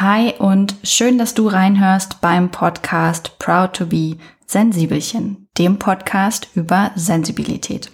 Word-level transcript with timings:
Hi 0.00 0.34
und 0.40 0.74
schön, 0.82 1.18
dass 1.18 1.34
du 1.34 1.46
reinhörst 1.46 2.20
beim 2.20 2.50
Podcast 2.50 3.38
Proud 3.38 3.74
to 3.74 3.86
be 3.86 4.16
Sensibelchen, 4.44 5.46
dem 5.56 5.78
Podcast 5.78 6.48
über 6.56 6.90
Sensibilität. 6.96 7.92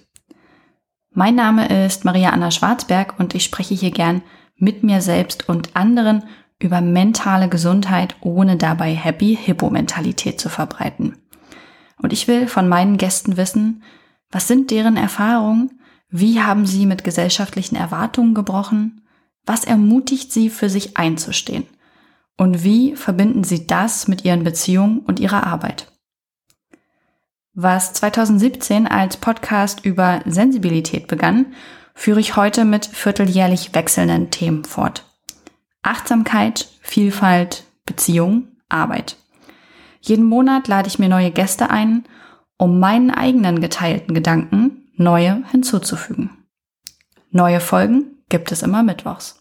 Mein 1.12 1.34
Name 1.34 1.84
ist 1.84 2.06
Maria 2.06 2.30
Anna 2.30 2.50
Schwarzberg 2.50 3.20
und 3.20 3.34
ich 3.34 3.44
spreche 3.44 3.74
hier 3.74 3.90
gern 3.90 4.22
mit 4.56 4.82
mir 4.82 5.02
selbst 5.02 5.50
und 5.50 5.76
anderen 5.76 6.22
über 6.58 6.80
mentale 6.80 7.50
Gesundheit, 7.50 8.16
ohne 8.22 8.56
dabei 8.56 8.94
Happy 8.94 9.36
Hippo 9.38 9.68
Mentalität 9.68 10.40
zu 10.40 10.48
verbreiten. 10.48 11.18
Und 11.98 12.14
ich 12.14 12.26
will 12.26 12.48
von 12.48 12.66
meinen 12.66 12.96
Gästen 12.96 13.36
wissen, 13.36 13.82
was 14.30 14.48
sind 14.48 14.70
deren 14.70 14.96
Erfahrungen? 14.96 15.82
Wie 16.08 16.40
haben 16.40 16.64
sie 16.64 16.86
mit 16.86 17.04
gesellschaftlichen 17.04 17.76
Erwartungen 17.76 18.32
gebrochen? 18.32 19.02
Was 19.44 19.64
ermutigt 19.64 20.32
sie, 20.32 20.48
für 20.48 20.70
sich 20.70 20.96
einzustehen? 20.96 21.66
Und 22.40 22.64
wie 22.64 22.96
verbinden 22.96 23.44
sie 23.44 23.66
das 23.66 24.08
mit 24.08 24.24
ihren 24.24 24.44
Beziehungen 24.44 25.00
und 25.00 25.20
ihrer 25.20 25.46
Arbeit? 25.46 25.92
Was 27.52 27.92
2017 27.92 28.86
als 28.86 29.18
Podcast 29.18 29.84
über 29.84 30.22
Sensibilität 30.24 31.06
begann, 31.06 31.52
führe 31.92 32.18
ich 32.18 32.36
heute 32.36 32.64
mit 32.64 32.86
vierteljährlich 32.86 33.74
wechselnden 33.74 34.30
Themen 34.30 34.64
fort. 34.64 35.04
Achtsamkeit, 35.82 36.70
Vielfalt, 36.80 37.64
Beziehung, 37.84 38.48
Arbeit. 38.70 39.18
Jeden 40.00 40.24
Monat 40.24 40.66
lade 40.66 40.88
ich 40.88 40.98
mir 40.98 41.10
neue 41.10 41.32
Gäste 41.32 41.68
ein, 41.68 42.04
um 42.56 42.80
meinen 42.80 43.10
eigenen 43.10 43.60
geteilten 43.60 44.14
Gedanken 44.14 44.90
neue 44.96 45.42
hinzuzufügen. 45.50 46.30
Neue 47.30 47.60
Folgen 47.60 48.22
gibt 48.30 48.50
es 48.50 48.62
immer 48.62 48.82
mittwochs. 48.82 49.39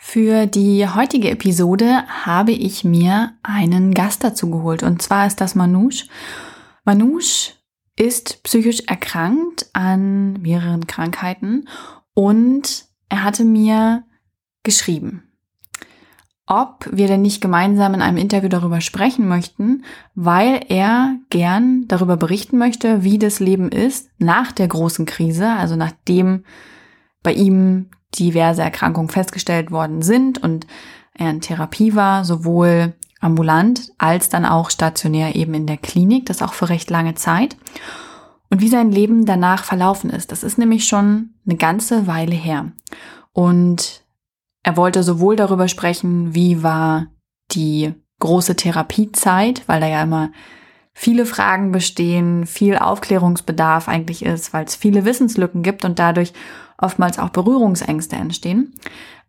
Für 0.00 0.46
die 0.46 0.86
heutige 0.88 1.28
Episode 1.28 2.04
habe 2.24 2.52
ich 2.52 2.84
mir 2.84 3.32
einen 3.42 3.92
Gast 3.94 4.22
dazu 4.22 4.48
geholt 4.48 4.84
und 4.84 5.02
zwar 5.02 5.26
ist 5.26 5.40
das 5.40 5.56
Manouche. 5.56 6.06
Manouche 6.84 7.54
ist 7.96 8.42
psychisch 8.44 8.84
erkrankt 8.86 9.66
an 9.72 10.34
mehreren 10.40 10.86
Krankheiten 10.86 11.68
und 12.14 12.86
er 13.08 13.24
hatte 13.24 13.44
mir 13.44 14.04
geschrieben, 14.62 15.24
ob 16.46 16.88
wir 16.92 17.08
denn 17.08 17.22
nicht 17.22 17.40
gemeinsam 17.40 17.92
in 17.92 18.00
einem 18.00 18.18
Interview 18.18 18.48
darüber 18.48 18.80
sprechen 18.80 19.26
möchten, 19.26 19.84
weil 20.14 20.64
er 20.68 21.16
gern 21.28 21.88
darüber 21.88 22.16
berichten 22.16 22.56
möchte, 22.56 23.02
wie 23.02 23.18
das 23.18 23.40
Leben 23.40 23.70
ist 23.70 24.10
nach 24.18 24.52
der 24.52 24.68
großen 24.68 25.06
Krise, 25.06 25.50
also 25.50 25.74
nachdem 25.74 26.44
bei 27.24 27.32
ihm 27.32 27.90
diverse 28.18 28.62
Erkrankungen 28.62 29.08
festgestellt 29.08 29.70
worden 29.70 30.02
sind 30.02 30.42
und 30.42 30.66
er 31.14 31.30
in 31.30 31.40
Therapie 31.40 31.94
war, 31.94 32.24
sowohl 32.24 32.94
ambulant 33.20 33.90
als 33.98 34.28
dann 34.28 34.44
auch 34.44 34.70
stationär 34.70 35.34
eben 35.34 35.54
in 35.54 35.66
der 35.66 35.76
Klinik, 35.76 36.26
das 36.26 36.42
auch 36.42 36.54
für 36.54 36.68
recht 36.68 36.90
lange 36.90 37.14
Zeit. 37.14 37.56
Und 38.50 38.60
wie 38.60 38.68
sein 38.68 38.90
Leben 38.90 39.26
danach 39.26 39.64
verlaufen 39.64 40.10
ist, 40.10 40.32
das 40.32 40.42
ist 40.42 40.58
nämlich 40.58 40.86
schon 40.86 41.30
eine 41.46 41.56
ganze 41.56 42.06
Weile 42.06 42.34
her. 42.34 42.72
Und 43.32 44.04
er 44.62 44.76
wollte 44.76 45.02
sowohl 45.02 45.36
darüber 45.36 45.68
sprechen, 45.68 46.34
wie 46.34 46.62
war 46.62 47.06
die 47.52 47.94
große 48.20 48.56
Therapiezeit, 48.56 49.62
weil 49.66 49.80
da 49.80 49.86
ja 49.86 50.02
immer 50.02 50.30
viele 50.92 51.26
Fragen 51.26 51.70
bestehen, 51.70 52.46
viel 52.46 52.76
Aufklärungsbedarf 52.76 53.88
eigentlich 53.88 54.24
ist, 54.24 54.52
weil 54.52 54.64
es 54.64 54.74
viele 54.74 55.04
Wissenslücken 55.04 55.62
gibt 55.62 55.84
und 55.84 55.98
dadurch 55.98 56.32
oftmals 56.78 57.18
auch 57.18 57.30
Berührungsängste 57.30 58.16
entstehen, 58.16 58.74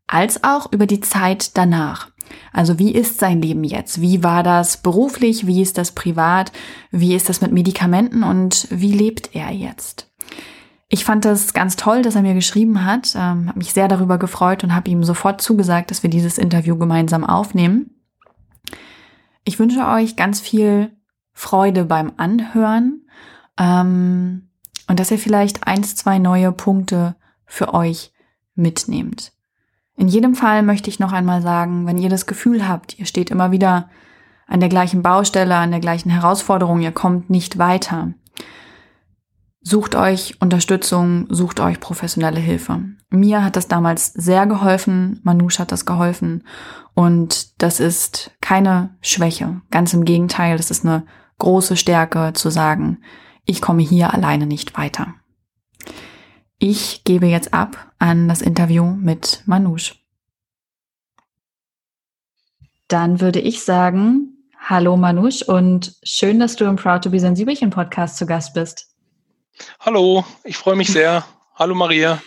als 0.07 0.43
auch 0.43 0.71
über 0.71 0.85
die 0.85 1.01
Zeit 1.01 1.57
danach. 1.57 2.09
Also 2.53 2.79
wie 2.79 2.91
ist 2.93 3.19
sein 3.19 3.41
Leben 3.41 3.63
jetzt? 3.63 4.01
Wie 4.01 4.23
war 4.23 4.43
das 4.43 4.77
beruflich? 4.77 5.47
Wie 5.47 5.61
ist 5.61 5.77
das 5.77 5.91
privat? 5.91 6.51
Wie 6.91 7.15
ist 7.15 7.29
das 7.29 7.41
mit 7.41 7.51
Medikamenten 7.51 8.23
und 8.23 8.67
wie 8.69 8.93
lebt 8.93 9.35
er 9.35 9.51
jetzt? 9.51 10.11
Ich 10.91 11.05
fand 11.05 11.23
das 11.25 11.53
ganz 11.53 11.75
toll, 11.75 12.01
dass 12.01 12.15
er 12.15 12.23
mir 12.23 12.33
geschrieben 12.33 12.83
hat, 12.83 13.13
ähm, 13.15 13.47
habe 13.47 13.59
mich 13.59 13.73
sehr 13.73 13.87
darüber 13.87 14.17
gefreut 14.17 14.63
und 14.63 14.73
habe 14.73 14.89
ihm 14.89 15.03
sofort 15.03 15.39
zugesagt, 15.39 15.91
dass 15.91 16.01
wir 16.01 16.09
dieses 16.09 16.39
Interview 16.39 16.77
gemeinsam 16.77 17.23
aufnehmen. 17.23 17.91
Ich 19.43 19.59
wünsche 19.59 19.85
euch 19.85 20.15
ganz 20.15 20.39
viel 20.41 20.91
Freude 21.31 21.85
beim 21.85 22.13
Anhören 22.17 23.05
ähm, 23.59 24.49
und 24.87 24.99
dass 24.99 25.11
ihr 25.11 25.19
vielleicht 25.19 25.67
eins, 25.67 25.95
zwei 25.95 26.17
neue 26.17 26.51
Punkte 26.51 27.15
für 27.49 27.73
euch 27.73 28.13
mitnehmt. 28.55 29.33
In 29.97 30.07
jedem 30.07 30.35
Fall 30.35 30.63
möchte 30.63 30.89
ich 30.89 30.99
noch 30.99 31.11
einmal 31.11 31.41
sagen, 31.41 31.85
wenn 31.85 31.97
ihr 31.97 32.09
das 32.09 32.25
Gefühl 32.25 32.65
habt, 32.65 32.97
ihr 32.97 33.05
steht 33.05 33.29
immer 33.29 33.51
wieder 33.51 33.89
an 34.47 34.61
der 34.61 34.69
gleichen 34.69 35.01
Baustelle, 35.01 35.55
an 35.55 35.71
der 35.71 35.81
gleichen 35.81 36.09
Herausforderung, 36.09 36.79
ihr 36.79 36.93
kommt 36.93 37.29
nicht 37.29 37.57
weiter, 37.57 38.13
Sucht 39.61 39.93
euch 39.93 40.39
Unterstützung, 40.39 41.27
sucht 41.29 41.59
euch 41.59 41.81
professionelle 41.81 42.39
Hilfe. 42.39 42.79
Mir 43.09 43.43
hat 43.43 43.57
das 43.57 43.67
damals 43.67 44.13
sehr 44.13 44.47
geholfen, 44.47 45.19
Manouche 45.23 45.59
hat 45.59 45.71
das 45.73 45.85
geholfen 45.85 46.43
und 46.93 47.61
das 47.61 47.81
ist 47.81 48.31
keine 48.39 48.95
Schwäche. 49.01 49.61
Ganz 49.69 49.93
im 49.93 50.05
Gegenteil, 50.05 50.55
das 50.55 50.71
ist 50.71 50.85
eine 50.85 51.05
große 51.39 51.75
Stärke 51.75 52.31
zu 52.33 52.49
sagen, 52.49 52.99
ich 53.45 53.61
komme 53.61 53.81
hier 53.81 54.13
alleine 54.13 54.45
nicht 54.45 54.77
weiter. 54.77 55.13
Ich 56.61 57.05
gebe 57.05 57.25
jetzt 57.25 57.53
ab 57.53 57.93
an 57.99 58.27
das 58.27 58.41
Interview 58.41 58.83
mit 58.83 59.43
Manouche. 59.45 59.95
Dann 62.89 63.21
würde 63.21 63.39
ich 63.39 63.63
sagen, 63.63 64.43
hallo 64.59 64.97
Manouche 64.97 65.45
und 65.45 65.95
schön, 66.03 66.37
dass 66.37 66.57
du 66.57 66.65
im 66.65 66.75
Proud 66.75 67.05
to 67.05 67.11
be 67.11 67.19
Sensibelchen 67.21 67.69
Podcast 67.69 68.17
zu 68.17 68.25
Gast 68.25 68.53
bist. 68.53 68.93
Hallo, 69.79 70.25
ich 70.43 70.57
freue 70.57 70.75
mich 70.75 70.89
sehr. 70.89 71.25
Hallo 71.55 71.75
Maria. 71.75 72.21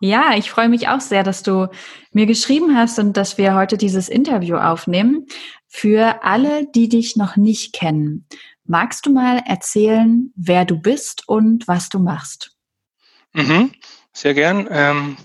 Ja, 0.00 0.34
ich 0.36 0.50
freue 0.50 0.68
mich 0.68 0.88
auch 0.88 1.00
sehr, 1.00 1.22
dass 1.22 1.42
du 1.42 1.68
mir 2.12 2.26
geschrieben 2.26 2.76
hast 2.76 2.98
und 2.98 3.16
dass 3.16 3.38
wir 3.38 3.54
heute 3.54 3.78
dieses 3.78 4.10
Interview 4.10 4.56
aufnehmen. 4.56 5.24
Für 5.66 6.22
alle, 6.24 6.66
die 6.66 6.90
dich 6.90 7.16
noch 7.16 7.36
nicht 7.36 7.72
kennen, 7.72 8.26
magst 8.64 9.06
du 9.06 9.12
mal 9.14 9.42
erzählen, 9.46 10.30
wer 10.36 10.66
du 10.66 10.78
bist 10.78 11.26
und 11.26 11.66
was 11.66 11.88
du 11.88 12.00
machst? 12.00 12.57
Mhm, 13.38 13.72
sehr 14.12 14.34
gern. 14.34 14.68
Ähm, 14.70 15.16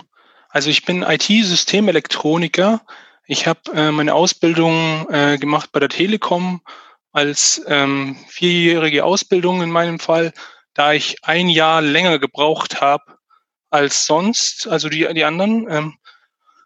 also 0.50 0.70
ich 0.70 0.86
bin 0.86 1.02
IT-Systemelektroniker. 1.02 2.82
Ich 3.26 3.48
habe 3.48 3.60
äh, 3.74 3.92
meine 3.92 4.14
Ausbildung 4.14 5.10
äh, 5.10 5.38
gemacht 5.38 5.72
bei 5.72 5.80
der 5.80 5.90
Telekom 5.90 6.62
als 7.12 7.62
ähm, 7.68 8.18
vierjährige 8.28 9.04
Ausbildung 9.04 9.62
in 9.62 9.72
meinem 9.72 10.00
Fall 10.00 10.34
da 10.74 10.94
ich 10.94 11.24
ein 11.24 11.50
Jahr 11.50 11.82
länger 11.82 12.20
gebraucht 12.20 12.82
habe 12.82 13.04
als 13.70 14.06
sonst, 14.06 14.68
also 14.68 14.90
die, 14.90 15.08
die 15.14 15.24
anderen. 15.24 15.68
Ähm, 15.70 15.98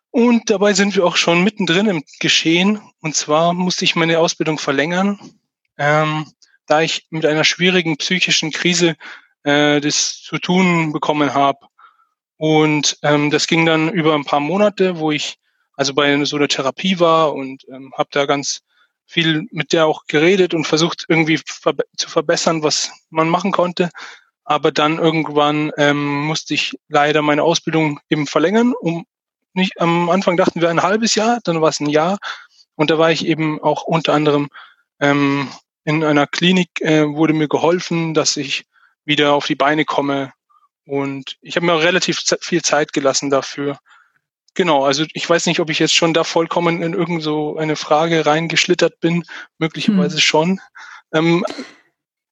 und 0.10 0.50
dabei 0.50 0.74
sind 0.74 0.96
wir 0.96 1.06
auch 1.06 1.18
schon 1.18 1.44
mittendrin 1.44 1.88
im 1.88 2.04
Geschehen. 2.20 2.82
Und 3.02 3.16
zwar 3.16 3.54
musste 3.54 3.86
ich 3.86 3.96
meine 3.96 4.20
Ausbildung 4.20 4.58
verlängern, 4.58 5.20
ähm, 5.78 6.32
da 6.66 6.82
ich 6.82 7.08
mit 7.10 7.26
einer 7.26 7.44
schwierigen 7.44 7.98
psychischen 7.98 8.52
Krise 8.52 8.96
äh, 9.48 9.80
das 9.80 10.22
zu 10.22 10.38
tun 10.40 10.92
bekommen 10.92 11.34
habe. 11.34 11.60
Und 12.36 12.98
ähm, 13.02 13.32
das 13.32 13.48
ging 13.48 13.66
dann 13.66 13.90
über 13.90 14.14
ein 14.14 14.26
paar 14.26 14.42
Monate, 14.42 15.00
wo 15.00 15.12
ich 15.12 15.38
also 15.76 15.94
bei 15.94 16.24
so 16.26 16.36
einer 16.36 16.48
Therapie 16.48 17.00
war 17.00 17.34
und 17.34 17.64
ähm, 17.70 17.94
habe 17.98 18.10
da 18.12 18.26
ganz 18.26 18.62
viel 19.06 19.48
mit 19.52 19.72
der 19.74 19.88
auch 19.88 20.06
geredet 20.08 20.54
und 20.54 20.68
versucht 20.68 21.06
irgendwie 21.08 21.40
verbe 21.46 21.86
zu 21.96 22.10
verbessern, 22.10 22.62
was 22.62 22.92
man 23.10 23.30
machen 23.30 23.52
konnte. 23.52 23.90
Aber 24.44 24.72
dann 24.72 24.98
irgendwann 24.98 25.72
ähm, 25.78 26.26
musste 26.26 26.54
ich 26.54 26.78
leider 26.90 27.22
meine 27.22 27.44
Ausbildung 27.44 28.00
eben 28.10 28.28
verlängern. 28.28 28.74
Um 28.74 29.06
nicht, 29.54 29.80
am 29.80 30.10
Anfang 30.10 30.36
dachten 30.36 30.62
wir 30.62 30.70
ein 30.70 30.84
halbes 30.84 31.16
Jahr, 31.16 31.40
dann 31.44 31.62
war 31.62 31.70
es 31.70 31.80
ein 31.80 31.90
Jahr. 31.90 32.18
Und 32.76 32.92
da 32.92 32.98
war 32.98 33.12
ich 33.12 33.26
eben 33.26 33.62
auch 33.62 33.84
unter 33.84 34.14
anderem 34.14 34.50
ähm, 35.00 35.48
in 35.86 36.04
einer 36.04 36.28
Klinik, 36.28 36.82
äh, 36.82 37.08
wurde 37.08 37.34
mir 37.34 37.48
geholfen, 37.48 38.14
dass 38.14 38.36
ich 38.36 38.66
wieder 39.08 39.34
auf 39.34 39.48
die 39.48 39.56
Beine 39.56 39.86
komme. 39.86 40.34
Und 40.86 41.38
ich 41.42 41.56
habe 41.56 41.66
mir 41.66 41.74
auch 41.74 41.82
relativ 41.82 42.22
viel 42.42 42.62
Zeit 42.62 42.94
gelassen 42.94 43.30
dafür. 43.30 43.80
Genau, 44.54 44.86
also 44.86 45.06
ich 45.14 45.30
weiß 45.30 45.46
nicht, 45.46 45.60
ob 45.60 45.70
ich 45.70 45.80
jetzt 45.80 45.94
schon 45.94 46.14
da 46.14 46.24
vollkommen 46.24 46.82
in 46.82 46.94
irgend 46.94 47.22
so 47.22 47.58
eine 47.58 47.76
Frage 47.76 48.26
reingeschlittert 48.26 49.00
bin, 49.00 49.24
möglicherweise 49.60 50.16
hm. 50.16 50.22
schon. 50.22 50.62
Ähm, 51.14 51.46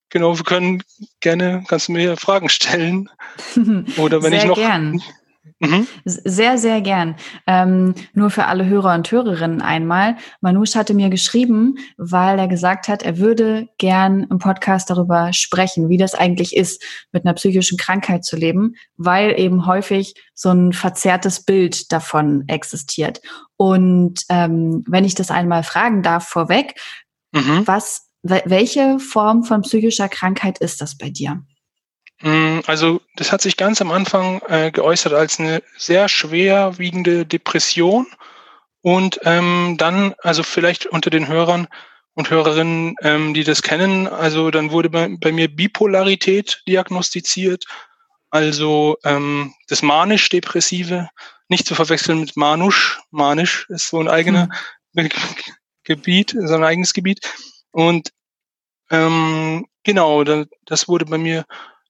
genau, 0.09 0.37
wir 0.37 0.43
können 0.43 0.83
gerne, 1.19 1.63
kannst 1.67 1.87
du 1.87 1.91
mir 1.91 2.17
Fragen 2.17 2.49
stellen. 2.49 3.09
Oder 3.97 4.23
wenn 4.23 4.31
Sehr 4.31 4.41
ich 4.41 4.45
noch. 4.45 4.55
Gern. 4.55 5.01
Mhm. 5.59 5.87
Sehr, 6.03 6.57
sehr 6.57 6.81
gern. 6.81 7.15
Ähm, 7.47 7.95
nur 8.13 8.29
für 8.29 8.45
alle 8.45 8.65
Hörer 8.65 8.93
und 8.93 9.09
Hörerinnen 9.09 9.61
einmal. 9.61 10.17
Manouche 10.41 10.77
hatte 10.77 10.93
mir 10.93 11.09
geschrieben, 11.09 11.77
weil 11.97 12.37
er 12.39 12.47
gesagt 12.47 12.87
hat, 12.87 13.03
er 13.03 13.17
würde 13.17 13.67
gern 13.77 14.27
im 14.29 14.39
Podcast 14.39 14.89
darüber 14.89 15.33
sprechen, 15.33 15.89
wie 15.89 15.97
das 15.97 16.13
eigentlich 16.13 16.55
ist, 16.55 16.83
mit 17.11 17.25
einer 17.25 17.33
psychischen 17.33 17.77
Krankheit 17.77 18.25
zu 18.25 18.35
leben, 18.35 18.75
weil 18.97 19.39
eben 19.39 19.65
häufig 19.65 20.15
so 20.33 20.49
ein 20.49 20.73
verzerrtes 20.73 21.43
Bild 21.43 21.91
davon 21.91 22.43
existiert. 22.47 23.21
Und 23.57 24.21
ähm, 24.29 24.83
wenn 24.87 25.05
ich 25.05 25.15
das 25.15 25.31
einmal 25.31 25.63
fragen 25.63 26.03
darf 26.03 26.27
vorweg, 26.27 26.75
mhm. 27.31 27.61
was, 27.65 28.09
welche 28.23 28.99
Form 28.99 29.43
von 29.43 29.61
psychischer 29.61 30.09
Krankheit 30.09 30.57
ist 30.57 30.81
das 30.81 30.97
bei 30.97 31.09
dir? 31.09 31.43
Mm, 32.25 32.61
also 32.65 33.01
das 33.15 33.31
hat 33.31 33.41
sich 33.41 33.55
ganz 33.55 33.81
am 33.81 33.91
Anfang 33.91 34.41
äh, 34.47 34.71
geäußert 34.71 35.13
als 35.13 35.39
eine 35.39 35.61
sehr 35.77 36.09
schwerwiegende 36.09 37.23
Depression 37.23 38.07
und 38.81 39.19
ähm, 39.23 39.75
dann, 39.77 40.15
also 40.23 40.41
vielleicht 40.41 40.87
unter 40.87 41.11
den 41.11 41.27
Hörern 41.27 41.67
und 42.15 42.31
Hörerinnen, 42.31 42.95
ähm, 43.03 43.35
die 43.35 43.43
das 43.43 43.61
kennen, 43.61 44.07
also 44.07 44.49
dann 44.49 44.71
wurde 44.71 44.89
bei, 44.89 45.15
bei 45.19 45.31
mir 45.31 45.55
Bipolarität 45.55 46.63
diagnostiziert, 46.67 47.65
also 48.31 48.97
ähm, 49.03 49.53
das 49.67 49.83
manisch-depressive, 49.83 51.09
nicht 51.47 51.67
zu 51.67 51.75
verwechseln 51.75 52.21
mit 52.21 52.35
manusch. 52.35 52.99
Manisch 53.11 53.67
ist 53.69 53.89
so 53.89 53.99
ein 53.99 54.07
eigener 54.07 54.49
hm. 54.95 55.09
Gebiet, 55.83 56.35
so 56.35 56.55
ein 56.55 56.63
eigenes 56.63 56.93
Gebiet. 56.93 57.19
Und 57.71 58.11
ähm, 58.89 59.67
genau, 59.83 60.23
das 60.23 60.87
wurde 60.87 61.05
bei 61.05 61.19
mir 61.19 61.45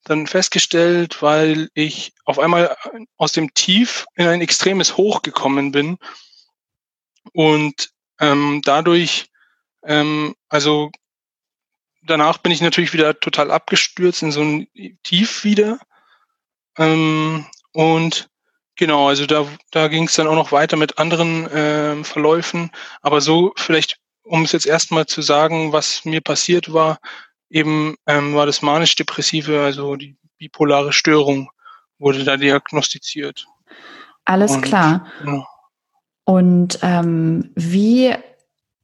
dann 0.06 0.28
festgestellt, 0.28 1.22
weil 1.22 1.70
ich 1.74 2.14
auf 2.26 2.40
einmal 2.40 2.78
aus 3.18 3.34
dem 3.34 3.54
Tief 3.54 4.06
in 4.16 4.28
ein 4.28 4.42
extremes 4.42 4.98
Hoch 4.98 5.22
gekommen 5.22 5.72
bin. 5.72 5.98
Und 7.34 7.90
ähm, 8.20 8.62
dadurch, 8.64 9.30
ähm, 9.84 10.36
also 10.48 10.92
danach 12.04 12.38
bin 12.38 12.52
ich 12.52 12.62
natürlich 12.62 12.94
wieder 12.94 13.20
total 13.20 13.52
abgestürzt 13.52 14.22
in 14.22 14.32
so 14.32 14.42
ein 14.42 14.68
Tief 15.04 15.44
wieder. 15.44 15.80
Ähm, 16.78 17.48
und 17.74 18.30
genau, 18.76 19.10
also 19.10 19.26
da, 19.26 19.48
da 19.72 19.88
ging 19.88 20.04
es 20.04 20.16
dann 20.16 20.28
auch 20.28 20.36
noch 20.36 20.52
weiter 20.52 20.78
mit 20.78 21.00
anderen 21.00 21.50
ähm, 21.52 22.06
Verläufen, 22.06 22.72
aber 23.02 23.22
so 23.22 23.54
vielleicht, 23.56 23.98
um 24.24 24.44
es 24.44 24.52
jetzt 24.52 24.68
erstmal 24.68 25.08
zu 25.08 25.24
sagen, 25.24 25.72
was 25.72 26.06
mir 26.06 26.22
passiert 26.22 26.74
war, 26.74 27.00
eben 27.50 27.96
ähm, 28.08 28.36
war 28.36 28.46
das 28.46 28.62
manisch-depressive, 28.62 29.62
also 29.62 29.96
die 29.96 30.16
bipolare 30.38 30.94
Störung 30.94 31.50
wurde 31.98 32.24
da 32.24 32.38
diagnostiziert. 32.38 33.46
Alles 34.26 34.52
Und, 34.52 34.62
klar. 34.62 35.08
Ja. 35.26 35.48
Und 36.26 36.80
ähm, 36.82 37.52
wie, 37.56 38.14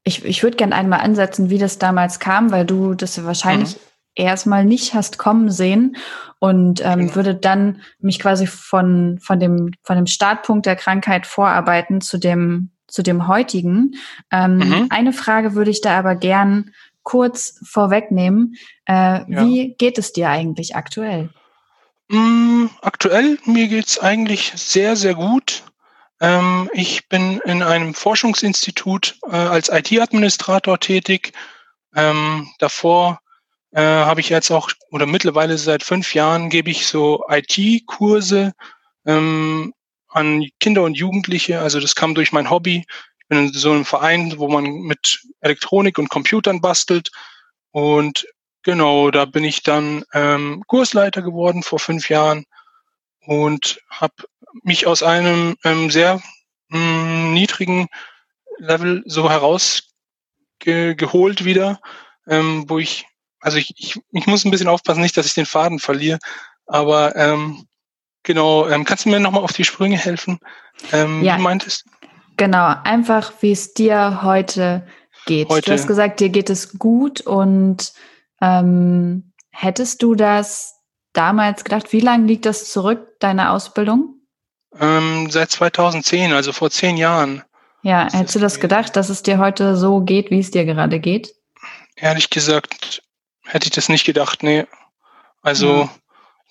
ich, 0.04 0.24
ich 0.24 0.44
würde 0.44 0.58
gerne 0.58 0.76
einmal 0.76 1.02
ansetzen, 1.02 1.50
wie 1.50 1.58
das 1.58 1.80
damals 1.80 2.20
kam, 2.20 2.52
weil 2.52 2.66
du 2.66 2.94
das 2.94 3.24
wahrscheinlich 3.26 3.76
mhm. 3.76 3.82
erstmal 4.16 4.64
nicht 4.64 4.94
hast 4.94 5.18
kommen 5.18 5.50
sehen 5.50 5.98
und 6.40 6.82
ähm, 6.86 7.00
genau. 7.00 7.16
würde 7.16 7.36
dann 7.36 7.82
mich 8.00 8.20
quasi 8.20 8.46
von, 8.46 9.20
von, 9.20 9.40
dem, 9.40 9.72
von 9.84 9.96
dem 9.96 10.08
Startpunkt 10.08 10.68
der 10.68 10.76
Krankheit 10.76 11.26
vorarbeiten 11.26 12.02
zu 12.02 12.20
dem, 12.20 12.72
zu 12.88 13.02
dem 13.02 13.28
heutigen. 13.28 13.96
Ähm, 14.32 14.58
mhm. 14.58 14.88
Eine 14.92 15.14
Frage 15.14 15.56
würde 15.56 15.72
ich 15.72 15.82
da 15.82 15.98
aber 15.98 16.16
gern 16.16 16.72
kurz 17.04 17.60
vorwegnehmen. 17.64 18.56
Äh, 18.86 18.94
ja. 18.94 19.26
Wie 19.28 19.76
geht 19.78 19.98
es 19.98 20.14
dir 20.14 20.30
eigentlich 20.30 20.76
aktuell? 20.76 21.30
Mm, 22.10 22.66
aktuell, 22.82 23.38
mir 23.46 23.68
geht 23.68 23.88
es 23.88 24.00
eigentlich 24.00 24.52
sehr, 24.56 24.96
sehr 24.96 25.16
gut. 25.16 25.64
Ähm, 26.20 26.70
ich 26.74 27.08
bin 27.08 27.40
in 27.46 27.64
einem 27.64 27.94
Forschungsinstitut 27.94 29.18
äh, 29.24 29.36
als 29.36 29.70
IT-Administrator 29.70 30.80
tätig. 30.80 31.34
Ähm, 31.96 32.50
davor 32.60 33.20
äh, 33.72 33.82
habe 33.82 34.20
ich 34.20 34.30
jetzt 34.30 34.52
auch, 34.52 34.70
oder 34.92 35.06
mittlerweile 35.06 35.58
seit 35.58 35.84
fünf 35.84 36.14
Jahren 36.14 36.50
gebe 36.50 36.70
ich 36.70 36.86
so 36.86 37.24
IT-Kurse 37.30 38.54
ähm, 39.06 39.74
an 40.10 40.46
Kinder 40.60 40.84
und 40.84 40.98
Jugendliche. 40.98 41.60
Also 41.60 41.80
das 41.80 41.96
kam 41.96 42.14
durch 42.14 42.32
mein 42.32 42.50
Hobby 42.50 42.86
in 43.32 43.52
so 43.54 43.72
einem 43.72 43.86
Verein, 43.86 44.38
wo 44.38 44.50
man 44.50 44.66
mit 44.82 45.22
Elektronik 45.40 45.98
und 45.98 46.10
Computern 46.10 46.60
bastelt. 46.60 47.12
Und 47.72 48.28
genau, 48.62 49.10
da 49.10 49.24
bin 49.26 49.46
ich 49.46 49.64
dann 49.64 50.04
ähm, 50.14 50.66
Kursleiter 50.68 51.22
geworden 51.22 51.64
vor 51.64 51.80
fünf 51.80 52.10
Jahren 52.10 52.44
und 53.26 53.80
habe 53.90 54.16
mich 54.64 54.86
aus 54.86 55.02
einem 55.02 55.56
ähm, 55.64 55.90
sehr 55.90 56.22
mh, 56.68 56.78
hm, 56.78 57.34
niedrigen 57.34 57.88
Level 58.58 59.02
so 59.06 59.30
herausgeholt 59.30 61.46
wieder, 61.46 61.80
ähm, 62.28 62.66
wo 62.68 62.80
ich, 62.80 63.06
also 63.40 63.58
ich, 63.58 63.74
ich, 63.78 63.98
ich 64.12 64.28
muss 64.28 64.44
ein 64.44 64.52
bisschen 64.52 64.68
aufpassen, 64.68 65.02
nicht, 65.02 65.16
dass 65.16 65.26
ich 65.26 65.36
den 65.36 65.46
Faden 65.46 65.80
verliere, 65.80 66.20
aber 66.66 67.16
ähm, 67.16 67.66
genau, 68.24 68.68
ähm, 68.68 68.84
kannst 68.84 69.06
du 69.06 69.10
mir 69.10 69.22
nochmal 69.22 69.44
auf 69.44 69.54
die 69.54 69.64
Sprünge 69.64 69.98
helfen? 69.98 70.38
Ähm, 70.92 71.24
ja. 71.24 71.38
Wie 71.38 71.42
meintest 71.42 71.86
du? 71.86 72.01
Genau, 72.42 72.74
einfach 72.86 73.34
wie 73.42 73.52
es 73.52 73.76
dir 73.76 74.24
heute 74.24 74.84
geht. 75.28 75.48
Heute. 75.50 75.68
Du 75.68 75.74
hast 75.74 75.86
gesagt, 75.86 76.20
dir 76.22 76.30
geht 76.30 76.50
es 76.50 76.80
gut 76.80 77.22
und 77.22 77.94
ähm, 78.42 79.32
hättest 79.52 80.02
du 80.02 80.16
das 80.16 80.74
damals 81.14 81.64
gedacht? 81.64 81.94
Wie 81.94 82.00
lange 82.00 82.26
liegt 82.26 82.48
das 82.48 82.72
zurück, 82.72 83.10
deine 83.20 83.52
Ausbildung? 83.52 84.16
Ähm, 84.80 85.30
seit 85.30 85.52
2010, 85.52 86.34
also 86.34 86.52
vor 86.52 86.72
zehn 86.72 86.98
Jahren. 86.98 87.44
Ja, 87.84 88.06
das 88.06 88.16
hättest 88.16 88.36
du 88.38 88.40
das 88.40 88.60
gedacht, 88.60 88.96
dass 88.96 89.10
es 89.10 89.22
dir 89.22 89.38
heute 89.38 89.78
so 89.78 90.02
geht, 90.02 90.32
wie 90.32 90.40
es 90.40 90.50
dir 90.50 90.66
gerade 90.66 91.00
geht? 91.00 91.36
Ehrlich 91.96 92.32
gesagt, 92.32 93.04
hätte 93.44 93.68
ich 93.68 93.72
das 93.72 93.88
nicht 93.88 94.04
gedacht, 94.04 94.42
nee. 94.42 94.66
Also, 95.44 95.82
ja. 95.82 95.90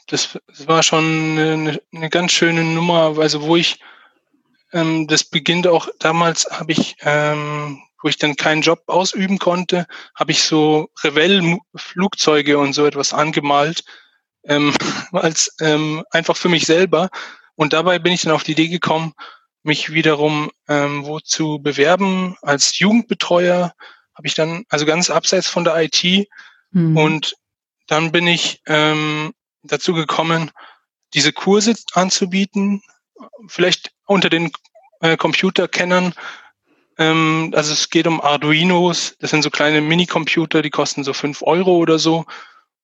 das, 0.07 0.39
das, 0.47 0.69
war 0.69 0.85
schon 0.85 1.03
eine, 1.37 1.81
eine 1.93 2.11
ganz 2.11 2.31
schöne 2.31 2.63
Nummer, 2.63 3.19
also 3.19 3.43
wo 3.43 3.57
ich 3.57 3.81
ähm, 4.73 5.07
das 5.07 5.25
beginnt 5.25 5.67
auch 5.67 5.89
damals, 5.99 6.47
habe 6.51 6.73
ich, 6.73 6.97
ähm, 7.03 7.81
wo 8.03 8.09
ich 8.09 8.19
dann 8.19 8.37
keinen 8.37 8.63
Job 8.63 8.83
ausüben 8.87 9.39
konnte, 9.39 9.87
habe 10.15 10.33
ich 10.33 10.43
so 10.43 10.91
Revell-Flugzeuge 11.03 12.59
und 12.59 12.73
so 12.73 12.87
etwas 12.87 13.13
angemalt, 13.13 13.85
ähm, 14.45 14.73
als 15.13 15.55
ähm, 15.61 16.05
einfach 16.11 16.37
für 16.37 16.49
mich 16.49 16.67
selber. 16.67 17.11
Und 17.57 17.73
dabei 17.73 17.99
bin 17.99 18.13
ich 18.13 18.23
dann 18.23 18.33
auf 18.33 18.45
die 18.45 18.53
Idee 18.53 18.69
gekommen, 18.69 19.13
mich 19.63 19.93
wiederum 19.93 20.51
ähm, 20.69 21.05
wo 21.05 21.21
zu 21.21 21.59
bewerben 21.59 22.37
als 22.43 22.79
Jugendbetreuer. 22.79 23.75
Habe 24.15 24.27
ich 24.27 24.35
dann, 24.35 24.65
also 24.69 24.87
ganz 24.87 25.11
abseits 25.11 25.49
von 25.49 25.65
der 25.65 25.77
IT. 25.77 26.29
Mhm. 26.71 26.97
Und 26.97 27.35
dann 27.87 28.13
bin 28.13 28.27
ich 28.27 28.63
ähm, 28.67 29.33
dazu 29.63 29.93
gekommen, 29.93 30.51
diese 31.13 31.33
Kurse 31.33 31.75
anzubieten, 31.93 32.83
vielleicht 33.49 33.93
unter 34.07 34.29
den 34.29 34.51
äh, 35.01 35.17
Computerkennern, 35.17 36.15
ähm, 36.99 37.53
also 37.55 37.73
es 37.73 37.91
geht 37.91 38.07
um 38.07 38.21
Arduinos, 38.21 39.17
das 39.19 39.31
sind 39.31 39.43
so 39.43 39.51
kleine 39.51 39.81
Minicomputer, 39.81 40.63
die 40.63 40.71
kosten 40.71 41.05
so 41.05 41.13
fünf 41.13 41.43
Euro 41.43 41.77
oder 41.77 41.99
so 41.99 42.27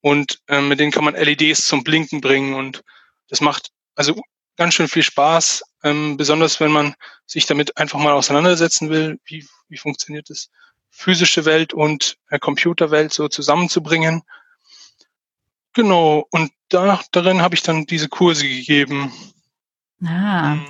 und 0.01 0.41
ähm, 0.49 0.69
mit 0.69 0.81
denen 0.81 0.93
kann 0.93 1.05
man 1.05 1.15
LEDs 1.15 1.67
zum 1.67 1.85
Blinken 1.85 2.21
bringen 2.21 2.55
und 2.55 2.83
das 3.29 3.41
macht 3.41 3.71
also 3.95 4.21
ganz 4.57 4.75
schön 4.75 4.89
viel 4.89 5.03
Spaß, 5.03 5.63
ähm, 5.85 6.17
besonders 6.17 6.61
wenn 6.61 6.73
man 6.73 6.95
sich 7.27 7.47
damit 7.47 7.77
einfach 7.77 7.99
mal 7.99 8.13
auseinandersetzen 8.13 8.91
will, 8.91 9.21
wie, 9.25 9.47
wie 9.69 9.77
funktioniert 9.77 10.31
das 10.31 10.49
physische 10.91 11.45
Welt 11.45 11.75
und 11.75 12.17
äh, 12.31 12.39
Computerwelt 12.39 13.13
so 13.13 13.29
zusammenzubringen. 13.29 14.23
Genau, 15.75 16.27
und 16.31 16.53
da, 16.71 17.03
darin 17.13 17.43
habe 17.43 17.55
ich 17.55 17.63
dann 17.63 17.85
diese 17.85 18.09
Kurse 18.09 18.49
gegeben. 18.49 19.13
Ah. 20.05 20.55
Mhm. 20.55 20.67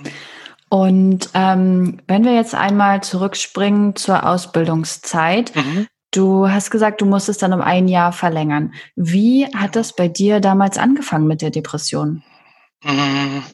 Und 0.69 1.31
ähm, 1.35 2.01
wenn 2.09 2.25
wir 2.25 2.35
jetzt 2.35 2.55
einmal 2.55 3.03
zurückspringen 3.03 3.95
zur 3.95 4.27
Ausbildungszeit, 4.27 5.55
mhm. 5.55 5.87
du 6.11 6.51
hast 6.51 6.71
gesagt, 6.71 7.01
du 7.01 7.07
musstest 7.07 7.43
dann 7.43 7.53
um 7.53 7.61
ein 7.61 7.87
Jahr 7.89 8.13
verlängern. 8.13 8.75
Wie 8.97 9.47
hat 9.55 9.77
das 9.77 9.95
bei 9.95 10.09
dir 10.09 10.41
damals 10.41 10.77
angefangen 10.77 11.29
mit 11.29 11.41
der 11.41 11.51
Depression? 11.51 12.25
Mhm. 12.83 13.45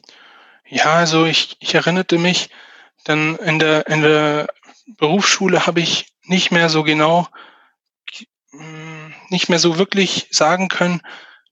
Ja, 0.67 0.93
also 0.95 1.25
ich, 1.25 1.57
ich 1.59 1.75
erinnerte 1.75 2.17
mich, 2.17 2.49
dann 3.03 3.35
in 3.35 3.59
der, 3.59 3.87
in 3.87 4.01
der 4.01 4.47
Berufsschule 4.97 5.67
habe 5.67 5.81
ich 5.81 6.13
nicht 6.25 6.51
mehr 6.51 6.69
so 6.69 6.83
genau, 6.83 7.27
nicht 9.29 9.49
mehr 9.49 9.59
so 9.59 9.77
wirklich 9.77 10.27
sagen 10.31 10.67
können, 10.67 11.01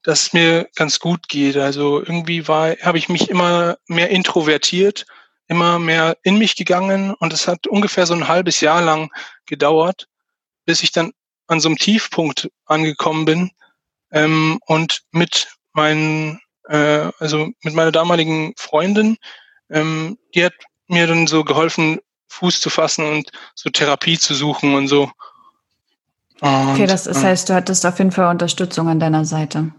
dass 0.03 0.23
es 0.23 0.33
mir 0.33 0.67
ganz 0.75 0.99
gut 0.99 1.27
geht. 1.27 1.57
Also 1.57 1.99
irgendwie 1.99 2.47
war, 2.47 2.75
habe 2.81 2.97
ich 2.97 3.09
mich 3.09 3.29
immer 3.29 3.77
mehr 3.87 4.09
introvertiert, 4.09 5.05
immer 5.47 5.79
mehr 5.79 6.17
in 6.23 6.37
mich 6.37 6.55
gegangen 6.55 7.13
und 7.15 7.33
es 7.33 7.47
hat 7.47 7.67
ungefähr 7.67 8.05
so 8.05 8.13
ein 8.13 8.27
halbes 8.27 8.61
Jahr 8.61 8.81
lang 8.81 9.11
gedauert, 9.45 10.07
bis 10.65 10.83
ich 10.83 10.91
dann 10.91 11.11
an 11.47 11.59
so 11.59 11.69
einem 11.69 11.77
Tiefpunkt 11.77 12.49
angekommen 12.65 13.25
bin 13.25 13.51
ähm, 14.11 14.59
und 14.65 15.01
mit 15.11 15.49
meinen, 15.73 16.39
äh, 16.67 17.09
also 17.19 17.49
mit 17.61 17.73
meiner 17.73 17.91
damaligen 17.91 18.53
Freundin 18.57 19.17
ähm, 19.71 20.17
die 20.35 20.45
hat 20.45 20.53
mir 20.87 21.07
dann 21.07 21.27
so 21.27 21.43
geholfen, 21.43 21.99
Fuß 22.29 22.61
zu 22.61 22.69
fassen 22.69 23.05
und 23.05 23.31
so 23.55 23.69
Therapie 23.69 24.17
zu 24.17 24.33
suchen 24.33 24.75
und 24.75 24.87
so. 24.87 25.11
Und, 26.41 26.69
okay, 26.71 26.87
das, 26.87 27.03
das 27.05 27.23
heißt, 27.23 27.49
du 27.49 27.53
hattest 27.53 27.85
auf 27.85 27.97
jeden 27.99 28.11
Fall 28.11 28.29
Unterstützung 28.29 28.89
an 28.89 28.99
deiner 28.99 29.25
Seite. 29.25 29.71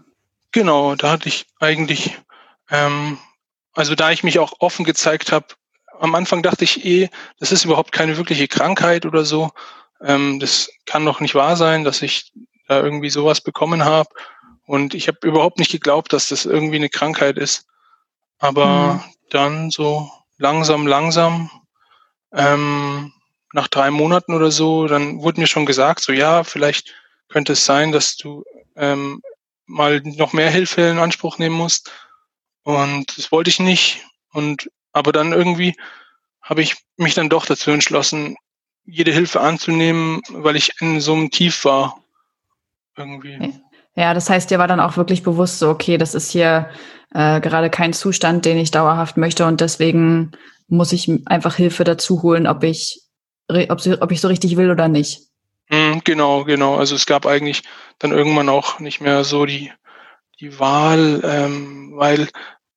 Genau, 0.53 0.95
da 0.95 1.11
hatte 1.11 1.27
ich 1.27 1.47
eigentlich, 1.59 2.17
ähm, 2.69 3.17
also 3.73 3.95
da 3.95 4.11
ich 4.11 4.23
mich 4.23 4.37
auch 4.39 4.53
offen 4.59 4.85
gezeigt 4.85 5.31
habe, 5.31 5.47
am 5.99 6.15
Anfang 6.15 6.43
dachte 6.43 6.63
ich 6.63 6.85
eh, 6.85 7.09
das 7.39 7.51
ist 7.51 7.65
überhaupt 7.65 7.91
keine 7.91 8.17
wirkliche 8.17 8.47
Krankheit 8.47 9.05
oder 9.05 9.25
so. 9.25 9.51
Ähm, 10.01 10.39
das 10.39 10.69
kann 10.85 11.05
doch 11.05 11.19
nicht 11.19 11.33
wahr 11.33 11.55
sein, 11.55 11.83
dass 11.83 12.01
ich 12.01 12.31
da 12.67 12.81
irgendwie 12.81 13.09
sowas 13.09 13.41
bekommen 13.41 13.83
habe. 13.83 14.09
Und 14.65 14.93
ich 14.93 15.07
habe 15.07 15.17
überhaupt 15.23 15.57
nicht 15.57 15.71
geglaubt, 15.71 16.13
dass 16.13 16.29
das 16.29 16.45
irgendwie 16.45 16.77
eine 16.77 16.89
Krankheit 16.89 17.37
ist. 17.37 17.65
Aber 18.37 18.93
mhm. 18.93 19.03
dann 19.31 19.71
so 19.71 20.11
langsam, 20.37 20.85
langsam, 20.85 21.49
ähm, 22.31 23.11
nach 23.53 23.67
drei 23.67 23.89
Monaten 23.89 24.33
oder 24.33 24.51
so, 24.51 24.87
dann 24.87 25.21
wurde 25.21 25.41
mir 25.41 25.47
schon 25.47 25.65
gesagt, 25.65 26.01
so 26.01 26.11
ja, 26.13 26.43
vielleicht 26.43 26.93
könnte 27.29 27.53
es 27.53 27.65
sein, 27.65 27.91
dass 27.91 28.17
du 28.17 28.43
ähm, 28.75 29.21
mal 29.65 30.01
noch 30.01 30.33
mehr 30.33 30.49
Hilfe 30.49 30.81
in 30.81 30.99
Anspruch 30.99 31.37
nehmen 31.37 31.55
musst. 31.55 31.91
Und 32.63 33.17
das 33.17 33.31
wollte 33.31 33.49
ich 33.49 33.59
nicht. 33.59 34.05
Und 34.31 34.69
aber 34.91 35.11
dann 35.11 35.33
irgendwie 35.33 35.75
habe 36.41 36.61
ich 36.61 36.75
mich 36.97 37.13
dann 37.13 37.29
doch 37.29 37.45
dazu 37.45 37.71
entschlossen, 37.71 38.35
jede 38.85 39.11
Hilfe 39.11 39.41
anzunehmen, 39.41 40.21
weil 40.29 40.55
ich 40.55 40.71
in 40.81 40.99
so 40.99 41.13
einem 41.13 41.31
Tief 41.31 41.65
war. 41.65 41.97
Irgendwie. 42.97 43.53
Ja, 43.95 44.13
das 44.13 44.29
heißt, 44.29 44.51
dir 44.51 44.59
war 44.59 44.67
dann 44.67 44.79
auch 44.79 44.97
wirklich 44.97 45.23
bewusst 45.23 45.59
so, 45.59 45.69
okay, 45.69 45.97
das 45.97 46.15
ist 46.15 46.31
hier 46.31 46.69
äh, 47.13 47.39
gerade 47.41 47.69
kein 47.69 47.93
Zustand, 47.93 48.45
den 48.45 48.57
ich 48.57 48.71
dauerhaft 48.71 49.17
möchte 49.17 49.45
und 49.45 49.61
deswegen 49.61 50.31
muss 50.67 50.91
ich 50.91 51.11
einfach 51.25 51.55
Hilfe 51.55 51.83
dazu 51.83 52.23
holen, 52.23 52.47
ob 52.47 52.63
ich, 52.63 53.01
ob, 53.47 53.81
ob 54.01 54.11
ich 54.11 54.21
so 54.21 54.27
richtig 54.27 54.57
will 54.57 54.71
oder 54.71 54.87
nicht. 54.87 55.21
Mhm, 55.73 56.01
genau, 56.03 56.43
genau. 56.43 56.75
Also 56.75 56.95
es 56.95 57.07
gab 57.07 57.25
eigentlich 57.25 57.63
dann 57.97 58.11
irgendwann 58.11 58.49
auch 58.49 58.79
nicht 58.79 59.01
mehr 59.01 59.23
so 59.23 59.45
die, 59.45 59.71
die 60.39 60.59
Wahl, 60.59 61.21
ähm, 61.23 61.93
weil 61.95 62.29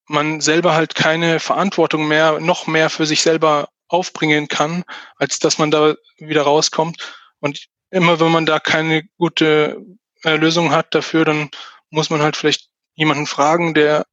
man 0.07 0.41
selber 0.41 0.73
halt 0.73 0.95
keine 0.95 1.39
Verantwortung 1.39 2.07
mehr, 2.07 2.39
noch 2.39 2.65
mehr 2.65 2.89
für 2.89 3.05
sich 3.05 3.21
selber 3.21 3.69
aufbringen 3.87 4.47
kann, 4.47 4.83
als 5.17 5.37
dass 5.37 5.59
man 5.59 5.69
da 5.69 5.95
wieder 6.17 6.41
rauskommt. 6.41 7.15
Und 7.39 7.67
immer 7.91 8.19
wenn 8.19 8.31
man 8.31 8.47
da 8.47 8.59
keine 8.59 9.03
gute 9.17 9.79
äh, 10.23 10.35
Lösung 10.35 10.71
hat 10.71 10.95
dafür, 10.95 11.23
dann 11.23 11.49
muss 11.91 12.09
man 12.09 12.21
halt 12.21 12.35
vielleicht 12.35 12.69
jemanden 12.95 13.27
fragen, 13.27 13.75
der 13.75 14.07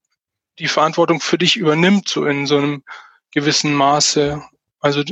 die 0.59 0.69
Verantwortung 0.69 1.21
für 1.21 1.39
dich 1.39 1.57
übernimmt, 1.57 2.09
so 2.09 2.27
in 2.27 2.47
so 2.47 2.59
einem 2.59 2.85
gewissen 3.33 3.73
Maße. 3.75 4.43
Also 4.81 5.03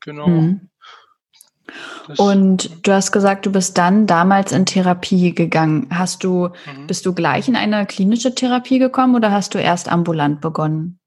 genau. 0.00 0.28
Mhm. 0.28 0.69
Und 2.16 2.86
du 2.86 2.92
hast 2.92 3.12
gesagt, 3.12 3.46
du 3.46 3.52
bist 3.52 3.78
dann 3.78 4.06
damals 4.06 4.52
in 4.52 4.66
Therapie 4.66 5.34
gegangen. 5.34 5.88
Hast 5.90 6.24
du, 6.24 6.48
mhm. 6.66 6.86
bist 6.86 7.06
du 7.06 7.14
gleich 7.14 7.48
in 7.48 7.56
eine 7.56 7.86
klinische 7.86 8.34
Therapie 8.34 8.78
gekommen 8.78 9.14
oder 9.14 9.30
hast 9.30 9.54
du 9.54 9.58
erst 9.58 9.90
ambulant 9.90 10.40
begonnen? 10.40 10.98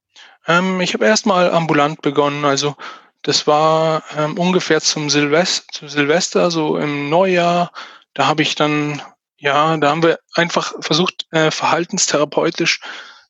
Ähm, 0.48 0.82
ich 0.82 0.94
habe 0.94 1.06
erst 1.06 1.26
mal 1.26 1.52
ambulant 1.52 2.02
begonnen. 2.02 2.46
Also 2.46 2.76
das 3.22 3.48
war 3.48 4.04
ähm, 4.18 4.38
ungefähr 4.38 4.82
zum 4.82 5.10
Silvester, 5.10 5.66
zu 5.72 5.88
Silvester, 5.88 6.52
so 6.52 6.78
im 6.78 7.10
Neujahr. 7.10 7.72
Da 8.14 8.28
habe 8.28 8.42
ich 8.42 8.56
dann, 8.56 9.02
ja, 9.38 9.76
da 9.78 9.90
haben 9.90 10.04
wir 10.04 10.20
einfach 10.36 10.74
versucht, 10.82 11.26
äh, 11.32 11.52
verhaltenstherapeutisch 11.52 12.82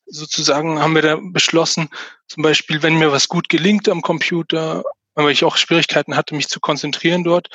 sozusagen 0.06 0.80
haben 0.80 0.94
wir 0.94 1.02
da 1.02 1.18
beschlossen, 1.20 1.88
zum 2.26 2.42
Beispiel, 2.42 2.82
wenn 2.82 2.98
mir 2.98 3.12
was 3.12 3.28
gut 3.28 3.48
gelingt 3.48 3.88
am 3.88 4.02
Computer, 4.02 4.84
weil 5.14 5.30
ich 5.30 5.44
auch 5.44 5.56
Schwierigkeiten 5.56 6.16
hatte, 6.16 6.34
mich 6.34 6.48
zu 6.48 6.60
konzentrieren 6.60 7.24
dort. 7.24 7.48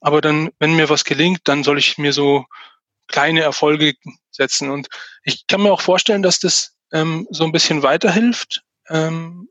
Aber 0.00 0.20
dann, 0.20 0.50
wenn 0.58 0.76
mir 0.76 0.88
was 0.88 1.04
gelingt, 1.04 1.40
dann 1.44 1.64
soll 1.64 1.78
ich 1.78 1.98
mir 1.98 2.12
so 2.12 2.46
kleine 3.08 3.42
Erfolge 3.42 3.94
setzen. 4.30 4.70
Und 4.70 4.88
ich 5.24 5.46
kann 5.46 5.62
mir 5.62 5.72
auch 5.72 5.80
vorstellen, 5.80 6.22
dass 6.22 6.38
das 6.38 6.74
ähm, 6.92 7.26
so 7.30 7.44
ein 7.44 7.52
bisschen 7.52 7.82
weiterhilft 7.82 8.62
ähm, 8.88 9.48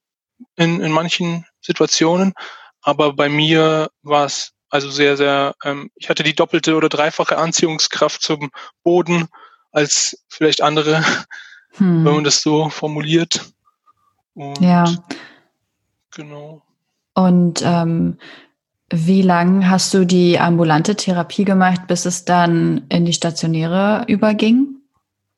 in, 0.56 0.82
in 0.82 0.92
manchen 0.92 1.46
Situationen. 1.62 2.34
Aber 2.82 3.14
bei 3.14 3.30
mir 3.30 3.90
war 4.02 4.26
es 4.26 4.54
also 4.70 4.90
sehr, 4.90 5.18
sehr, 5.18 5.56
ähm, 5.64 5.92
ich 5.96 6.10
hatte 6.10 6.24
die 6.24 6.36
doppelte 6.36 6.76
oder 6.76 6.90
dreifache 6.90 7.38
Anziehungskraft 7.38 8.22
zum 8.22 8.52
Boden 8.84 9.28
als 9.72 10.24
vielleicht 10.30 10.62
andere, 10.62 11.04
hm. 11.78 12.06
wenn 12.06 12.14
man 12.16 12.24
das 12.24 12.42
so 12.42 12.70
formuliert. 12.70 13.52
Und 14.34 14.62
ja. 14.62 14.86
Genau. 16.12 16.64
Und 17.20 17.62
ähm, 17.66 18.18
wie 18.90 19.22
lang 19.22 19.70
hast 19.70 19.94
du 19.94 20.06
die 20.06 20.40
ambulante 20.40 20.96
Therapie 20.96 21.44
gemacht, 21.44 21.82
bis 21.88 22.06
es 22.06 22.24
dann 22.24 22.86
in 22.88 23.04
die 23.04 23.14
stationäre 23.14 24.06
überging? 24.08 24.78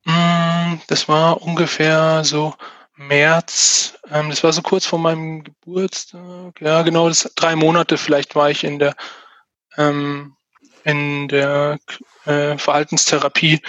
Mm, 0.05 0.75
das 0.87 1.07
war 1.07 1.41
ungefähr 1.41 2.23
so 2.23 2.53
März. 2.95 3.97
Ähm, 4.11 4.29
das 4.29 4.43
war 4.43 4.53
so 4.53 4.61
kurz 4.61 4.85
vor 4.85 4.99
meinem 4.99 5.43
Geburtstag. 5.43 6.61
Ja, 6.61 6.83
genau, 6.83 7.07
das, 7.07 7.31
drei 7.35 7.55
Monate 7.55 7.97
vielleicht 7.97 8.35
war 8.35 8.51
ich 8.51 8.63
in 8.63 8.77
der 8.77 8.93
ähm, 9.75 10.35
in 10.83 11.27
der 11.29 11.79
äh, 12.25 12.59
Verhaltenstherapie 12.59 13.59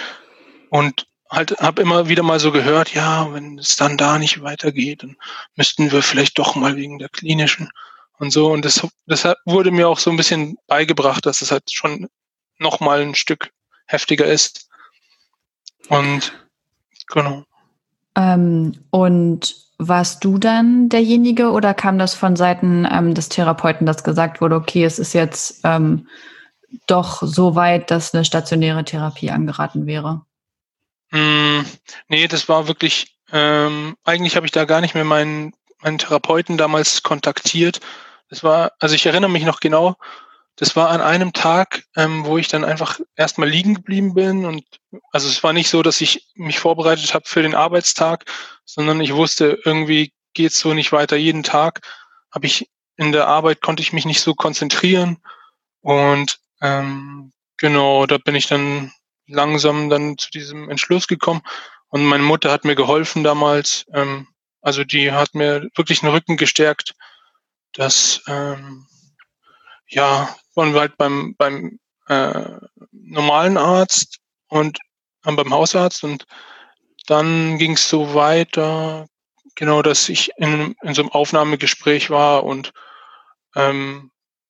und 0.69 1.07
halt 1.31 1.59
habe 1.59 1.81
immer 1.81 2.09
wieder 2.09 2.21
mal 2.21 2.39
so 2.39 2.51
gehört, 2.51 2.93
ja, 2.93 3.33
wenn 3.33 3.57
es 3.57 3.75
dann 3.75 3.97
da 3.97 4.19
nicht 4.19 4.43
weitergeht, 4.43 5.01
dann 5.01 5.17
müssten 5.55 5.91
wir 5.91 6.03
vielleicht 6.03 6.37
doch 6.37 6.55
mal 6.55 6.75
wegen 6.75 6.99
der 6.99 7.09
klinischen 7.09 7.69
und 8.23 8.31
so. 8.31 8.51
Und 8.51 8.65
das, 8.65 8.85
das 9.05 9.27
wurde 9.45 9.69
mir 9.69 9.87
auch 9.87 9.99
so 9.99 10.09
ein 10.09 10.17
bisschen 10.17 10.57
beigebracht, 10.67 11.25
dass 11.25 11.41
es 11.41 11.51
halt 11.51 11.71
schon 11.71 12.09
noch 12.57 12.79
mal 12.79 13.01
ein 13.01 13.13
Stück 13.13 13.51
heftiger 13.85 14.25
ist. 14.25 14.69
Und 15.89 16.33
genau. 17.07 17.43
Ähm, 18.15 18.73
und 18.89 19.55
warst 19.77 20.23
du 20.23 20.37
dann 20.37 20.89
derjenige 20.89 21.51
oder 21.51 21.73
kam 21.73 21.99
das 21.99 22.15
von 22.15 22.35
Seiten 22.35 22.87
ähm, 22.89 23.13
des 23.13 23.29
Therapeuten, 23.29 23.85
dass 23.85 24.03
gesagt 24.03 24.39
wurde, 24.39 24.55
okay, 24.55 24.85
es 24.85 24.99
ist 24.99 25.13
jetzt 25.13 25.61
ähm, 25.63 26.07
doch 26.87 27.21
so 27.21 27.55
weit, 27.55 27.91
dass 27.91 28.13
eine 28.13 28.25
stationäre 28.25 28.85
Therapie 28.85 29.31
angeraten 29.31 29.85
wäre? 29.85 30.21
Mm, 31.11 31.61
nee, 32.07 32.27
das 32.27 32.47
war 32.47 32.67
wirklich, 32.67 33.17
ähm, 33.31 33.95
eigentlich 34.03 34.35
habe 34.35 34.45
ich 34.45 34.51
da 34.51 34.65
gar 34.65 34.81
nicht 34.81 34.93
mehr 34.95 35.03
meinen, 35.03 35.53
meinen 35.81 35.97
Therapeuten 35.97 36.57
damals 36.57 37.03
kontaktiert, 37.03 37.81
das 38.33 38.43
war, 38.43 38.71
also 38.79 38.95
ich 38.95 39.05
erinnere 39.05 39.29
mich 39.29 39.43
noch 39.43 39.59
genau, 39.59 39.95
das 40.55 40.75
war 40.75 40.89
an 40.89 41.01
einem 41.01 41.33
Tag, 41.33 41.83
ähm, 41.95 42.25
wo 42.25 42.39
ich 42.39 42.47
dann 42.47 42.65
einfach 42.65 42.99
erstmal 43.15 43.47
liegen 43.47 43.75
geblieben 43.75 44.15
bin 44.15 44.45
und 44.45 44.65
also 45.11 45.27
es 45.27 45.43
war 45.43 45.53
nicht 45.53 45.69
so, 45.69 45.83
dass 45.83 46.01
ich 46.01 46.31
mich 46.33 46.57
vorbereitet 46.57 47.13
habe 47.13 47.25
für 47.27 47.43
den 47.43 47.53
Arbeitstag, 47.53 48.25
sondern 48.65 49.01
ich 49.01 49.13
wusste, 49.13 49.59
irgendwie 49.63 50.13
geht's 50.33 50.59
so 50.59 50.73
nicht 50.73 50.91
weiter. 50.91 51.15
Jeden 51.15 51.43
Tag 51.43 51.81
habe 52.31 52.47
ich 52.47 52.71
in 52.97 53.11
der 53.11 53.27
Arbeit 53.27 53.61
konnte 53.61 53.83
ich 53.83 53.93
mich 53.93 54.05
nicht 54.05 54.21
so 54.21 54.33
konzentrieren 54.33 55.19
und 55.81 56.39
ähm, 56.59 57.33
genau, 57.57 58.07
da 58.07 58.17
bin 58.17 58.33
ich 58.33 58.47
dann 58.47 58.91
langsam 59.27 59.91
dann 59.91 60.17
zu 60.17 60.31
diesem 60.31 60.71
Entschluss 60.71 61.05
gekommen 61.05 61.43
und 61.89 62.03
meine 62.03 62.23
Mutter 62.23 62.51
hat 62.51 62.65
mir 62.65 62.75
geholfen 62.75 63.23
damals. 63.23 63.85
Ähm, 63.93 64.27
also 64.61 64.83
die 64.83 65.11
hat 65.11 65.35
mir 65.35 65.69
wirklich 65.75 65.99
den 65.99 66.09
Rücken 66.09 66.35
gestärkt 66.35 66.95
dass 67.73 68.21
ähm, 68.27 68.85
ja, 69.87 70.35
waren 70.55 70.73
wir 70.73 70.81
halt 70.81 70.97
beim, 70.97 71.35
beim 71.37 71.79
äh, 72.07 72.49
normalen 72.91 73.57
Arzt 73.57 74.19
und 74.47 74.77
äh, 75.25 75.31
beim 75.31 75.53
Hausarzt 75.53 76.03
und 76.03 76.25
dann 77.07 77.57
ging 77.57 77.73
es 77.73 77.89
so 77.89 78.13
weiter, 78.13 79.07
genau, 79.55 79.81
dass 79.81 80.09
ich 80.09 80.31
in, 80.37 80.75
in 80.83 80.93
so 80.93 81.01
einem 81.01 81.11
Aufnahmegespräch 81.11 82.09
war 82.09 82.43
und 82.43 82.71
ähm, 83.55 84.09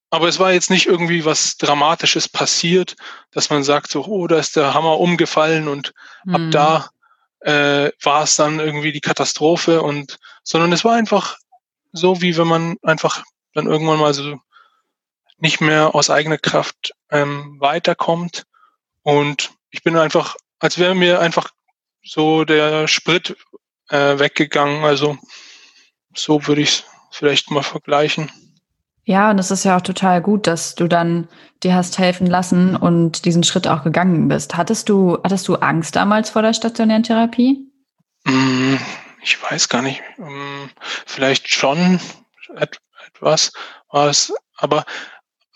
aber 0.10 0.28
es 0.28 0.38
war 0.38 0.54
jetzt 0.54 0.70
nicht 0.70 0.86
irgendwie 0.86 1.26
was 1.26 1.58
Dramatisches 1.58 2.30
passiert, 2.30 2.96
dass 3.32 3.50
man 3.50 3.64
sagt 3.64 3.90
so, 3.90 4.06
oh, 4.06 4.28
da 4.28 4.38
ist 4.38 4.56
der 4.56 4.76
Hammer 4.76 5.00
umgefallen 5.00 5.68
und 5.68 5.92
mhm. 6.24 6.36
ab 6.36 6.42
da 6.52 6.90
äh, 7.40 7.92
war 8.04 8.24
es 8.24 8.36
dann 8.36 8.60
irgendwie 8.60 8.92
die 8.92 9.02
Katastrophe 9.02 9.82
und 9.82 10.20
sondern 10.44 10.72
es 10.72 10.86
war 10.86 10.94
einfach 10.94 11.38
so, 11.94 12.22
wie 12.22 12.36
wenn 12.38 12.48
man 12.48 12.76
einfach 12.82 13.24
dann 13.54 13.68
irgendwann 13.68 14.00
mal 14.00 14.14
so 14.14 14.38
nicht 15.38 15.62
mehr 15.62 15.96
aus 15.96 16.10
eigener 16.10 16.38
Kraft 16.38 16.94
ähm, 17.12 17.58
weiterkommt. 17.60 18.46
Und 19.04 19.52
ich 19.70 19.84
bin 19.84 19.96
einfach, 19.96 20.36
als 20.60 20.78
wäre 20.78 20.96
mir 20.96 21.20
einfach 21.20 21.52
so 22.04 22.44
der 22.44 22.88
Sprit 22.88 23.36
äh, 23.90 24.20
weggegangen. 24.20 24.84
Also 24.84 25.18
so 26.16 26.48
würde 26.48 26.62
ich 26.62 26.70
es 26.70 26.84
vielleicht 27.12 27.52
mal 27.52 27.64
vergleichen. 27.64 28.32
Ja, 29.06 29.32
und 29.32 29.38
es 29.38 29.52
ist 29.52 29.66
ja 29.66 29.78
auch 29.78 29.82
total 29.82 30.22
gut, 30.22 30.48
dass 30.48 30.76
du 30.76 30.88
dann 30.88 31.28
dir 31.62 31.76
hast 31.76 31.98
helfen 31.98 32.26
lassen 32.26 32.76
und 32.76 33.26
diesen 33.26 33.44
Schritt 33.44 33.68
auch 33.68 33.84
gegangen 33.84 34.30
bist. 34.30 34.56
Hattest 34.56 34.88
du, 34.88 35.18
hattest 35.24 35.48
du 35.50 35.56
Angst 35.56 35.96
damals 35.96 36.30
vor 36.30 36.42
der 36.42 36.54
stationären 36.54 37.04
Therapie? 37.04 37.68
Ich 39.24 39.42
weiß 39.42 39.70
gar 39.70 39.82
nicht, 39.82 40.02
ähm, 40.18 40.70
vielleicht 41.06 41.50
schon 41.50 42.00
etwas 42.56 43.54
war 43.90 44.10
es, 44.10 44.34
aber 44.58 44.86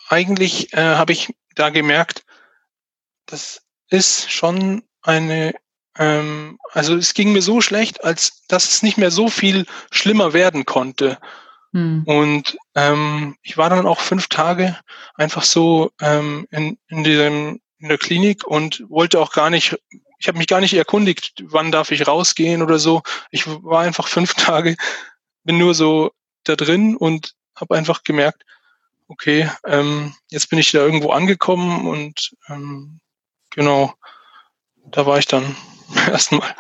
eigentlich 0.08 0.74
äh, 0.74 0.96
habe 0.96 1.12
ich 1.12 1.36
da 1.56 1.70
gemerkt, 1.70 2.24
das 3.26 3.62
ist 3.90 4.32
schon 4.32 4.84
eine, 5.02 5.54
ähm, 5.98 6.58
also 6.72 6.96
es 6.96 7.14
ging 7.14 7.34
mir 7.34 7.42
so 7.42 7.60
schlecht, 7.60 8.04
als 8.04 8.44
dass 8.48 8.70
es 8.70 8.84
nicht 8.84 8.98
mehr 8.98 9.12
so 9.12 9.28
viel 9.30 9.66
schlimmer 9.92 10.32
werden 10.34 10.66
konnte. 10.66 11.18
Hm. 11.74 12.04
Und 12.06 12.58
ähm, 12.76 13.36
ich 13.42 13.58
war 13.58 13.70
dann 13.70 13.86
auch 13.86 14.00
fünf 14.00 14.28
Tage 14.28 14.78
einfach 15.16 15.44
so 15.44 15.92
ähm, 16.00 16.48
in, 16.52 16.78
in, 16.88 17.04
diesem, 17.04 17.60
in 17.80 17.90
der 17.90 17.98
Klinik 17.98 18.48
und 18.48 18.84
wollte 18.88 19.20
auch 19.20 19.34
gar 19.34 19.50
nicht, 19.50 19.78
ich 20.20 20.28
habe 20.28 20.38
mich 20.38 20.48
gar 20.48 20.62
nicht 20.62 20.74
erkundigt, 20.74 21.44
wann 21.44 21.72
darf 21.72 21.92
ich 21.92 22.08
rausgehen 22.08 22.62
oder 22.62 22.80
so. 22.80 23.02
Ich 23.32 23.46
war 23.48 23.82
einfach 23.82 24.08
fünf 24.08 24.34
Tage, 24.36 24.76
bin 25.44 25.58
nur 25.58 25.74
so 25.74 26.12
da 26.44 26.56
drin 26.56 26.96
und 26.96 27.34
habe 27.56 27.76
einfach 27.76 28.04
gemerkt, 28.04 28.44
okay, 29.08 29.50
ähm, 29.66 30.14
jetzt 30.30 30.50
bin 30.50 30.60
ich 30.60 30.72
da 30.72 30.80
irgendwo 30.80 31.12
angekommen 31.12 31.88
und 31.88 32.36
ähm, 32.50 33.00
genau, 33.52 33.94
da 34.86 35.06
war 35.06 35.18
ich 35.18 35.28
dann 35.28 35.56
erstmal. 36.08 36.56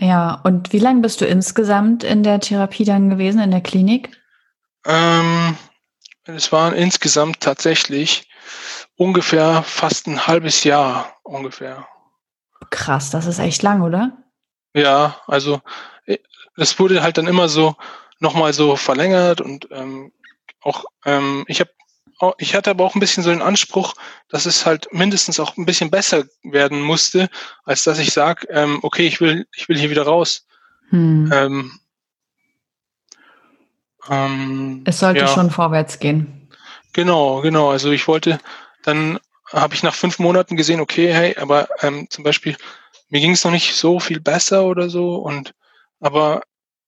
Ja, 0.00 0.40
und 0.42 0.72
wie 0.72 0.78
lange 0.78 1.02
bist 1.02 1.20
du 1.20 1.26
insgesamt 1.26 2.02
in 2.02 2.22
der 2.22 2.40
Therapie 2.40 2.84
dann 2.84 3.10
gewesen, 3.10 3.40
in 3.40 3.52
der 3.52 3.60
Klinik? 3.60 4.10
Ähm, 4.86 5.56
es 6.24 6.50
waren 6.50 6.74
insgesamt 6.74 7.40
tatsächlich 7.40 8.28
ungefähr 8.96 9.62
fast 9.62 10.06
ein 10.06 10.26
halbes 10.26 10.64
Jahr 10.64 11.16
ungefähr. 11.22 11.86
Krass, 12.70 13.10
das 13.10 13.26
ist 13.26 13.38
echt 13.38 13.62
lang, 13.62 13.82
oder? 13.82 14.16
Ja, 14.74 15.16
also 15.26 15.60
es 16.56 16.74
äh, 16.74 16.78
wurde 16.78 17.02
halt 17.02 17.18
dann 17.18 17.26
immer 17.26 17.48
so 17.48 17.76
nochmal 18.18 18.52
so 18.52 18.76
verlängert 18.76 19.40
und 19.40 19.68
ähm, 19.70 20.12
auch 20.60 20.84
ähm, 21.04 21.44
ich 21.48 21.60
habe 21.60 21.70
ich 22.38 22.54
hatte 22.54 22.70
aber 22.70 22.84
auch 22.84 22.94
ein 22.94 23.00
bisschen 23.00 23.22
so 23.22 23.30
den 23.30 23.42
Anspruch, 23.42 23.94
dass 24.28 24.46
es 24.46 24.64
halt 24.64 24.88
mindestens 24.92 25.40
auch 25.40 25.56
ein 25.56 25.66
bisschen 25.66 25.90
besser 25.90 26.24
werden 26.42 26.80
musste, 26.80 27.28
als 27.64 27.84
dass 27.84 27.98
ich 27.98 28.12
sage, 28.12 28.46
ähm, 28.50 28.78
okay, 28.82 29.06
ich 29.06 29.20
will, 29.20 29.46
ich 29.54 29.68
will 29.68 29.76
hier 29.76 29.90
wieder 29.90 30.04
raus. 30.04 30.46
Hm. 30.90 31.30
Ähm, 31.34 31.80
ähm, 34.08 34.82
es 34.86 35.00
sollte 35.00 35.20
ja. 35.20 35.28
schon 35.28 35.50
vorwärts 35.50 35.98
gehen. 35.98 36.48
Genau, 36.92 37.40
genau. 37.40 37.70
Also 37.70 37.90
ich 37.90 38.06
wollte, 38.06 38.38
dann 38.84 39.18
habe 39.52 39.74
ich 39.74 39.82
nach 39.82 39.94
fünf 39.94 40.18
Monaten 40.18 40.56
gesehen, 40.56 40.80
okay, 40.80 41.12
hey, 41.12 41.36
aber 41.36 41.68
ähm, 41.82 42.08
zum 42.10 42.24
Beispiel, 42.24 42.56
mir 43.08 43.20
ging 43.20 43.32
es 43.32 43.44
noch 43.44 43.52
nicht 43.52 43.74
so 43.74 44.00
viel 44.00 44.20
besser 44.20 44.64
oder 44.64 44.88
so 44.88 45.16
und 45.16 45.54
aber 46.00 46.42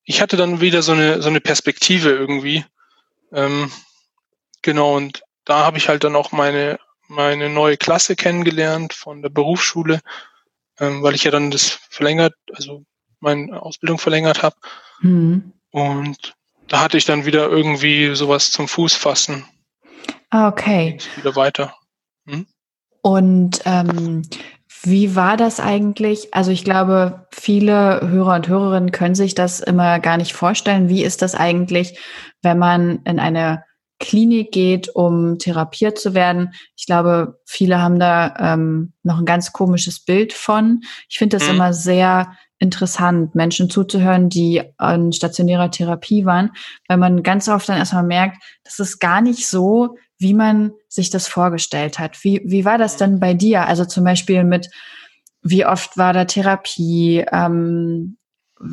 ich 0.04 0.20
hatte 0.20 0.36
dann 0.36 0.60
wieder 0.60 0.82
so 0.82 0.92
eine 0.92 1.20
so 1.22 1.28
eine 1.28 1.40
Perspektive 1.40 2.10
irgendwie. 2.10 2.64
Ähm, 3.32 3.70
genau, 4.62 4.96
und 4.96 5.22
da 5.44 5.64
habe 5.64 5.78
ich 5.78 5.88
halt 5.88 6.04
dann 6.04 6.16
auch 6.16 6.32
meine, 6.32 6.78
meine 7.08 7.48
neue 7.48 7.76
Klasse 7.76 8.16
kennengelernt 8.16 8.92
von 8.92 9.22
der 9.22 9.30
Berufsschule, 9.30 10.00
ähm, 10.78 11.02
weil 11.02 11.14
ich 11.14 11.24
ja 11.24 11.30
dann 11.30 11.50
das 11.50 11.78
verlängert, 11.90 12.34
also 12.52 12.84
meine 13.20 13.60
Ausbildung 13.62 13.98
verlängert 13.98 14.42
habe. 14.42 14.56
Mhm. 15.00 15.52
Und 15.70 16.34
da 16.68 16.80
hatte 16.80 16.96
ich 16.96 17.04
dann 17.04 17.26
wieder 17.26 17.48
irgendwie 17.48 18.14
sowas 18.14 18.50
zum 18.50 18.68
Fuß 18.68 18.94
fassen. 18.94 19.46
Ah, 20.30 20.48
okay. 20.48 20.98
Wieder 21.16 21.36
weiter. 21.36 21.76
Und 23.06 23.60
ähm, 23.66 24.22
wie 24.82 25.14
war 25.14 25.36
das 25.36 25.60
eigentlich? 25.60 26.34
Also 26.34 26.50
ich 26.50 26.64
glaube, 26.64 27.28
viele 27.30 28.00
Hörer 28.02 28.34
und 28.34 28.48
Hörerinnen 28.48 28.90
können 28.90 29.14
sich 29.14 29.36
das 29.36 29.60
immer 29.60 30.00
gar 30.00 30.16
nicht 30.16 30.32
vorstellen. 30.32 30.88
Wie 30.88 31.04
ist 31.04 31.22
das 31.22 31.36
eigentlich, 31.36 32.00
wenn 32.42 32.58
man 32.58 32.98
in 33.04 33.20
eine 33.20 33.62
Klinik 34.00 34.50
geht, 34.50 34.88
um 34.88 35.38
therapiert 35.38 36.00
zu 36.00 36.14
werden? 36.14 36.52
Ich 36.76 36.86
glaube, 36.86 37.38
viele 37.44 37.80
haben 37.80 38.00
da 38.00 38.34
ähm, 38.40 38.92
noch 39.04 39.20
ein 39.20 39.24
ganz 39.24 39.52
komisches 39.52 40.04
Bild 40.04 40.32
von. 40.32 40.80
Ich 41.08 41.18
finde 41.18 41.36
das 41.36 41.46
mhm. 41.46 41.54
immer 41.54 41.72
sehr 41.74 42.32
interessant, 42.58 43.36
Menschen 43.36 43.70
zuzuhören, 43.70 44.30
die 44.30 44.64
an 44.78 45.12
stationärer 45.12 45.70
Therapie 45.70 46.24
waren, 46.24 46.50
weil 46.88 46.96
man 46.96 47.22
ganz 47.22 47.48
oft 47.48 47.68
dann 47.68 47.78
erstmal 47.78 48.02
merkt, 48.02 48.42
das 48.64 48.80
ist 48.80 48.98
gar 48.98 49.20
nicht 49.20 49.46
so, 49.46 49.96
wie 50.18 50.34
man 50.34 50.72
sich 50.88 51.10
das 51.10 51.28
vorgestellt 51.28 51.98
hat. 51.98 52.22
Wie, 52.24 52.40
wie 52.44 52.64
war 52.64 52.78
das 52.78 52.96
denn 52.96 53.20
bei 53.20 53.34
dir? 53.34 53.66
Also 53.66 53.84
zum 53.84 54.04
Beispiel 54.04 54.44
mit, 54.44 54.70
wie 55.42 55.66
oft 55.66 55.96
war 55.96 56.12
da 56.12 56.24
Therapie? 56.24 57.24
Ähm, 57.30 58.16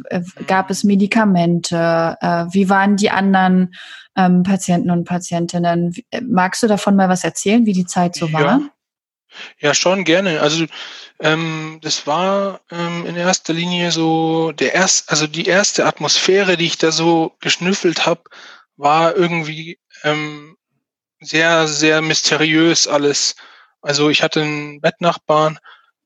äh, 0.10 0.22
gab 0.48 0.70
es 0.70 0.84
Medikamente? 0.84 2.18
Äh, 2.22 2.46
wie 2.52 2.70
waren 2.70 2.96
die 2.96 3.10
anderen 3.10 3.76
ähm, 4.16 4.44
Patienten 4.44 4.90
und 4.90 5.06
Patientinnen? 5.06 5.94
Äh, 6.12 6.22
magst 6.22 6.64
du 6.64 6.68
davon 6.68 6.96
mal 6.96 7.10
was 7.10 7.24
erzählen, 7.24 7.66
wie 7.66 7.74
die 7.74 7.86
Zeit 7.86 8.16
so 8.16 8.32
war? 8.32 8.42
Ja, 8.42 8.62
ja 9.60 9.74
schon 9.74 10.06
gerne. 10.06 10.40
Also 10.40 10.66
ähm, 11.20 11.80
das 11.82 12.08
war 12.08 12.62
ähm, 12.72 13.06
in 13.06 13.16
erster 13.16 13.54
Linie 13.54 13.92
so 13.92 14.54
der 14.54 14.74
erst, 14.74 15.10
also 15.10 15.28
die 15.28 15.46
erste 15.46 15.86
Atmosphäre, 15.86 16.56
die 16.56 16.66
ich 16.66 16.78
da 16.78 16.92
so 16.92 17.36
geschnüffelt 17.42 18.06
habe, 18.06 18.24
war 18.78 19.16
irgendwie 19.16 19.80
ähm, 20.04 20.56
sehr, 21.24 21.68
sehr 21.68 22.02
mysteriös 22.02 22.88
alles. 22.88 23.36
Also 23.82 24.10
ich 24.10 24.24
hatte 24.24 24.42
einen 24.42 24.82
Bettnachbarn, 24.82 25.60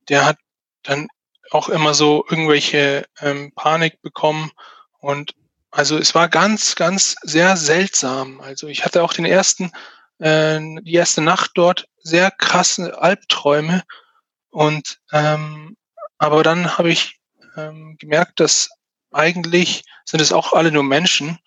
der 0.10 0.25
hat 0.25 0.38
dann 0.84 1.08
auch 1.51 1.69
immer 1.69 1.93
so 1.93 2.25
irgendwelche 2.30 3.06
ähm, 3.21 3.51
Panik 3.56 4.01
bekommen 4.01 4.51
und 4.99 5.34
also 5.71 5.97
es 5.97 6.15
war 6.15 6.27
ganz, 6.30 6.75
ganz 6.75 7.15
sehr 7.23 7.56
seltsam. 7.58 8.41
Also 8.41 8.67
ich 8.67 8.84
hatte 8.84 9.03
auch 9.03 9.13
den 9.13 9.25
ersten, 9.25 9.71
äh, 10.19 10.60
die 10.82 10.93
erste 10.93 11.21
Nacht 11.21 11.51
dort 11.56 11.88
sehr 11.99 12.32
krasse 12.32 12.99
Albträume 13.01 13.84
und 14.49 14.99
ähm, 15.12 15.77
aber 16.17 16.43
dann 16.43 16.77
habe 16.77 16.89
ich 16.89 17.19
ähm, 17.56 17.97
gemerkt, 17.99 18.39
dass 18.39 18.69
eigentlich 19.12 19.84
sind 20.06 20.21
es 20.21 20.32
auch 20.32 20.53
alle 20.53 20.71
nur 20.71 20.84
Menschen. 20.84 21.39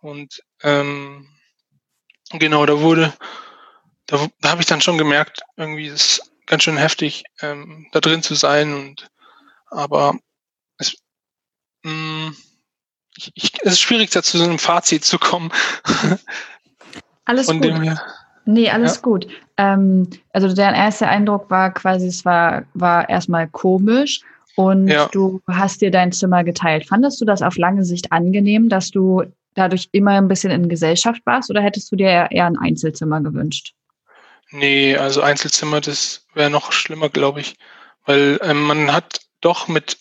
Und 0.00 0.42
ähm, 0.62 1.28
genau, 2.32 2.66
da 2.66 2.80
wurde, 2.80 3.12
da, 4.06 4.26
da 4.40 4.50
habe 4.50 4.60
ich 4.60 4.66
dann 4.66 4.80
schon 4.80 4.98
gemerkt, 4.98 5.42
irgendwie 5.56 5.86
ist 5.86 6.20
es 6.20 6.32
ganz 6.46 6.62
schön 6.64 6.76
heftig, 6.76 7.24
ähm, 7.40 7.86
da 7.92 8.00
drin 8.00 8.22
zu 8.22 8.34
sein. 8.34 8.74
Und 8.74 9.08
aber 9.70 10.16
es, 10.78 10.96
mh, 11.82 11.92
mm, 11.92 12.36
ich, 13.16 13.32
ich, 13.34 13.52
es 13.62 13.72
ist 13.74 13.80
schwierig, 13.80 14.10
da 14.10 14.22
zu 14.22 14.38
so 14.38 14.44
einem 14.44 14.58
Fazit 14.58 15.04
zu 15.04 15.18
kommen. 15.18 15.52
Alles 17.24 17.46
Von 17.46 17.60
gut. 17.60 17.64
Dem 17.64 17.82
her. 17.82 18.00
Nee, 18.46 18.68
alles 18.68 18.96
ja. 18.96 19.00
gut. 19.00 19.26
Ähm, 19.56 20.08
also 20.34 20.54
dein 20.54 20.74
erster 20.74 21.08
Eindruck 21.08 21.50
war 21.50 21.72
quasi, 21.72 22.08
es 22.08 22.26
war, 22.26 22.64
war 22.74 23.08
erstmal 23.08 23.48
komisch 23.48 24.20
und 24.56 24.88
ja. 24.88 25.08
du 25.12 25.40
hast 25.48 25.80
dir 25.80 25.90
dein 25.90 26.12
Zimmer 26.12 26.44
geteilt. 26.44 26.86
Fandest 26.86 27.20
du 27.20 27.24
das 27.24 27.40
auf 27.40 27.56
lange 27.56 27.84
Sicht 27.84 28.12
angenehm, 28.12 28.68
dass 28.68 28.90
du 28.90 29.24
dadurch 29.54 29.88
immer 29.92 30.12
ein 30.12 30.28
bisschen 30.28 30.50
in 30.50 30.68
Gesellschaft 30.68 31.20
warst 31.24 31.50
oder 31.50 31.62
hättest 31.62 31.90
du 31.90 31.96
dir 31.96 32.28
eher 32.30 32.46
ein 32.46 32.58
Einzelzimmer 32.58 33.20
gewünscht? 33.20 33.74
Nee, 34.50 34.96
also 34.96 35.22
Einzelzimmer, 35.22 35.80
das 35.80 36.26
wäre 36.34 36.50
noch 36.50 36.72
schlimmer, 36.72 37.08
glaube 37.08 37.40
ich. 37.40 37.56
Weil 38.04 38.38
ähm, 38.42 38.62
man 38.62 38.92
hat 38.92 39.20
doch 39.40 39.68
mit, 39.68 39.98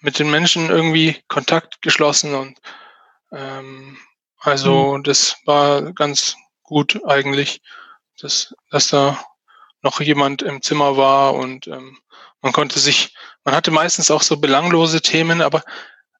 mit 0.00 0.18
den 0.18 0.30
Menschen 0.30 0.68
irgendwie 0.68 1.16
Kontakt 1.28 1.80
geschlossen 1.82 2.34
und 2.34 2.58
ähm, 3.32 3.96
also 4.40 4.96
mhm. 4.96 5.02
das 5.02 5.36
war 5.44 5.92
ganz 5.92 6.36
gut 6.62 7.00
eigentlich, 7.06 7.62
dass, 8.20 8.54
dass 8.70 8.88
da 8.88 9.18
noch 9.82 10.00
jemand 10.00 10.42
im 10.42 10.62
Zimmer 10.62 10.96
war 10.96 11.34
und 11.34 11.66
ähm, 11.68 11.98
man 12.42 12.52
konnte 12.52 12.78
sich, 12.78 13.14
man 13.44 13.54
hatte 13.54 13.70
meistens 13.70 14.10
auch 14.10 14.22
so 14.22 14.36
belanglose 14.36 15.00
Themen, 15.00 15.40
aber, 15.40 15.62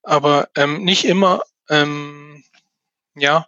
aber 0.03 0.49
ähm, 0.57 0.83
nicht 0.83 1.05
immer, 1.05 1.43
ähm, 1.69 2.26
ja, 3.17 3.47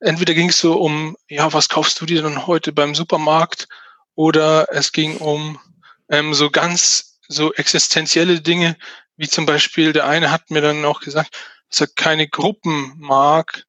entweder 0.00 0.34
ging 0.34 0.50
es 0.50 0.60
so 0.60 0.80
um, 0.80 1.16
ja, 1.28 1.52
was 1.52 1.68
kaufst 1.68 2.00
du 2.00 2.06
dir 2.06 2.22
denn 2.22 2.46
heute 2.46 2.72
beim 2.72 2.94
Supermarkt? 2.94 3.68
Oder 4.14 4.68
es 4.72 4.92
ging 4.92 5.16
um 5.18 5.58
ähm, 6.08 6.34
so 6.34 6.50
ganz 6.50 7.18
so 7.28 7.52
existenzielle 7.54 8.40
Dinge, 8.40 8.76
wie 9.16 9.28
zum 9.28 9.46
Beispiel 9.46 9.92
der 9.92 10.06
eine 10.06 10.30
hat 10.30 10.50
mir 10.50 10.60
dann 10.60 10.84
auch 10.84 11.00
gesagt, 11.00 11.36
dass 11.68 11.80
er 11.80 11.88
keine 11.88 12.28
Gruppen 12.28 12.94
mag, 12.98 13.66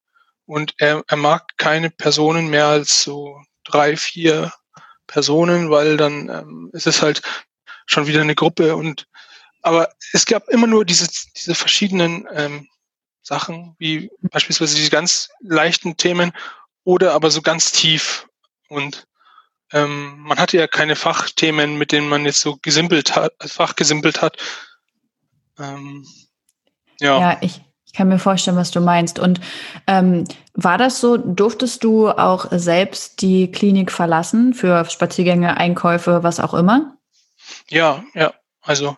und 0.50 0.74
er, 0.78 1.04
er 1.06 1.16
mag 1.16 1.56
keine 1.58 1.90
Personen 1.90 2.48
mehr 2.48 2.66
als 2.66 3.04
so 3.04 3.40
drei, 3.62 3.96
vier 3.96 4.52
Personen, 5.06 5.70
weil 5.70 5.96
dann 5.96 6.28
ähm, 6.28 6.70
ist 6.72 6.88
es 6.88 7.02
halt 7.02 7.22
schon 7.86 8.08
wieder 8.08 8.20
eine 8.20 8.34
Gruppe. 8.34 8.74
Und 8.74 9.06
aber 9.62 9.92
es 10.12 10.26
gab 10.26 10.48
immer 10.48 10.66
nur 10.66 10.84
diese, 10.84 11.06
diese 11.36 11.54
verschiedenen 11.54 12.26
ähm, 12.34 12.68
Sachen, 13.22 13.74
wie 13.78 14.10
beispielsweise 14.22 14.76
diese 14.76 14.90
ganz 14.90 15.30
leichten 15.40 15.96
Themen 15.96 16.32
oder 16.84 17.12
aber 17.12 17.30
so 17.30 17.42
ganz 17.42 17.72
tief. 17.72 18.26
Und 18.68 19.06
ähm, 19.72 20.18
man 20.20 20.38
hatte 20.38 20.56
ja 20.56 20.66
keine 20.66 20.96
Fachthemen, 20.96 21.76
mit 21.76 21.92
denen 21.92 22.08
man 22.08 22.24
jetzt 22.24 22.40
so 22.40 22.56
gesimpelt 22.60 23.14
hat, 23.14 23.32
fachgesimpelt 23.40 24.22
hat. 24.22 24.36
Ähm, 25.58 26.06
ja. 26.98 27.20
ja, 27.20 27.38
ich, 27.40 27.60
Ich 27.90 27.96
kann 27.96 28.06
mir 28.06 28.20
vorstellen, 28.20 28.56
was 28.56 28.70
du 28.70 28.80
meinst. 28.80 29.18
Und 29.18 29.40
ähm, 29.88 30.24
war 30.54 30.78
das 30.78 31.00
so, 31.00 31.16
durftest 31.16 31.82
du 31.82 32.08
auch 32.08 32.46
selbst 32.52 33.20
die 33.20 33.50
Klinik 33.50 33.90
verlassen 33.90 34.54
für 34.54 34.84
Spaziergänge, 34.84 35.56
Einkäufe, 35.56 36.22
was 36.22 36.38
auch 36.38 36.54
immer? 36.54 36.96
Ja, 37.68 38.04
ja. 38.14 38.32
Also 38.62 38.96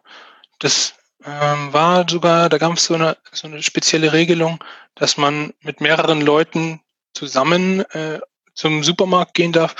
das 0.58 0.92
ähm, 1.24 1.72
war 1.72 2.06
sogar, 2.08 2.48
da 2.48 2.58
gab 2.58 2.74
es 2.74 2.84
so 2.84 2.94
eine, 2.94 3.16
so 3.32 3.46
eine 3.46 3.62
spezielle 3.62 4.12
Regelung, 4.12 4.62
dass 4.94 5.16
man 5.16 5.52
mit 5.60 5.80
mehreren 5.80 6.20
Leuten 6.20 6.80
zusammen 7.14 7.80
äh, 7.90 8.20
zum 8.54 8.82
Supermarkt 8.82 9.34
gehen 9.34 9.52
darf 9.52 9.74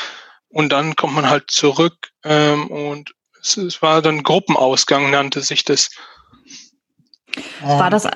und 0.49 0.71
dann 0.71 0.97
kommt 0.97 1.15
man 1.15 1.29
halt 1.29 1.51
zurück 1.51 2.11
ähm, 2.25 2.69
und 2.69 3.15
es, 3.41 3.57
es 3.57 3.83
war 3.83 4.03
dann 4.03 4.23
Gruppenausgang, 4.23 5.11
nannte 5.11 5.41
sich 5.41 5.65
das. 5.65 5.91
War 7.61 7.91
das, 7.91 8.07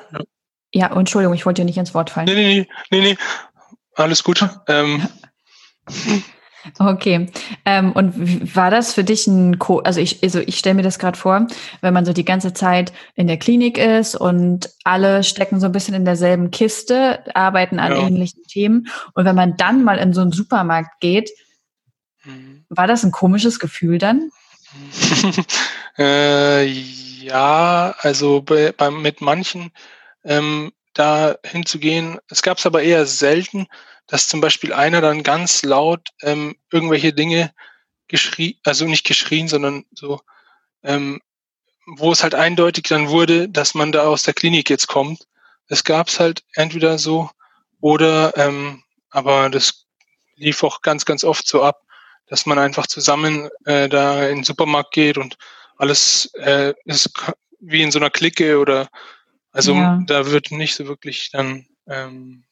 ja, 0.73 0.95
Entschuldigung, 0.95 1.35
ich 1.35 1.47
wollte 1.47 1.63
dir 1.63 1.67
nicht 1.67 1.79
ins 1.79 1.95
Wort 1.95 2.11
fallen. 2.11 2.27
Nee, 2.27 2.35
nee, 2.35 2.61
nee, 2.61 2.69
nee, 2.91 3.01
nee. 3.01 3.19
alles 3.95 4.23
gut. 4.23 4.47
Ähm, 4.69 5.09
Okay. 6.79 7.29
Ähm, 7.65 7.93
und 7.93 8.57
war 8.57 8.71
das 8.71 8.95
für 8.95 9.05
dich 9.05 9.27
ein, 9.27 9.59
Co 9.59 9.79
also 9.81 10.01
ich, 10.01 10.23
also 10.23 10.41
ich 10.41 10.59
stelle 10.59 10.75
mir 10.75 10.83
das 10.83 10.99
gerade 10.99 11.19
vor, 11.19 11.47
wenn 11.81 11.95
man 11.95 12.05
so 12.05 12.13
die 12.13 12.25
ganze 12.25 12.53
Zeit 12.53 12.93
in 13.15 13.27
der 13.27 13.39
Klinik 13.39 13.79
ist 13.79 14.15
und 14.15 14.71
alle 14.85 15.25
stecken 15.25 15.61
so 15.61 15.67
ein 15.67 15.73
bisschen 15.73 15.95
in 15.95 16.05
derselben 16.05 16.51
Kiste, 16.51 17.21
arbeiten 17.35 17.79
an 17.79 17.93
ja. 17.93 18.07
ähnlichen 18.07 18.43
Themen. 18.45 18.89
Und 19.15 19.25
wenn 19.25 19.37
man 19.37 19.57
dann 19.57 19.85
mal 19.85 19.99
in 19.99 20.13
so 20.13 20.21
einen 20.21 20.33
Supermarkt 20.33 21.01
geht, 21.01 21.31
mhm. 22.25 22.65
war 22.69 22.87
das 22.87 23.05
ein 23.05 23.13
komisches 23.13 23.59
Gefühl 23.59 23.99
dann? 23.99 24.31
äh, 25.99 26.65
ja, 26.65 27.95
also 28.01 28.43
bei, 28.43 28.73
bei, 28.73 28.91
mit 28.91 29.21
manchen 29.21 29.71
ähm, 30.25 30.73
da 30.99 31.37
hinzugehen. 31.45 32.19
Es 32.29 32.43
gab 32.43 32.59
es 32.59 32.67
aber 32.67 32.83
eher 32.83 33.07
selten 33.07 33.67
dass 34.07 34.29
zum 34.29 34.41
Beispiel 34.41 34.73
einer 34.73 35.01
dann 35.01 35.23
ganz 35.23 35.63
laut 35.63 36.09
ähm, 36.23 36.57
irgendwelche 36.71 37.13
Dinge 37.13 37.53
geschrien, 38.09 38.55
also 38.65 38.87
nicht 38.87 39.07
geschrien, 39.07 39.49
sondern 39.49 39.85
so, 39.93 40.21
ähm, 40.83 41.21
wo 41.87 42.13
es 42.13 42.23
halt 42.23 42.35
eindeutig 42.35 42.85
dann 42.85 43.09
wurde, 43.09 43.49
dass 43.49 43.75
man 43.75 43.93
da 43.93 44.05
aus 44.05 44.23
der 44.23 44.35
Klinik 44.35 44.71
jetzt 44.71 44.87
kommt. 44.87 45.27
Das 45.69 45.85
gab's 45.85 46.21
halt 46.21 46.45
entweder 46.55 46.99
so 46.99 47.31
oder, 47.81 48.37
ähm, 48.37 48.85
aber 49.11 49.51
das 49.51 49.87
lief 50.37 50.63
auch 50.63 50.83
ganz, 50.83 51.05
ganz 51.05 51.25
oft 51.25 51.47
so 51.47 51.63
ab, 51.63 51.83
dass 52.27 52.47
man 52.47 52.59
einfach 52.59 52.87
zusammen 52.87 53.49
äh, 53.65 53.89
da 53.89 54.29
in 54.29 54.39
den 54.39 54.45
Supermarkt 54.45 54.93
geht 54.93 55.19
und 55.19 55.37
alles 55.77 56.27
äh, 56.35 56.75
ist 56.85 57.11
wie 57.61 57.83
in 57.83 57.91
so 57.91 57.99
einer 57.99 58.11
Clique 58.11 58.59
oder 58.59 58.89
also 59.57 59.73
ja. 59.73 59.99
da 60.07 60.31
wird 60.31 60.51
nicht 60.51 60.75
so 60.75 60.87
wirklich 60.87 61.31
dann 61.33 61.67
ähm, 61.89 62.45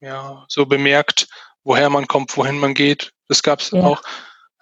ja, 0.00 0.44
so 0.48 0.66
bemerkt, 0.66 1.26
woher 1.64 1.88
man 1.88 2.06
kommt, 2.06 2.36
wohin 2.36 2.58
man 2.58 2.74
geht. 2.74 3.12
Das 3.28 3.42
gab 3.42 3.60
es 3.60 3.70
ja. 3.70 3.82
auch. 3.82 4.02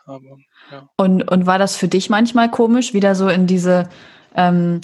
Aber, 0.07 0.39
ja. 0.71 0.89
und, 0.97 1.29
und 1.29 1.47
war 1.47 1.59
das 1.59 1.77
für 1.77 1.89
dich 1.89 2.09
manchmal 2.09 2.51
komisch, 2.51 2.95
wieder 2.95 3.17
so 3.17 3.29
in 3.29 3.49
diese, 3.49 3.91
ähm, 4.37 4.81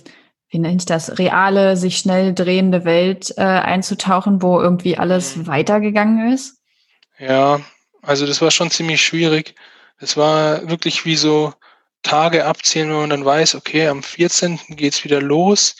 wie 0.48 0.58
nenne 0.58 0.76
ich 0.76 0.86
das, 0.86 1.20
reale, 1.20 1.76
sich 1.76 1.98
schnell 1.98 2.34
drehende 2.34 2.84
Welt 2.84 3.32
äh, 3.36 3.42
einzutauchen, 3.42 4.42
wo 4.42 4.60
irgendwie 4.60 4.98
alles 4.98 5.36
mhm. 5.36 5.46
weitergegangen 5.46 6.32
ist? 6.32 6.58
Ja, 7.20 7.60
also 8.02 8.26
das 8.26 8.42
war 8.42 8.50
schon 8.50 8.72
ziemlich 8.72 9.00
schwierig. 9.00 9.54
Es 9.98 10.16
war 10.16 10.68
wirklich 10.68 11.04
wie 11.04 11.16
so 11.16 11.54
Tage 12.02 12.44
abzählen, 12.44 12.90
wenn 12.90 13.00
man 13.00 13.10
dann 13.10 13.24
weiß, 13.24 13.54
okay, 13.54 13.86
am 13.86 14.02
14. 14.02 14.58
geht's 14.70 15.04
wieder 15.04 15.22
los 15.22 15.76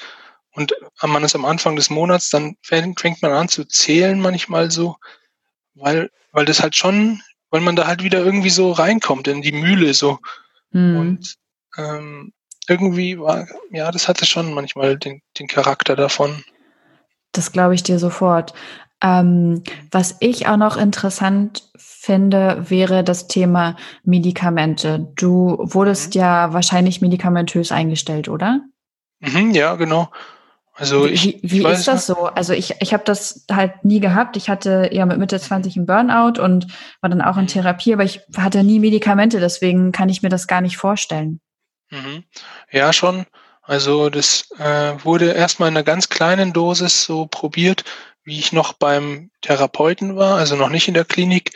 und 0.59 0.75
man 1.07 1.23
ist 1.23 1.37
am 1.37 1.44
Anfang 1.44 1.77
des 1.77 1.88
Monats, 1.88 2.31
dann 2.31 2.57
fängt 2.62 3.23
man 3.23 3.33
an 3.33 3.49
zu 3.49 3.64
zählen 3.64 4.21
manchmal 4.21 4.71
so, 4.71 4.97
weil, 5.75 6.11
weil 6.33 6.44
das 6.47 6.61
halt 6.61 6.75
schon, 6.75 7.23
weil 7.51 7.61
man 7.61 7.77
da 7.77 7.87
halt 7.87 8.03
wieder 8.03 8.25
irgendwie 8.25 8.51
so 8.51 8.73
reinkommt 8.73 9.29
in 9.29 9.40
die 9.40 9.53
Mühle 9.53 9.94
so. 9.94 10.18
Mhm. 10.73 10.97
Und 10.97 11.35
ähm, 11.77 12.33
irgendwie 12.66 13.18
war, 13.21 13.47
ja, 13.71 13.90
das 13.92 14.09
hatte 14.09 14.27
schon 14.27 14.53
manchmal 14.53 14.99
den, 14.99 15.23
den 15.38 15.47
Charakter 15.47 15.94
davon. 15.94 16.42
Das 17.31 17.53
glaube 17.53 17.77
ich 17.77 17.85
dir 17.85 18.01
sofort. 18.01 18.53
Ähm, 19.01 19.62
was 19.92 20.16
ich 20.18 20.49
auch 20.49 20.57
noch 20.57 20.77
interessant 20.77 21.71
finde, 21.77 22.68
wäre 22.68 23.05
das 23.05 23.29
Thema 23.29 23.77
Medikamente. 24.03 25.09
Du 25.14 25.57
wurdest 25.61 26.16
mhm. 26.16 26.21
ja 26.21 26.53
wahrscheinlich 26.53 27.01
medikamentös 27.01 27.71
eingestellt, 27.71 28.29
oder? 28.29 28.61
Mhm, 29.21 29.53
ja, 29.53 29.77
genau. 29.77 30.11
Also 30.79 31.07
ich, 31.07 31.25
wie, 31.43 31.51
wie 31.51 31.59
ich 31.59 31.67
ist 31.67 31.88
das 31.88 32.07
so? 32.07 32.27
Also 32.27 32.53
ich, 32.53 32.77
ich 32.81 32.93
habe 32.93 33.03
das 33.05 33.45
halt 33.51 33.85
nie 33.85 33.99
gehabt. 33.99 34.37
Ich 34.37 34.49
hatte 34.49 34.88
ja 34.93 35.05
mit 35.07 35.19
Mitte 35.19 35.38
20 35.41 35.77
einen 35.77 35.87
Burnout 35.87 36.41
und 36.41 36.69
war 37.01 37.11
dann 37.11 37.21
auch 37.21 37.37
in 37.37 37.43
mhm. 37.43 37.49
Therapie, 37.49 37.93
aber 37.93 38.05
ich 38.05 38.21
hatte 38.37 38.62
nie 38.62 38.79
Medikamente, 38.79 39.41
deswegen 39.41 39.91
kann 39.91 40.09
ich 40.09 40.23
mir 40.23 40.29
das 40.29 40.47
gar 40.47 40.61
nicht 40.61 40.77
vorstellen. 40.77 41.41
Mhm. 41.91 42.23
Ja, 42.71 42.93
schon. 42.93 43.27
Also 43.62 44.09
das 44.09 44.51
äh, 44.59 44.95
wurde 45.05 45.33
erstmal 45.33 45.69
in 45.69 45.77
einer 45.77 45.85
ganz 45.85 46.09
kleinen 46.09 46.53
Dosis 46.53 47.05
so 47.05 47.27
probiert, 47.27 47.85
wie 48.23 48.38
ich 48.38 48.53
noch 48.53 48.73
beim 48.73 49.31
Therapeuten 49.43 50.17
war, 50.17 50.38
also 50.38 50.55
noch 50.55 50.69
nicht 50.71 50.87
in 50.87 50.95
der 50.95 51.05
Klinik. 51.05 51.51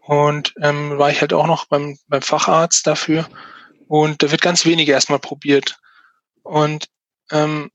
Und 0.00 0.54
ähm, 0.60 0.98
war 0.98 1.10
ich 1.10 1.20
halt 1.20 1.34
auch 1.34 1.46
noch 1.46 1.66
beim, 1.66 1.98
beim 2.08 2.22
Facharzt 2.22 2.86
dafür. 2.86 3.26
Und 3.88 4.22
da 4.22 4.30
wird 4.30 4.40
ganz 4.40 4.64
wenig 4.64 4.88
erstmal 4.88 5.18
probiert. 5.18 5.78
Und 6.42 6.86
ähm, 7.30 7.70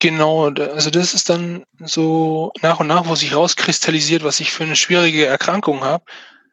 Genau, 0.00 0.48
also 0.48 0.88
das 0.88 1.12
ist 1.12 1.28
dann 1.28 1.64
so 1.78 2.52
nach 2.62 2.80
und 2.80 2.86
nach, 2.86 3.06
wo 3.06 3.14
sich 3.14 3.34
rauskristallisiert, 3.34 4.24
was 4.24 4.40
ich 4.40 4.50
für 4.50 4.64
eine 4.64 4.74
schwierige 4.74 5.26
Erkrankung 5.26 5.84
habe, 5.84 6.04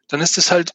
dann 0.06 0.20
ist 0.20 0.36
es 0.36 0.50
halt, 0.50 0.72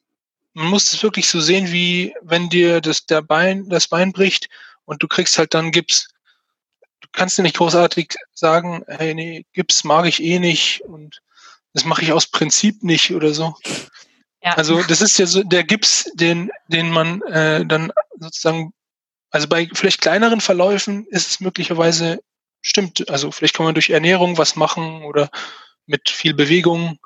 man 0.53 0.67
muss 0.67 0.91
es 0.91 1.03
wirklich 1.03 1.29
so 1.29 1.39
sehen, 1.39 1.71
wie 1.71 2.15
wenn 2.23 2.49
dir 2.49 2.81
das, 2.81 3.05
der 3.05 3.21
Bein, 3.21 3.69
das 3.69 3.87
Bein 3.87 4.11
bricht 4.11 4.49
und 4.85 5.03
du 5.03 5.07
kriegst 5.07 5.37
halt 5.37 5.53
dann 5.53 5.71
Gips. 5.71 6.07
Du 7.01 7.09
kannst 7.11 7.37
dir 7.37 7.43
nicht 7.43 7.57
großartig 7.57 8.15
sagen, 8.33 8.83
hey, 8.87 9.13
nee, 9.13 9.45
Gips 9.53 9.83
mag 9.83 10.07
ich 10.07 10.23
eh 10.23 10.39
nicht 10.39 10.81
und 10.81 11.21
das 11.73 11.85
mache 11.85 12.01
ich 12.01 12.11
aus 12.11 12.25
Prinzip 12.25 12.81
nicht 12.81 13.13
oder 13.13 13.35
so. 13.35 13.55
Ja. 14.41 14.53
Also 14.53 14.81
das 14.81 15.01
ist 15.01 15.19
ja 15.19 15.27
so 15.27 15.43
der 15.43 15.63
Gips, 15.63 16.09
den, 16.15 16.49
den 16.69 16.89
man 16.89 17.21
äh, 17.21 17.67
dann 17.67 17.93
sozusagen, 18.17 18.73
also 19.29 19.47
bei 19.47 19.69
vielleicht 19.73 20.01
kleineren 20.01 20.41
Verläufen 20.41 21.05
ist 21.11 21.29
es 21.29 21.39
möglicherweise 21.39 22.19
stimmt. 22.63 23.07
Also 23.11 23.31
vielleicht 23.31 23.55
kann 23.55 23.65
man 23.65 23.75
durch 23.75 23.91
Ernährung 23.91 24.39
was 24.39 24.55
machen 24.55 25.03
oder 25.03 25.29
mit 25.85 26.09
viel 26.09 26.33
Bewegung. 26.33 26.97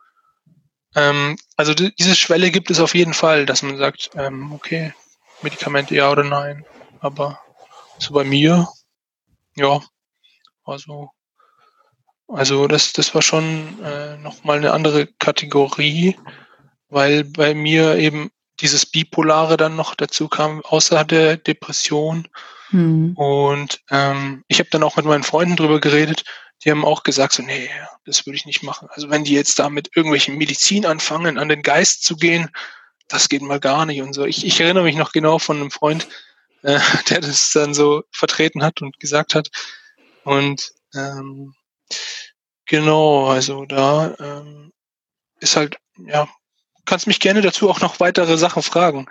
Ähm, 0.96 1.38
also 1.58 1.74
diese 1.74 2.16
Schwelle 2.16 2.52
gibt 2.52 2.72
es 2.72 2.80
auf 2.80 2.96
jeden 2.96 3.14
Fall, 3.14 3.46
dass 3.46 3.64
man 3.64 3.78
sagt, 3.78 4.12
ähm, 4.16 4.54
okay, 4.54 4.94
Medikamente 5.42 5.94
ja 5.96 6.10
oder 6.10 6.24
nein. 6.24 6.66
Aber 7.00 7.40
so 8.00 8.14
bei 8.14 8.24
mir, 8.24 8.68
ja, 9.56 9.82
also, 10.64 11.12
also 12.28 12.68
das, 12.68 12.94
das 12.94 13.14
war 13.14 13.22
schon 13.22 13.84
äh, 13.84 14.18
nochmal 14.18 14.58
eine 14.58 14.74
andere 14.74 15.08
Kategorie, 15.08 16.18
weil 16.90 17.24
bei 17.24 17.54
mir 17.54 17.96
eben 17.98 18.32
dieses 18.60 18.86
Bipolare 18.86 19.58
dann 19.58 19.76
noch 19.76 19.96
dazu 19.96 20.28
kam, 20.28 20.62
außer 20.62 21.04
der 21.06 21.38
Depression. 21.38 22.28
Hm. 22.70 23.14
Und 23.16 23.82
ähm, 23.90 24.44
ich 24.48 24.60
habe 24.60 24.70
dann 24.70 24.84
auch 24.84 24.96
mit 24.96 25.06
meinen 25.06 25.24
Freunden 25.24 25.56
drüber 25.56 25.80
geredet, 25.80 26.24
die 26.64 26.72
haben 26.72 26.86
auch 26.86 27.04
gesagt, 27.04 27.34
so, 27.34 27.44
nee, 27.44 27.70
das 28.06 28.26
würde 28.26 28.36
ich 28.36 28.46
nicht 28.46 28.64
machen. 28.64 28.88
Also 28.92 29.10
wenn 29.10 29.24
die 29.24 29.34
jetzt 29.34 29.60
da 29.60 29.70
mit 29.70 29.96
irgendwelchen 29.96 30.38
Medizin 30.38 30.86
anfangen, 30.86 31.38
an 31.38 31.50
den 31.50 31.62
Geist 31.62 32.04
zu 32.04 32.16
gehen, 32.16 32.50
das 33.08 33.30
geht 33.30 33.42
mal 33.42 33.60
gar 33.60 33.86
nicht 33.86 34.02
und 34.02 34.14
so. 34.14 34.26
Ich, 34.26 34.46
ich 34.46 34.60
erinnere 34.60 34.84
mich 34.84 34.96
noch 34.96 35.12
genau 35.12 35.40
von 35.40 35.58
einem 35.58 35.72
Freund, 35.72 36.08
äh, 36.64 36.80
der 37.10 37.22
das 37.22 37.52
dann 37.52 37.74
so 37.74 38.04
vertreten 38.12 38.64
hat 38.64 38.82
und 38.82 39.00
gesagt 39.00 39.36
hat. 39.36 39.50
Und 40.24 40.72
ähm, 40.94 41.54
genau, 42.66 43.28
also 43.28 43.66
da 43.66 44.16
ähm, 44.20 44.74
ist 45.40 45.56
halt, 45.56 45.78
ja, 45.98 46.28
kannst 46.86 47.08
mich 47.08 47.20
gerne 47.20 47.42
dazu 47.42 47.70
auch 47.70 47.82
noch 47.82 48.00
weitere 48.00 48.38
Sachen 48.38 48.64
fragen. 48.64 49.08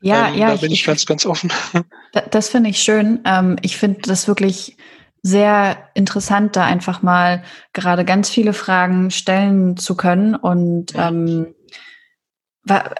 Ja, 0.00 0.28
ähm, 0.28 0.34
ja. 0.34 0.48
Da 0.48 0.56
bin 0.56 0.70
ich, 0.70 0.80
ich 0.80 0.86
ganz, 0.86 1.06
ganz 1.06 1.26
offen. 1.26 1.52
Das 2.30 2.48
finde 2.48 2.70
ich 2.70 2.80
schön. 2.80 3.20
Ähm, 3.26 3.58
ich 3.60 3.76
finde 3.76 4.00
das 4.02 4.26
wirklich 4.26 4.78
sehr 5.22 5.76
interessant, 5.94 6.56
da 6.56 6.64
einfach 6.64 7.02
mal 7.02 7.44
gerade 7.74 8.04
ganz 8.04 8.30
viele 8.30 8.54
Fragen 8.54 9.10
stellen 9.10 9.76
zu 9.76 9.94
können. 9.94 10.34
Und 10.34 10.94
ähm, 10.96 11.54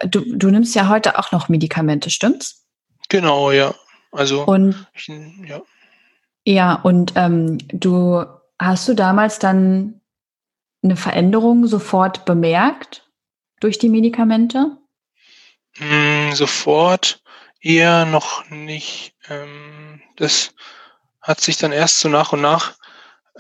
du, 0.07 0.37
du 0.37 0.51
nimmst 0.51 0.75
ja 0.75 0.89
heute 0.89 1.19
auch 1.19 1.33
noch 1.33 1.49
Medikamente, 1.49 2.11
stimmt's? 2.11 2.67
Genau, 3.09 3.51
ja. 3.51 3.75
Also 4.13 4.45
und 4.45 4.87
ich, 4.95 5.09
ja. 5.09 5.63
Ja, 6.45 6.75
und 6.75 7.15
ähm, 7.17 7.59
du 7.69 8.25
hast 8.59 8.89
du 8.89 8.95
damals 8.95 9.39
dann 9.39 10.01
eine 10.83 10.97
Veränderung 10.97 11.67
sofort 11.67 12.25
bemerkt 12.25 13.09
durch 13.61 13.79
die 13.79 13.89
Medikamente? 13.89 14.79
Mm, 15.79 16.33
sofort 16.33 17.23
eher 17.61 18.05
noch 18.05 18.49
nicht. 18.51 19.15
Ähm, 19.29 20.03
das 20.17 20.55
hat 21.21 21.41
sich 21.41 21.57
dann 21.57 21.73
erst 21.73 22.01
so 22.01 22.09
nach 22.09 22.33
und 22.33 22.41
nach 22.41 22.79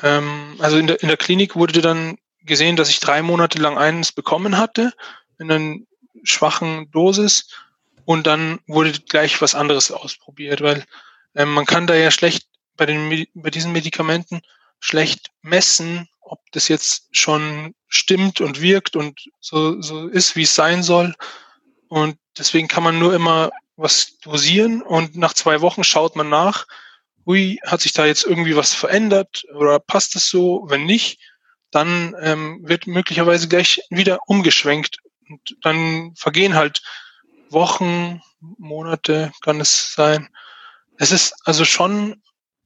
ähm, 0.03 0.57
also 0.59 0.79
in 0.79 0.87
der, 0.87 1.03
in 1.03 1.09
der 1.09 1.17
Klinik 1.17 1.57
wurde 1.57 1.81
dann 1.81 2.19
gesehen, 2.43 2.77
dass 2.77 2.89
ich 2.89 3.01
drei 3.01 3.23
Monate 3.23 3.59
lang 3.59 3.77
eines 3.77 4.13
bekommen 4.13 4.59
hatte, 4.59 4.93
in 5.39 5.51
einer 5.51 5.77
schwachen 6.23 6.91
Dosis. 6.91 7.49
Und 8.05 8.27
dann 8.27 8.61
wurde 8.67 8.93
gleich 8.93 9.41
was 9.43 9.55
anderes 9.55 9.91
ausprobiert, 9.91 10.63
weil 10.63 10.85
ähm, 11.35 11.53
man 11.53 11.67
kann 11.67 11.87
da 11.87 11.95
ja 11.95 12.11
schlecht 12.11 12.47
bei, 12.77 12.87
den, 12.87 13.27
bei 13.35 13.51
diesen 13.51 13.73
Medikamenten 13.73 14.41
schlecht 14.81 15.31
messen, 15.43 16.09
ob 16.21 16.41
das 16.53 16.69
jetzt 16.69 17.09
schon 17.13 17.75
stimmt 17.89 18.41
und 18.41 18.63
wirkt 18.63 18.97
und 18.97 19.21
so, 19.41 19.81
so 19.83 20.09
ist, 20.09 20.37
wie 20.37 20.43
es 20.43 20.55
sein 20.55 20.83
soll. 20.83 21.15
Und 21.89 22.19
deswegen 22.37 22.69
kann 22.69 22.83
man 22.83 22.99
nur 22.99 23.15
immer 23.15 23.51
was 23.77 24.19
dosieren 24.19 24.83
und 24.83 25.17
nach 25.17 25.35
zwei 25.35 25.61
Wochen 25.61 25.85
schaut 25.85 26.17
man 26.17 26.29
nach, 26.29 26.67
hui, 27.25 27.61
hat 27.65 27.81
sich 27.81 27.93
da 27.93 28.07
jetzt 28.07 28.25
irgendwie 28.25 28.57
was 28.57 28.75
verändert 28.75 29.45
oder 29.55 29.79
passt 29.79 30.17
es 30.17 30.29
so? 30.29 30.65
Wenn 30.69 30.85
nicht, 30.85 31.21
dann 31.71 32.17
ähm, 32.21 32.61
wird 32.63 32.87
möglicherweise 32.87 33.49
gleich 33.49 33.81
wieder 33.91 34.19
umgeschwenkt 34.27 34.97
und 35.29 35.57
dann 35.63 36.15
vergehen 36.17 36.55
halt 36.55 36.83
Wochen, 37.51 38.21
Monate 38.41 39.33
kann 39.43 39.61
es 39.61 39.93
sein. 39.95 40.29
Es 40.97 41.13
ist 41.13 41.35
also 41.45 41.65
schon, 41.65 42.23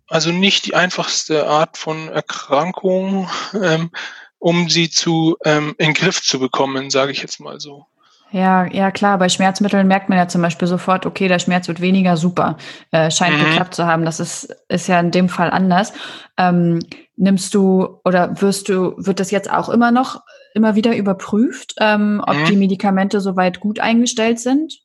also 0.07 0.31
nicht 0.31 0.67
die 0.67 0.75
einfachste 0.75 1.47
Art 1.47 1.77
von 1.77 2.09
Erkrankung, 2.09 3.29
ähm, 3.55 3.91
um 4.39 4.69
sie 4.69 4.91
zu 4.91 5.37
ähm, 5.45 5.75
in 5.79 5.87
den 5.87 5.95
Griff 5.95 6.23
zu 6.23 6.39
bekommen, 6.39 6.91
sage 6.91 7.13
ich 7.13 7.21
jetzt 7.21 7.41
mal 7.41 7.61
so. 7.61 7.87
Ja, 8.33 8.65
ja 8.65 8.91
klar, 8.91 9.19
bei 9.19 9.29
Schmerzmitteln 9.29 9.87
merkt 9.87 10.09
man 10.09 10.19
ja 10.19 10.27
zum 10.27 10.41
Beispiel 10.41 10.67
sofort, 10.67 11.05
okay, 11.05 11.29
der 11.29 11.39
Schmerz 11.39 11.69
wird 11.69 11.81
weniger, 11.81 12.17
super, 12.17 12.57
äh, 12.91 13.11
scheint 13.11 13.39
mhm. 13.39 13.45
geklappt 13.45 13.75
zu 13.75 13.87
haben. 13.87 14.05
Das 14.05 14.21
ist, 14.21 14.57
ist 14.69 14.89
ja 14.89 14.99
in 14.99 15.11
dem 15.11 15.29
Fall 15.29 15.51
anders. 15.51 15.93
Ähm, 16.39 16.81
nimmst 17.17 17.55
du 17.55 18.01
oder 18.05 18.41
wirst 18.41 18.69
du, 18.69 18.95
wird 18.97 19.21
das 19.21 19.31
jetzt 19.31 19.51
auch 19.51 19.69
immer 19.69 19.91
noch 19.91 20.23
immer 20.55 20.75
wieder 20.75 20.97
überprüft, 20.97 21.75
ähm, 21.79 22.23
ob 22.27 22.37
mhm. 22.37 22.45
die 22.47 22.57
Medikamente 22.57 23.21
soweit 23.21 23.61
gut 23.61 23.81
eingestellt 23.81 24.41
sind? 24.41 24.81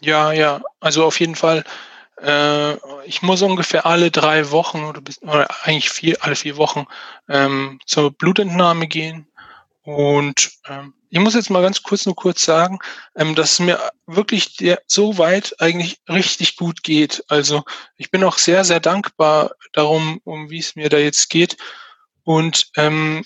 Ja, 0.00 0.32
ja, 0.32 0.60
also 0.80 1.04
auf 1.04 1.20
jeden 1.20 1.34
Fall. 1.34 1.64
Äh, 2.20 2.74
ich 3.04 3.22
muss 3.22 3.42
ungefähr 3.42 3.86
alle 3.86 4.10
drei 4.10 4.50
Wochen 4.50 4.84
oder, 4.84 5.00
bis, 5.00 5.22
oder 5.22 5.48
eigentlich 5.62 5.90
vier, 5.90 6.16
alle 6.20 6.36
vier 6.36 6.56
Wochen 6.56 6.86
ähm, 7.28 7.78
zur 7.86 8.10
Blutentnahme 8.10 8.86
gehen 8.86 9.28
und 9.82 10.50
ähm, 10.68 10.94
ich 11.08 11.18
muss 11.18 11.34
jetzt 11.34 11.50
mal 11.50 11.62
ganz 11.62 11.82
kurz 11.82 12.06
nur 12.06 12.16
kurz 12.16 12.42
sagen, 12.44 12.78
ähm, 13.14 13.34
dass 13.34 13.52
es 13.52 13.58
mir 13.60 13.78
wirklich 14.06 14.56
der, 14.56 14.82
so 14.86 15.18
weit 15.18 15.54
eigentlich 15.60 16.00
richtig 16.08 16.56
gut 16.56 16.82
geht. 16.82 17.24
Also 17.28 17.64
ich 17.96 18.10
bin 18.10 18.24
auch 18.24 18.38
sehr, 18.38 18.64
sehr 18.64 18.80
dankbar 18.80 19.52
darum, 19.72 20.20
um 20.24 20.50
wie 20.50 20.58
es 20.58 20.76
mir 20.76 20.88
da 20.88 20.98
jetzt 20.98 21.30
geht. 21.30 21.56
Und 22.24 22.70
ähm, 22.76 23.24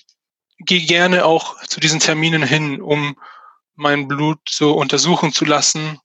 gehe 0.59 0.85
gerne 0.85 1.25
auch 1.25 1.61
zu 1.67 1.81
diesen 1.81 2.01
Terminen 2.01 2.43
hin, 2.43 2.83
um 2.83 3.17
mein 3.75 4.09
Blut 4.09 4.41
so 4.49 4.73
untersuchen 4.73 5.33
zu 5.33 5.47
lassen. 5.47 5.99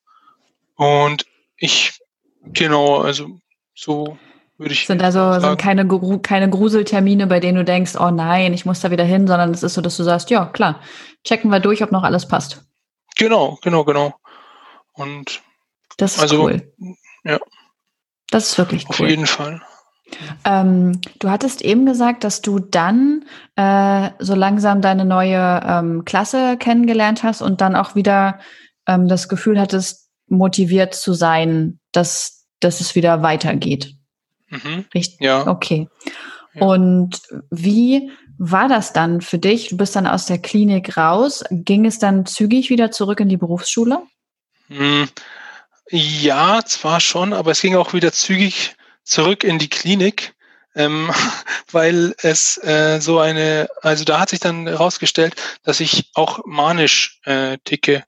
Und 0.76 1.26
ich, 1.58 2.00
genau, 2.46 3.02
also 3.02 3.40
so 3.74 4.18
würde 4.58 4.74
ich 4.74 4.88
sind 4.88 5.04
also 5.04 5.20
sagen. 5.20 5.42
sind 5.42 5.58
keine, 5.60 6.20
keine 6.22 6.50
Gruseltermine, 6.50 7.28
bei 7.28 7.40
denen 7.40 7.58
du 7.58 7.66
denkst, 7.66 7.96
oh 8.00 8.12
nein, 8.12 8.54
ich 8.54 8.66
muss 8.66 8.80
da 8.80 8.92
wieder 8.92 9.04
hin, 9.04 9.28
sondern 9.28 9.52
es 9.52 9.64
ist 9.64 9.74
so, 9.74 9.82
dass 9.82 9.98
du 9.98 10.04
sagst, 10.04 10.30
ja, 10.30 10.46
klar, 10.46 10.80
checken 11.24 11.52
wir 11.52 11.60
durch, 11.60 11.84
ob 11.84 11.92
noch 11.92 12.04
alles 12.04 12.28
passt. 12.28 12.64
Genau, 13.18 13.58
genau, 13.62 13.84
genau. 13.84 14.14
Und 14.94 15.42
das 15.98 16.16
ist 16.16 16.22
also, 16.22 16.44
cool. 16.44 16.74
Ja. 17.24 17.40
Das 18.30 18.50
ist 18.50 18.58
wirklich 18.58 18.86
cool. 18.86 18.92
Auf 19.06 19.10
jeden 19.10 19.28
Fall. 19.28 19.62
Ähm, 20.46 21.02
du 21.20 21.30
hattest 21.30 21.62
eben 21.62 21.86
gesagt, 21.86 22.24
dass 22.24 22.42
du 22.42 22.60
dann 22.60 23.26
äh, 23.56 24.12
so 24.20 24.36
langsam 24.36 24.82
deine 24.82 25.04
neue 25.04 25.62
ähm, 25.66 26.06
Klasse 26.06 26.58
kennengelernt 26.58 27.24
hast 27.24 27.42
und 27.42 27.62
dann 27.62 27.76
auch 27.76 27.96
wieder 27.96 28.40
ähm, 28.88 29.08
das 29.08 29.30
Gefühl 29.30 29.60
hattest, 29.60 30.10
motiviert 30.28 30.94
zu 30.94 31.14
sein, 31.14 31.80
dass, 31.92 32.48
dass 32.60 32.82
es 32.82 32.96
wieder 32.96 33.22
weitergeht. 33.22 33.96
Mhm. 34.50 34.86
Richtig? 34.94 35.20
Ja. 35.22 35.48
Okay. 35.48 35.88
Ja. 36.54 36.62
Und 36.62 37.22
wie 37.50 38.12
war 38.38 38.68
das 38.68 38.94
dann 38.94 39.22
für 39.22 39.40
dich? 39.40 39.70
Du 39.70 39.78
bist 39.78 39.96
dann 39.96 40.08
aus 40.08 40.26
der 40.26 40.38
Klinik 40.38 40.98
raus. 40.98 41.44
Ging 41.50 41.86
es 41.86 42.00
dann 42.00 42.26
zügig 42.26 42.70
wieder 42.70 42.92
zurück 42.92 43.20
in 43.20 43.30
die 43.30 43.38
Berufsschule? 43.38 44.02
Hm, 44.68 45.08
ja, 45.90 46.64
zwar 46.66 47.00
schon, 47.00 47.34
aber 47.34 47.52
es 47.52 47.62
ging 47.62 47.76
auch 47.76 47.94
wieder 47.94 48.12
zügig 48.12 48.76
zurück 49.04 49.44
in 49.44 49.60
die 49.60 49.70
Klinik, 49.70 50.34
ähm, 50.76 51.12
weil 51.72 52.16
es 52.22 52.58
äh, 52.64 53.00
so 53.00 53.20
eine, 53.20 53.68
also 53.82 54.04
da 54.04 54.20
hat 54.20 54.30
sich 54.30 54.40
dann 54.40 54.68
herausgestellt, 54.68 55.36
dass 55.64 55.80
ich 55.80 56.10
auch 56.16 56.40
manisch 56.46 57.20
äh, 57.24 57.58
ticke. 57.64 58.04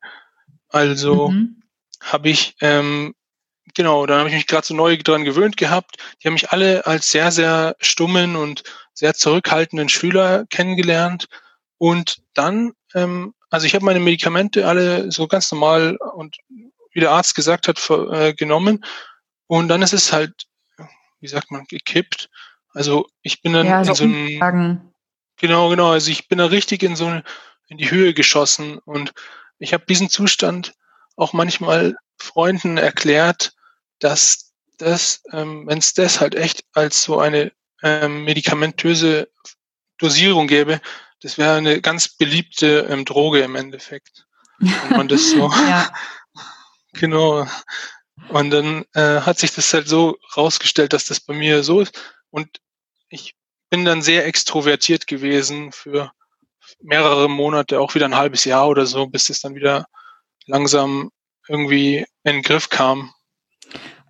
Also 0.70 1.30
mhm. 1.30 1.62
habe 2.02 2.30
ich 2.30 2.56
ähm, 2.62 3.14
genau, 3.74 4.06
dann 4.06 4.20
habe 4.20 4.30
ich 4.30 4.36
mich 4.36 4.48
gerade 4.48 4.66
so 4.66 4.74
neu 4.74 4.98
dran 4.98 5.24
gewöhnt 5.24 5.58
gehabt. 5.58 5.98
Die 6.22 6.28
haben 6.28 6.34
mich 6.34 6.52
alle 6.52 6.86
als 6.86 7.12
sehr, 7.12 7.32
sehr 7.32 7.76
stummen 7.80 8.36
und 8.36 8.64
sehr 8.94 9.14
zurückhaltenden 9.14 9.90
Schüler 9.90 10.46
kennengelernt. 10.50 11.28
Und 11.78 12.22
dann, 12.34 12.74
ähm, 12.94 13.34
also 13.50 13.66
ich 13.66 13.76
habe 13.76 13.86
meine 13.86 14.00
Medikamente 14.00 14.68
alle 14.68 15.12
so 15.12 15.28
ganz 15.28 15.52
normal 15.52 15.98
und 15.98 16.38
wie 16.92 17.00
der 17.00 17.12
Arzt 17.12 17.36
gesagt 17.36 17.68
hat, 17.68 17.80
für, 17.80 18.12
äh, 18.12 18.34
genommen. 18.34 18.84
Und 19.48 19.68
dann 19.68 19.82
ist 19.82 19.94
es 19.94 20.12
halt, 20.12 20.34
wie 21.20 21.28
sagt 21.28 21.52
man, 21.52 21.66
gekippt. 21.66 22.30
Also 22.74 23.08
ich 23.22 23.42
bin 23.42 23.54
dann 23.54 23.68
ja, 23.68 23.82
in 23.82 23.94
so 23.94 24.04
einem, 24.04 24.92
genau, 25.38 25.70
genau, 25.70 25.92
also 25.92 26.12
ich 26.12 26.28
bin 26.28 26.38
da 26.38 26.46
richtig 26.46 26.84
in 26.84 26.96
so 26.96 27.06
eine, 27.06 27.24
in 27.68 27.78
die 27.78 27.92
Höhe 27.92 28.14
geschossen 28.14 28.80
und 28.80 29.14
ich 29.60 29.74
habe 29.74 29.86
diesen 29.86 30.10
Zustand 30.10 30.74
auch 31.16 31.34
manchmal 31.34 31.96
Freunden 32.18 32.78
erklärt, 32.78 33.54
dass 34.00 34.54
das, 34.78 35.22
ähm, 35.32 35.68
wenn 35.68 35.80
es 35.80 35.94
das 35.94 36.20
halt 36.20 36.36
echt 36.36 36.64
als 36.74 37.04
so 37.04 37.20
eine 37.20 37.52
ähm, 37.84 38.24
medikamentöse 38.24 39.30
Dosierung 39.98 40.48
gäbe, 40.48 40.82
das 41.22 41.38
wäre 41.38 41.56
eine 41.56 41.82
ganz 41.82 42.10
beliebte 42.10 42.88
ähm, 42.90 43.06
Droge 43.06 43.40
im 43.42 43.56
Endeffekt. 43.56 44.28
Und 44.60 44.92
man 44.92 45.08
das 45.08 45.32
so, 45.32 45.50
ja. 45.68 45.92
genau. 46.94 47.48
Und 48.30 48.52
dann 48.52 48.86
äh, 48.94 49.22
hat 49.22 49.40
sich 49.40 49.54
das 49.54 49.74
halt 49.74 49.88
so 49.88 50.18
rausgestellt, 50.36 50.94
dass 50.94 51.06
das 51.06 51.20
bei 51.20 51.34
mir 51.34 51.64
so 51.64 51.82
ist. 51.82 52.00
Und 52.30 52.60
ich 53.10 53.36
bin 53.70 53.86
dann 53.86 54.02
sehr 54.02 54.26
extrovertiert 54.26 55.08
gewesen 55.08 55.72
für 55.72 56.12
mehrere 56.80 57.30
Monate, 57.30 57.80
auch 57.80 57.96
wieder 57.96 58.06
ein 58.06 58.16
halbes 58.16 58.46
Jahr 58.46 58.68
oder 58.68 58.86
so, 58.86 59.08
bis 59.08 59.30
es 59.30 59.42
dann 59.42 59.56
wieder 59.56 59.88
langsam 60.46 61.12
irgendwie 61.48 62.06
in 62.24 62.34
den 62.34 62.42
Griff 62.42 62.70
kam. 62.70 63.14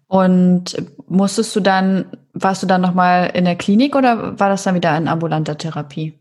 Und 0.08 0.76
musstest 1.08 1.56
du 1.56 1.60
dann, 1.60 2.06
warst 2.34 2.64
du 2.64 2.68
dann 2.68 2.82
nochmal 2.82 3.32
in 3.34 3.46
der 3.46 3.58
Klinik 3.58 3.96
oder 3.96 4.40
war 4.40 4.50
das 4.50 4.64
dann 4.64 4.76
wieder 4.76 4.96
in 4.98 5.08
ambulanter 5.08 5.58
Therapie? 5.58 6.18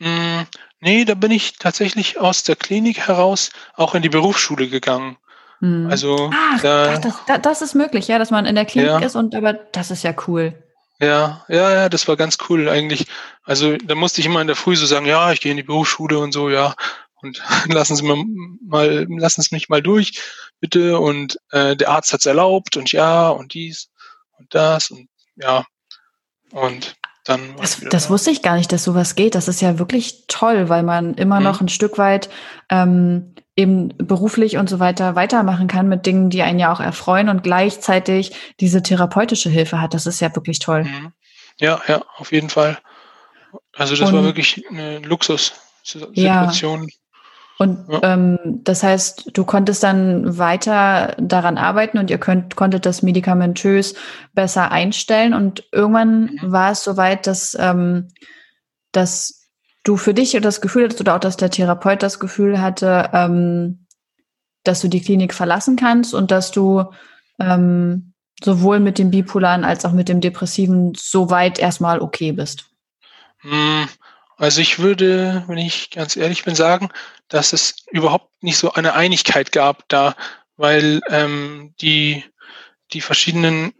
Mm, 0.00 0.40
nee, 0.80 1.04
da 1.04 1.14
bin 1.14 1.30
ich 1.30 1.58
tatsächlich 1.58 2.18
aus 2.18 2.42
der 2.42 2.56
Klinik 2.56 3.06
heraus 3.06 3.50
auch 3.74 3.94
in 3.94 4.02
die 4.02 4.08
Berufsschule 4.08 4.68
gegangen. 4.68 5.16
Hm. 5.60 5.86
Also 5.88 6.30
ach, 6.34 6.60
da, 6.62 6.94
ach 6.94 6.98
das, 6.98 7.42
das, 7.42 7.62
ist 7.62 7.74
möglich, 7.74 8.08
ja, 8.08 8.18
dass 8.18 8.32
man 8.32 8.44
in 8.44 8.56
der 8.56 8.64
Klinik 8.64 8.90
ja. 8.90 8.98
ist 8.98 9.14
und 9.14 9.34
aber 9.36 9.52
das 9.52 9.92
ist 9.92 10.02
ja 10.02 10.12
cool. 10.26 10.54
Ja, 10.98 11.44
ja, 11.48 11.72
ja, 11.72 11.88
das 11.88 12.08
war 12.08 12.16
ganz 12.16 12.38
cool 12.48 12.68
eigentlich. 12.68 13.06
Also 13.44 13.76
da 13.76 13.94
musste 13.94 14.20
ich 14.20 14.26
immer 14.26 14.40
in 14.40 14.46
der 14.48 14.56
Früh 14.56 14.74
so 14.74 14.86
sagen, 14.86 15.06
ja, 15.06 15.30
ich 15.32 15.40
gehe 15.40 15.52
in 15.52 15.56
die 15.56 15.62
Berufsschule 15.62 16.18
und 16.18 16.32
so, 16.32 16.50
ja 16.50 16.74
und 17.22 17.42
lassen 17.68 17.96
Sie 17.96 18.02
mir 18.02 18.22
mal, 18.66 19.06
lassen 19.08 19.42
Sie 19.42 19.54
mich 19.54 19.68
mal 19.68 19.82
durch, 19.82 20.20
bitte. 20.60 20.98
Und 20.98 21.38
äh, 21.50 21.76
der 21.76 21.90
Arzt 21.90 22.12
hat 22.12 22.20
es 22.20 22.26
erlaubt 22.26 22.76
und 22.76 22.92
ja 22.92 23.28
und 23.28 23.54
dies 23.54 23.90
und 24.38 24.54
das 24.54 24.90
und 24.90 25.08
ja. 25.36 25.64
Und 26.50 26.96
dann. 27.24 27.56
Das, 27.56 27.80
das 27.90 28.10
wusste 28.10 28.30
ich 28.30 28.42
gar 28.42 28.56
nicht, 28.56 28.72
dass 28.72 28.84
sowas 28.84 29.14
geht. 29.14 29.34
Das 29.34 29.48
ist 29.48 29.62
ja 29.62 29.78
wirklich 29.78 30.26
toll, 30.26 30.68
weil 30.68 30.82
man 30.82 31.14
immer 31.14 31.38
mhm. 31.38 31.44
noch 31.44 31.60
ein 31.60 31.68
Stück 31.68 31.98
weit 31.98 32.28
ähm, 32.68 33.34
eben 33.54 33.88
beruflich 33.98 34.56
und 34.56 34.68
so 34.68 34.80
weiter 34.80 35.14
weitermachen 35.14 35.68
kann 35.68 35.88
mit 35.88 36.06
Dingen, 36.06 36.30
die 36.30 36.42
einen 36.42 36.58
ja 36.58 36.72
auch 36.72 36.80
erfreuen 36.80 37.28
und 37.28 37.42
gleichzeitig 37.42 38.32
diese 38.60 38.82
therapeutische 38.82 39.50
Hilfe 39.50 39.80
hat. 39.80 39.94
Das 39.94 40.06
ist 40.06 40.20
ja 40.20 40.34
wirklich 40.34 40.58
toll. 40.58 40.84
Mhm. 40.84 41.12
Ja, 41.58 41.80
ja, 41.86 42.02
auf 42.16 42.32
jeden 42.32 42.48
Fall. 42.48 42.78
Also 43.74 43.94
das 43.94 44.08
und, 44.08 44.16
war 44.16 44.24
wirklich 44.24 44.64
eine 44.70 44.98
Luxussituation. 45.00 46.82
Ja. 46.88 46.94
Und 47.62 47.86
ja. 47.88 48.00
ähm, 48.02 48.38
das 48.64 48.82
heißt, 48.82 49.30
du 49.34 49.44
konntest 49.44 49.84
dann 49.84 50.36
weiter 50.36 51.14
daran 51.16 51.58
arbeiten 51.58 51.98
und 51.98 52.10
ihr 52.10 52.18
könnt, 52.18 52.56
konntet 52.56 52.86
das 52.86 53.02
medikamentös 53.02 53.94
besser 54.34 54.72
einstellen. 54.72 55.32
Und 55.32 55.62
irgendwann 55.70 56.22
mhm. 56.22 56.38
war 56.50 56.72
es 56.72 56.82
soweit, 56.82 57.28
dass, 57.28 57.56
ähm, 57.60 58.08
dass 58.90 59.48
du 59.84 59.96
für 59.96 60.12
dich 60.12 60.36
das 60.42 60.60
Gefühl 60.60 60.82
hattest 60.82 61.00
oder 61.00 61.14
auch, 61.14 61.20
dass 61.20 61.36
der 61.36 61.50
Therapeut 61.50 62.02
das 62.02 62.18
Gefühl 62.18 62.60
hatte, 62.60 63.10
ähm, 63.12 63.86
dass 64.64 64.80
du 64.80 64.88
die 64.88 65.00
Klinik 65.00 65.32
verlassen 65.32 65.76
kannst 65.76 66.14
und 66.14 66.32
dass 66.32 66.50
du 66.50 66.86
ähm, 67.38 68.12
sowohl 68.42 68.80
mit 68.80 68.98
dem 68.98 69.12
Bipolaren 69.12 69.62
als 69.62 69.84
auch 69.84 69.92
mit 69.92 70.08
dem 70.08 70.20
Depressiven 70.20 70.94
soweit 70.96 71.60
erstmal 71.60 72.00
okay 72.00 72.32
bist. 72.32 72.64
Also 74.36 74.60
ich 74.60 74.78
würde, 74.78 75.44
wenn 75.46 75.58
ich 75.58 75.90
ganz 75.90 76.16
ehrlich 76.16 76.44
bin, 76.44 76.54
sagen, 76.54 76.90
dass 77.28 77.52
es 77.52 77.76
überhaupt 77.90 78.42
nicht 78.42 78.58
so 78.58 78.72
eine 78.72 78.94
Einigkeit 78.94 79.52
gab 79.52 79.88
da, 79.88 80.14
weil 80.56 81.00
ähm, 81.08 81.74
die, 81.80 82.24
die 82.92 83.00
verschiedenen, 83.00 83.72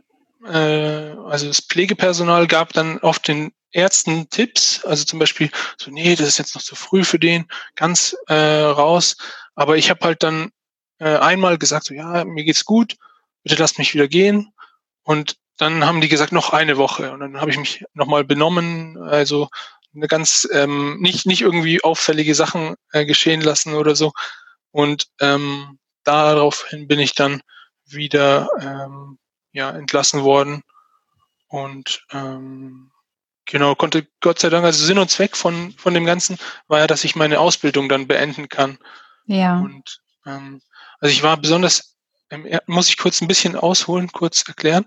äh, 0.47 1.15
also 1.27 1.47
das 1.47 1.61
Pflegepersonal 1.61 2.47
gab 2.47 2.73
dann 2.73 2.99
oft 2.99 3.27
den 3.29 3.53
Ärzten 3.73 4.29
Tipps, 4.29 4.85
also 4.85 5.05
zum 5.05 5.19
Beispiel 5.19 5.51
so, 5.79 5.91
nee, 5.91 6.15
das 6.15 6.29
ist 6.29 6.39
jetzt 6.39 6.55
noch 6.55 6.63
zu 6.63 6.77
früh 6.77 7.05
für 7.05 7.19
den, 7.19 7.47
ganz 7.75 8.15
äh, 8.29 8.35
raus. 8.35 9.17
Aber 9.55 9.77
ich 9.77 9.91
habe 9.91 10.05
halt 10.05 10.23
dann 10.23 10.51
äh, 10.99 11.17
einmal 11.17 11.59
gesagt, 11.59 11.87
so 11.87 11.95
ja, 11.95 12.25
mir 12.25 12.45
geht's 12.45 12.65
gut, 12.65 12.97
bitte 13.43 13.61
lasst 13.61 13.79
mich 13.79 13.95
wieder 13.95 14.09
gehen. 14.09 14.53
Und 15.03 15.37
dann 15.57 15.85
haben 15.87 16.01
die 16.01 16.09
gesagt, 16.09 16.33
noch 16.33 16.53
eine 16.53 16.77
Woche. 16.77 17.13
Und 17.13 17.21
dann 17.21 17.41
habe 17.41 17.51
ich 17.51 17.59
mich 17.59 17.85
nochmal 17.95 18.25
benommen, 18.25 18.99
also 18.99 19.49
eine 19.95 20.09
ganz 20.09 20.49
ähm, 20.53 20.99
nicht 21.01 21.27
nicht 21.27 21.43
irgendwie 21.43 21.83
auffällige 21.83 22.35
Sachen 22.35 22.77
äh, 22.93 23.05
geschehen 23.05 23.41
lassen 23.41 23.75
oder 23.75 23.95
so. 23.95 24.13
Und 24.71 25.09
ähm, 25.21 25.79
daraufhin 26.05 26.89
bin 26.89 26.99
ich 26.99 27.15
dann 27.15 27.43
wieder 27.85 28.49
ähm, 28.61 29.19
ja 29.53 29.71
entlassen 29.71 30.23
worden 30.23 30.63
und 31.49 32.05
ähm, 32.11 32.91
genau 33.45 33.75
konnte 33.75 34.07
Gott 34.21 34.39
sei 34.39 34.49
Dank 34.49 34.65
also 34.65 34.85
Sinn 34.85 34.99
und 34.99 35.11
Zweck 35.11 35.37
von 35.37 35.73
von 35.77 35.95
dem 35.95 36.07
Ganzen 36.07 36.39
war 36.69 36.81
ja, 36.81 36.87
dass 36.87 37.05
ich 37.05 37.17
meine 37.17 37.41
Ausbildung 37.41 37.89
dann 37.89 38.07
beenden 38.07 38.49
kann. 38.49 38.79
Ja. 39.27 39.59
Und 39.59 40.01
ähm, 40.27 40.61
also 41.01 41.13
ich 41.13 41.23
war 41.23 41.37
besonders 41.37 41.97
ähm, 42.31 42.47
muss 42.67 42.89
ich 42.89 42.97
kurz 42.97 43.21
ein 43.21 43.29
bisschen 43.29 43.57
ausholen, 43.57 44.11
kurz 44.11 44.49
erklären. 44.49 44.87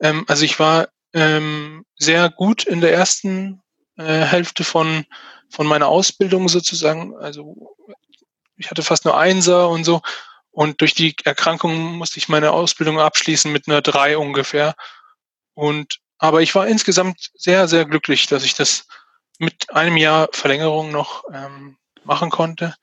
Ähm, 0.00 0.24
also 0.28 0.44
ich 0.44 0.58
war 0.58 0.88
ähm, 1.12 1.84
sehr 1.96 2.30
gut 2.30 2.64
in 2.64 2.80
der 2.80 2.92
ersten 2.92 3.62
äh, 3.96 4.02
Hälfte 4.24 4.64
von, 4.64 5.04
von 5.50 5.66
meiner 5.66 5.88
Ausbildung 5.88 6.48
sozusagen. 6.48 7.16
Also 7.16 7.76
ich 8.56 8.70
hatte 8.70 8.82
fast 8.82 9.04
nur 9.04 9.16
Einser 9.16 9.68
und 9.68 9.84
so. 9.84 10.02
Und 10.50 10.80
durch 10.80 10.94
die 10.94 11.14
Erkrankung 11.24 11.96
musste 11.96 12.18
ich 12.18 12.28
meine 12.28 12.52
Ausbildung 12.52 12.98
abschließen 12.98 13.52
mit 13.52 13.68
einer 13.68 13.82
drei 13.82 14.16
ungefähr. 14.16 14.74
Und 15.54 15.98
aber 16.18 16.40
ich 16.40 16.54
war 16.54 16.66
insgesamt 16.66 17.30
sehr, 17.34 17.68
sehr 17.68 17.84
glücklich, 17.84 18.26
dass 18.26 18.42
ich 18.42 18.54
das 18.54 18.86
mit 19.38 19.74
einem 19.74 19.96
Jahr 19.98 20.28
Verlängerung 20.32 20.90
noch 20.90 21.24
ähm, 21.32 21.76
machen 22.04 22.30
konnte. 22.30 22.74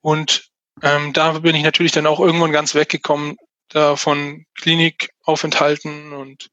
Und 0.00 0.48
ähm, 0.80 1.12
da 1.12 1.32
bin 1.32 1.54
ich 1.54 1.62
natürlich 1.62 1.92
dann 1.92 2.06
auch 2.06 2.18
irgendwann 2.18 2.52
ganz 2.52 2.74
weggekommen, 2.74 3.36
da 3.68 3.96
von 3.96 4.46
Klinikaufenthalten 4.56 6.12
und 6.12 6.50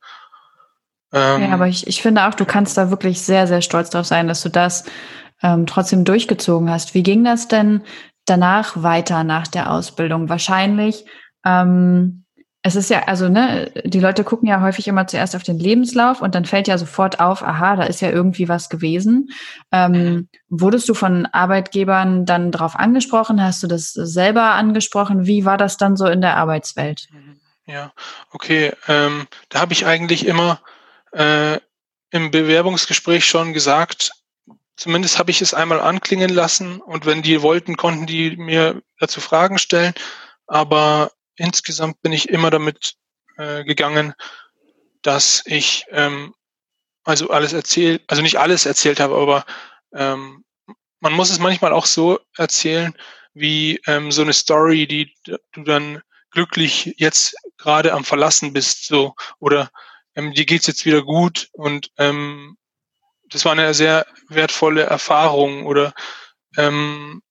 ähm, 1.12 1.44
ja, 1.44 1.50
aber 1.52 1.68
ich, 1.68 1.88
ich 1.88 2.02
finde 2.02 2.28
auch, 2.28 2.36
du 2.36 2.46
kannst 2.46 2.78
da 2.78 2.90
wirklich 2.90 3.22
sehr, 3.22 3.48
sehr 3.48 3.62
stolz 3.62 3.90
drauf 3.90 4.06
sein, 4.06 4.28
dass 4.28 4.42
du 4.42 4.50
das 4.50 4.86
ähm, 5.42 5.66
trotzdem 5.66 6.06
durchgezogen 6.06 6.70
hast. 6.70 6.94
Wie 6.94 7.04
ging 7.04 7.24
das 7.24 7.48
denn 7.48 7.82
danach 8.26 8.84
weiter 8.84 9.24
nach 9.24 9.48
der 9.48 9.72
Ausbildung? 9.72 10.30
Wahrscheinlich, 10.30 11.06
ähm, 11.46 12.26
es 12.62 12.76
ist 12.76 12.90
ja, 12.90 13.04
also, 13.08 13.30
ne, 13.30 13.72
die 13.86 14.02
Leute 14.02 14.26
gucken 14.26 14.50
ja 14.50 14.62
häufig 14.62 14.88
immer 14.88 15.08
zuerst 15.08 15.34
auf 15.36 15.44
den 15.44 15.58
Lebenslauf 15.58 16.22
und 16.22 16.36
dann 16.36 16.44
fällt 16.44 16.68
ja 16.68 16.78
sofort 16.78 17.22
auf, 17.22 17.42
aha, 17.42 17.78
da 17.78 17.84
ist 17.84 18.02
ja 18.02 18.10
irgendwie 18.10 18.50
was 18.50 18.68
gewesen. 18.68 19.30
Ähm, 19.72 19.92
mhm. 19.92 20.30
wurdest 20.50 20.90
du 20.90 20.94
von 20.94 21.26
Arbeitgebern 21.26 22.26
dann 22.26 22.52
darauf 22.52 22.76
angesprochen? 22.76 23.42
Hast 23.42 23.64
du 23.64 23.68
das 23.68 23.94
selber 23.94 24.52
angesprochen? 24.52 25.26
Wie 25.26 25.46
war 25.46 25.58
das 25.58 25.78
dann 25.78 25.96
so 25.96 26.06
in 26.06 26.20
der 26.20 26.36
Arbeitswelt? 26.36 27.08
Ja, 27.66 27.94
okay. 28.32 28.74
Ähm, 28.88 29.28
da 29.48 29.62
habe 29.62 29.74
ich 29.74 29.86
eigentlich 29.86 30.28
immer 30.28 30.60
äh, 31.12 31.60
im 32.12 32.32
Bewerbungsgespräch 32.32 33.26
schon 33.26 33.54
gesagt, 33.54 34.12
zumindest 34.76 35.20
habe 35.20 35.32
ich 35.32 35.42
es 35.42 35.54
einmal 35.54 35.80
anklingen 35.80 36.30
lassen 36.30 36.82
und 36.82 37.06
wenn 37.06 37.22
die 37.22 37.42
wollten, 37.42 37.78
konnten 37.78 38.08
die 38.08 38.36
mir 38.38 38.82
dazu 39.00 39.22
Fragen 39.22 39.58
stellen. 39.58 39.94
Aber 40.48 41.12
insgesamt 41.36 42.02
bin 42.02 42.14
ich 42.14 42.30
immer 42.30 42.50
damit 42.50 42.96
äh, 43.38 43.64
gegangen, 43.64 44.14
dass 45.02 45.44
ich 45.46 45.86
ähm, 45.92 46.34
also 47.04 47.30
alles 47.30 47.54
erzählt, 47.54 48.04
also 48.08 48.22
nicht 48.22 48.40
alles 48.40 48.66
erzählt 48.66 49.00
habe, 49.00 49.16
aber 49.16 49.46
ähm, 49.94 50.44
man 51.00 51.14
muss 51.14 51.30
es 51.30 51.40
manchmal 51.40 51.74
auch 51.74 51.86
so 51.86 52.20
erzählen, 52.38 52.94
wie 53.34 53.80
ähm, 53.88 54.12
so 54.12 54.22
eine 54.22 54.34
Story, 54.34 54.88
die 54.88 55.14
du 55.24 55.64
dann 55.64 56.02
glücklich 56.32 56.94
jetzt 56.98 57.36
gerade 57.58 57.94
am 57.94 58.04
Verlassen 58.04 58.54
bist, 58.54 58.86
so 58.86 59.16
oder 59.40 59.72
ähm, 60.16 60.34
dir 60.34 60.46
geht's 60.46 60.68
jetzt 60.68 60.86
wieder 60.86 61.02
gut 61.02 61.50
und 61.54 61.92
ähm, 61.98 62.58
das 63.30 63.46
war 63.46 63.52
eine 63.52 63.74
sehr 63.74 64.06
wertvolle 64.28 64.84
Erfahrung 64.84 65.66
oder 65.66 65.94
ähm, 66.58 67.22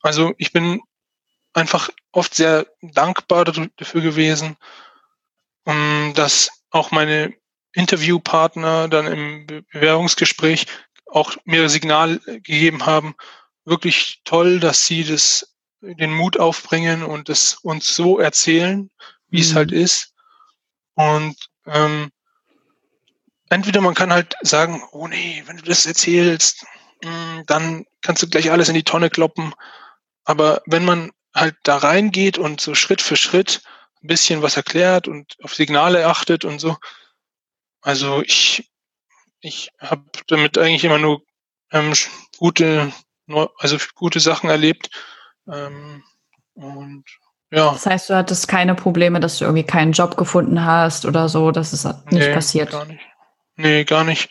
also 0.00 0.34
ich 0.38 0.52
bin 0.52 0.80
einfach 1.52 1.90
oft 2.12 2.34
sehr 2.34 2.66
dankbar 2.80 3.44
dafür 3.44 4.00
gewesen, 4.00 4.56
um, 5.64 5.74
ähm, 5.74 6.12
dass 6.14 6.50
auch 6.70 6.90
meine 6.90 7.34
Interviewpartner 7.74 8.88
dann 8.88 9.06
im 9.06 9.46
Bewerbungsgespräch 9.46 10.66
auch 11.06 11.36
mir 11.44 11.68
Signal 11.68 12.18
gegeben 12.18 12.86
haben, 12.86 13.14
wirklich 13.64 14.20
toll, 14.24 14.60
dass 14.60 14.86
sie 14.86 15.04
das 15.04 15.54
den 15.80 16.12
Mut 16.12 16.38
aufbringen 16.38 17.02
und 17.02 17.28
es 17.28 17.54
uns 17.62 17.94
so 17.94 18.18
erzählen, 18.18 18.90
wie 19.28 19.38
mhm. 19.38 19.42
es 19.42 19.54
halt 19.54 19.72
ist. 19.72 20.14
Und 20.94 21.36
ähm, 21.66 22.10
entweder 23.48 23.80
man 23.80 23.94
kann 23.94 24.12
halt 24.12 24.34
sagen, 24.42 24.82
oh 24.92 25.08
nee, 25.08 25.42
wenn 25.46 25.58
du 25.58 25.64
das 25.64 25.86
erzählst, 25.86 26.64
mh, 27.04 27.10
hm, 27.10 27.42
dann 27.46 27.86
kannst 28.00 28.22
du 28.22 28.28
gleich 28.28 28.50
alles 28.50 28.68
in 28.68 28.74
die 28.74 28.84
Tonne 28.84 29.10
kloppen. 29.10 29.54
Aber 30.24 30.62
wenn 30.66 30.84
man 30.84 31.12
halt 31.34 31.56
da 31.62 31.78
reingeht 31.78 32.38
und 32.38 32.60
so 32.60 32.74
Schritt 32.74 33.02
für 33.02 33.16
Schritt 33.16 33.62
ein 34.02 34.08
bisschen 34.08 34.42
was 34.42 34.56
erklärt 34.56 35.08
und 35.08 35.36
auf 35.42 35.54
Signale 35.54 36.06
achtet 36.06 36.44
und 36.44 36.58
so, 36.58 36.76
also 37.80 38.22
ich, 38.22 38.70
ich 39.40 39.70
habe 39.78 40.04
damit 40.28 40.58
eigentlich 40.58 40.84
immer 40.84 40.98
nur 40.98 41.22
ähm, 41.72 41.92
gute, 42.38 42.92
also 43.58 43.76
gute 43.94 44.20
Sachen 44.20 44.50
erlebt. 44.50 44.90
Ähm, 45.50 46.04
und 46.54 47.04
ja. 47.52 47.72
Das 47.72 47.84
heißt, 47.84 48.10
du 48.10 48.16
hattest 48.16 48.48
keine 48.48 48.74
Probleme, 48.74 49.20
dass 49.20 49.38
du 49.38 49.44
irgendwie 49.44 49.64
keinen 49.64 49.92
Job 49.92 50.16
gefunden 50.16 50.64
hast 50.64 51.04
oder 51.04 51.28
so, 51.28 51.50
das 51.50 51.72
ist 51.74 51.84
nicht 51.84 52.26
nee, 52.26 52.32
passiert. 52.32 52.70
Gar 52.70 52.86
nicht. 52.86 53.00
Nee, 53.56 53.84
gar 53.84 54.04
nicht. 54.04 54.30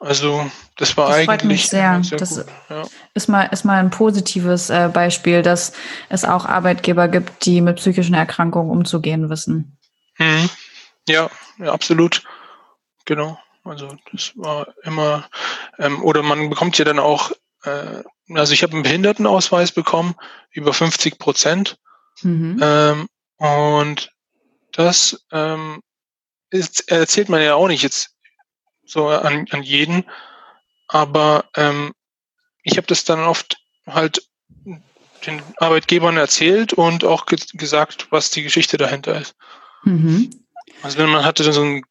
Also 0.00 0.48
das 0.76 0.96
war 0.96 1.08
das 1.08 1.16
eigentlich 1.16 1.26
freut 1.26 1.44
mich 1.44 1.68
sehr. 1.68 2.00
sehr 2.04 2.18
das 2.18 2.44
ja. 2.70 2.84
ist 3.14 3.28
mal 3.28 3.46
ist 3.46 3.64
mal 3.64 3.80
ein 3.80 3.90
positives 3.90 4.70
äh, 4.70 4.88
Beispiel, 4.92 5.42
dass 5.42 5.72
es 6.08 6.24
auch 6.24 6.46
Arbeitgeber 6.46 7.08
gibt, 7.08 7.44
die 7.44 7.60
mit 7.60 7.76
psychischen 7.76 8.14
Erkrankungen 8.14 8.70
umzugehen 8.70 9.28
wissen. 9.28 9.76
Mhm. 10.18 10.48
Ja, 11.08 11.28
ja, 11.58 11.72
absolut. 11.72 12.22
Genau. 13.06 13.36
Also 13.64 13.96
das 14.12 14.32
war 14.36 14.68
immer 14.84 15.28
ähm, 15.78 16.04
oder 16.04 16.22
man 16.22 16.48
bekommt 16.48 16.78
ja 16.78 16.84
dann 16.84 17.00
auch 17.00 17.32
äh, 17.64 18.04
also 18.34 18.52
ich 18.52 18.62
habe 18.62 18.74
einen 18.74 18.84
Behindertenausweis 18.84 19.72
bekommen 19.72 20.14
über 20.52 20.72
50 20.72 21.18
Prozent 21.18 21.76
Mhm. 22.22 22.58
Ähm, 22.62 23.08
und 23.36 24.10
das 24.72 25.24
ähm, 25.32 25.80
ist, 26.50 26.90
erzählt 26.90 27.28
man 27.28 27.42
ja 27.42 27.54
auch 27.54 27.68
nicht 27.68 27.82
jetzt 27.82 28.14
so 28.84 29.08
an, 29.08 29.46
an 29.50 29.62
jeden, 29.62 30.04
aber 30.88 31.44
ähm, 31.56 31.92
ich 32.62 32.76
habe 32.76 32.86
das 32.86 33.04
dann 33.04 33.20
oft 33.20 33.58
halt 33.86 34.22
den 35.26 35.42
Arbeitgebern 35.56 36.16
erzählt 36.16 36.72
und 36.72 37.04
auch 37.04 37.26
ge 37.26 37.38
gesagt, 37.54 38.08
was 38.10 38.30
die 38.30 38.42
Geschichte 38.42 38.76
dahinter 38.76 39.20
ist. 39.20 39.34
Mhm. 39.84 40.30
Also 40.82 40.98
wenn 40.98 41.10
man 41.10 41.24
hatte 41.24 41.44
dann 41.44 41.52
so 41.52 41.62
ein, 41.62 41.84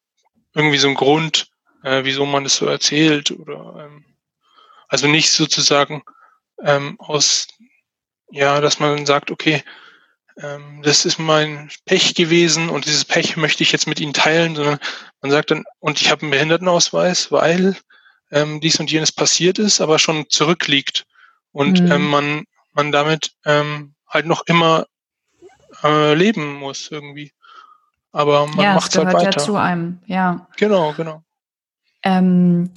irgendwie 0.54 0.78
so 0.78 0.88
einen 0.88 0.96
Grund, 0.96 1.50
äh, 1.82 2.04
wieso 2.04 2.26
man 2.26 2.44
das 2.44 2.56
so 2.56 2.66
erzählt 2.66 3.30
oder 3.30 3.86
ähm, 3.86 4.04
also 4.88 5.06
nicht 5.06 5.30
sozusagen 5.30 6.02
ähm, 6.62 6.96
aus 6.98 7.46
ja, 8.30 8.60
dass 8.60 8.78
man 8.78 9.06
sagt, 9.06 9.30
okay, 9.30 9.62
das 10.82 11.04
ist 11.04 11.18
mein 11.18 11.68
Pech 11.84 12.14
gewesen 12.14 12.68
und 12.68 12.86
dieses 12.86 13.04
Pech 13.04 13.36
möchte 13.36 13.62
ich 13.64 13.72
jetzt 13.72 13.88
mit 13.88 14.00
Ihnen 14.00 14.12
teilen, 14.12 14.54
sondern 14.54 14.78
man 15.20 15.30
sagt 15.32 15.50
dann, 15.50 15.64
und 15.80 16.00
ich 16.00 16.10
habe 16.10 16.22
einen 16.22 16.30
Behindertenausweis, 16.30 17.32
weil 17.32 17.76
ähm, 18.30 18.60
dies 18.60 18.78
und 18.78 18.90
jenes 18.90 19.10
passiert 19.10 19.58
ist, 19.58 19.80
aber 19.80 19.98
schon 19.98 20.28
zurückliegt 20.28 21.06
und 21.50 21.80
mhm. 21.80 21.90
ähm, 21.90 22.08
man, 22.08 22.44
man 22.72 22.92
damit 22.92 23.32
ähm, 23.44 23.94
halt 24.06 24.26
noch 24.26 24.46
immer 24.46 24.86
äh, 25.82 26.14
leben 26.14 26.54
muss 26.54 26.88
irgendwie. 26.90 27.32
Aber 28.12 28.46
man 28.46 28.60
ja, 28.60 28.74
macht 28.74 28.96
halt 28.96 29.12
weiter. 29.12 29.38
Ja, 29.40 29.44
zu 29.44 29.56
einem, 29.56 30.00
ja. 30.06 30.46
Genau, 30.56 30.92
genau. 30.92 31.22
Ähm, 32.02 32.70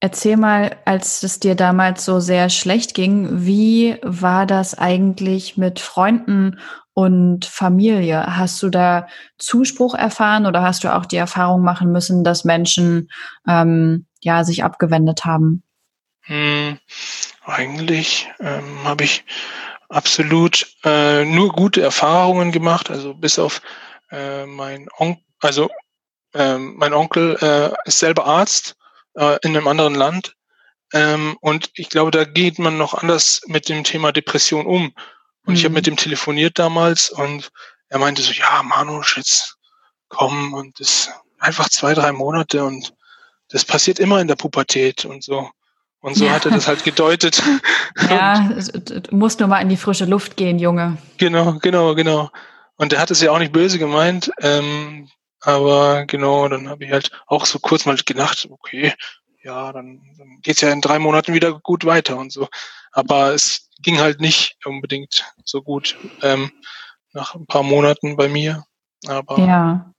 Erzähl 0.00 0.36
mal, 0.36 0.76
als 0.84 1.24
es 1.24 1.40
dir 1.40 1.56
damals 1.56 2.04
so 2.04 2.20
sehr 2.20 2.50
schlecht 2.50 2.94
ging, 2.94 3.44
wie 3.44 3.96
war 4.02 4.46
das 4.46 4.78
eigentlich 4.78 5.56
mit 5.56 5.80
Freunden 5.80 6.60
und 6.94 7.44
Familie? 7.44 8.36
Hast 8.36 8.62
du 8.62 8.68
da 8.70 9.08
Zuspruch 9.38 9.94
erfahren 9.96 10.46
oder 10.46 10.62
hast 10.62 10.84
du 10.84 10.94
auch 10.94 11.04
die 11.04 11.16
Erfahrung 11.16 11.62
machen 11.62 11.90
müssen, 11.90 12.22
dass 12.22 12.44
Menschen 12.44 13.10
ähm, 13.48 14.06
ja 14.20 14.44
sich 14.44 14.62
abgewendet 14.62 15.24
haben? 15.24 15.64
Hm, 16.22 16.78
eigentlich 17.44 18.28
ähm, 18.38 18.84
habe 18.84 19.02
ich 19.02 19.24
absolut 19.88 20.74
äh, 20.84 21.24
nur 21.24 21.50
gute 21.50 21.82
Erfahrungen 21.82 22.52
gemacht, 22.52 22.88
also 22.88 23.14
bis 23.14 23.40
auf 23.40 23.62
äh, 24.12 24.46
mein 24.46 24.86
Onkel, 24.98 25.24
also 25.40 25.68
äh, 26.34 26.56
mein 26.58 26.92
Onkel 26.92 27.36
äh, 27.40 27.70
ist 27.84 27.98
selber 27.98 28.26
Arzt 28.26 28.77
äh, 29.18 29.38
in 29.42 29.56
einem 29.56 29.68
anderen 29.68 29.94
Land 29.94 30.34
ähm, 30.92 31.36
und 31.40 31.70
ich 31.74 31.88
glaube, 31.88 32.10
da 32.10 32.24
geht 32.24 32.58
man 32.58 32.78
noch 32.78 32.94
anders 32.94 33.42
mit 33.46 33.68
dem 33.68 33.84
Thema 33.84 34.12
Depression 34.12 34.66
um. 34.66 34.92
Und 35.44 35.52
mhm. 35.52 35.54
ich 35.54 35.64
habe 35.64 35.74
mit 35.74 35.86
dem 35.86 35.96
telefoniert 35.96 36.58
damals 36.58 37.10
und 37.10 37.50
er 37.88 37.98
meinte 37.98 38.22
so, 38.22 38.32
ja, 38.32 38.62
Manusch, 38.62 39.16
jetzt 39.16 39.56
komm 40.08 40.54
und 40.54 40.80
das 40.80 41.10
einfach 41.38 41.68
zwei, 41.68 41.94
drei 41.94 42.12
Monate 42.12 42.64
und 42.64 42.94
das 43.50 43.64
passiert 43.64 43.98
immer 43.98 44.20
in 44.20 44.28
der 44.28 44.36
Pubertät 44.36 45.04
und 45.04 45.22
so. 45.22 45.50
Und 46.00 46.16
so 46.16 46.26
ja. 46.26 46.32
hat 46.32 46.44
er 46.44 46.52
das 46.52 46.68
halt 46.68 46.84
gedeutet. 46.84 47.42
Ja, 48.08 48.48
du 48.48 49.16
musst 49.16 49.40
nur 49.40 49.48
mal 49.48 49.60
in 49.60 49.68
die 49.68 49.76
frische 49.76 50.04
Luft 50.04 50.36
gehen, 50.36 50.58
Junge. 50.58 50.96
Genau, 51.18 51.58
genau, 51.60 51.94
genau. 51.94 52.30
Und 52.76 52.92
er 52.92 53.00
hat 53.00 53.10
es 53.10 53.20
ja 53.20 53.32
auch 53.32 53.38
nicht 53.38 53.52
böse 53.52 53.78
gemeint. 53.78 54.30
Ähm, 54.40 55.08
aber 55.40 56.04
genau, 56.06 56.48
dann 56.48 56.68
habe 56.68 56.84
ich 56.84 56.92
halt 56.92 57.10
auch 57.26 57.46
so 57.46 57.58
kurz 57.58 57.86
mal 57.86 57.96
gedacht, 57.96 58.48
okay, 58.50 58.92
ja, 59.42 59.72
dann, 59.72 60.00
dann 60.18 60.40
geht's 60.42 60.60
ja 60.60 60.70
in 60.70 60.80
drei 60.80 60.98
Monaten 60.98 61.34
wieder 61.34 61.58
gut 61.60 61.84
weiter 61.84 62.16
und 62.16 62.32
so. 62.32 62.48
Aber 62.92 63.34
es 63.34 63.68
ging 63.80 63.98
halt 63.98 64.20
nicht 64.20 64.56
unbedingt 64.64 65.24
so 65.44 65.62
gut 65.62 65.96
ähm, 66.22 66.50
nach 67.12 67.34
ein 67.34 67.46
paar 67.46 67.62
Monaten 67.62 68.16
bei 68.16 68.28
mir. 68.28 68.64
Aber 69.06 69.38
ja. 69.38 69.92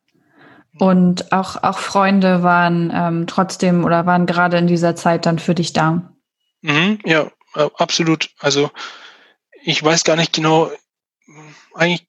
Und 0.78 1.32
auch, 1.32 1.62
auch 1.64 1.80
Freunde 1.80 2.44
waren 2.44 2.92
ähm, 2.94 3.28
trotzdem 3.28 3.84
oder 3.84 4.06
waren 4.06 4.26
gerade 4.26 4.58
in 4.58 4.68
dieser 4.68 4.96
Zeit 4.96 5.26
dann 5.26 5.40
für 5.40 5.56
dich 5.56 5.74
da. 5.74 6.14
Mhm, 6.62 7.00
ja, 7.06 7.32
absolut. 7.54 8.30
Also 8.40 8.70
ich 9.64 9.84
weiß 9.84 10.04
gar 10.04 10.16
nicht 10.16 10.34
genau, 10.34 10.72
eigentlich, 11.74 12.08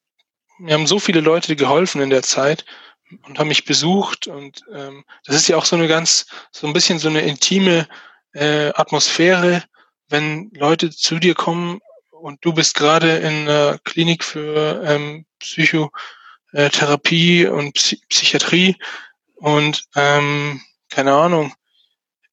mir 0.59 0.74
haben 0.74 0.87
so 0.87 0.99
viele 0.99 1.20
Leute 1.20 1.57
geholfen 1.57 2.01
in 2.01 2.11
der 2.11 2.22
Zeit 2.22 2.64
und 3.23 3.39
haben 3.39 3.49
mich 3.49 3.65
besucht 3.65 4.27
und 4.27 4.65
ähm, 4.73 5.05
das 5.25 5.37
ist 5.37 5.49
ja 5.49 5.57
auch 5.57 5.65
so 5.65 5.77
eine 5.77 5.89
ganz, 5.89 6.27
so 6.51 6.67
ein 6.67 6.73
bisschen 6.73 6.99
so 6.99 7.09
eine 7.09 7.23
intime 7.23 7.89
äh, 8.33 8.73
Atmosphäre, 8.75 9.65
wenn 10.09 10.51
Leute 10.55 10.91
zu 10.91 11.19
dir 11.19 11.35
kommen 11.35 11.81
und 12.11 12.45
du 12.45 12.53
bist 12.53 12.75
gerade 12.75 13.19
in 13.19 13.49
einer 13.49 13.79
Klinik 13.85 14.25
für 14.25 14.83
ähm, 14.85 15.27
Psychotherapie 15.39 17.47
und 17.47 17.75
Psy 17.75 18.01
Psychiatrie 18.09 18.77
und 19.37 19.85
ähm, 19.97 20.61
keine 20.91 21.15
Ahnung, 21.15 21.55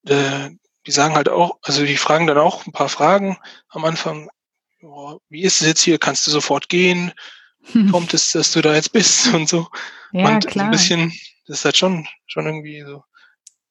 äh, 0.07 0.49
die 0.85 0.91
sagen 0.91 1.15
halt 1.15 1.29
auch, 1.29 1.57
also 1.61 1.85
die 1.85 1.97
fragen 1.97 2.27
dann 2.27 2.37
auch 2.37 2.65
ein 2.65 2.71
paar 2.71 2.89
Fragen 2.89 3.37
am 3.69 3.85
Anfang, 3.85 4.29
oh, 4.81 5.19
wie 5.29 5.43
ist 5.43 5.61
es 5.61 5.67
jetzt 5.67 5.81
hier, 5.81 5.99
kannst 5.99 6.25
du 6.27 6.31
sofort 6.31 6.69
gehen, 6.69 7.13
kommt 7.91 8.13
es, 8.13 8.31
dass 8.31 8.51
du 8.51 8.61
da 8.61 8.73
jetzt 8.73 8.91
bist 8.91 9.33
und 9.33 9.47
so. 9.49 9.67
Ja, 10.11 10.27
und 10.27 10.47
klar. 10.47 10.65
ein 10.65 10.71
bisschen, 10.71 11.11
das 11.47 11.59
ist 11.59 11.65
halt 11.65 11.77
schon, 11.77 12.07
schon 12.25 12.45
irgendwie 12.45 12.81
so, 12.81 13.03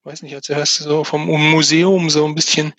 weiß 0.05 0.23
nicht, 0.23 0.35
als 0.35 0.49
hörst 0.49 0.81
du 0.81 0.85
so 0.85 1.05
vom 1.05 1.27
Museum 1.27 2.11
so 2.11 2.25
ein 2.27 2.35
bisschen 2.35 2.73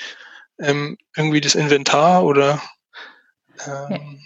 ähm, 0.59 0.97
irgendwie 1.15 1.41
das 1.41 1.55
Inventar 1.55 2.23
oder 2.23 2.61
ähm. 3.65 4.19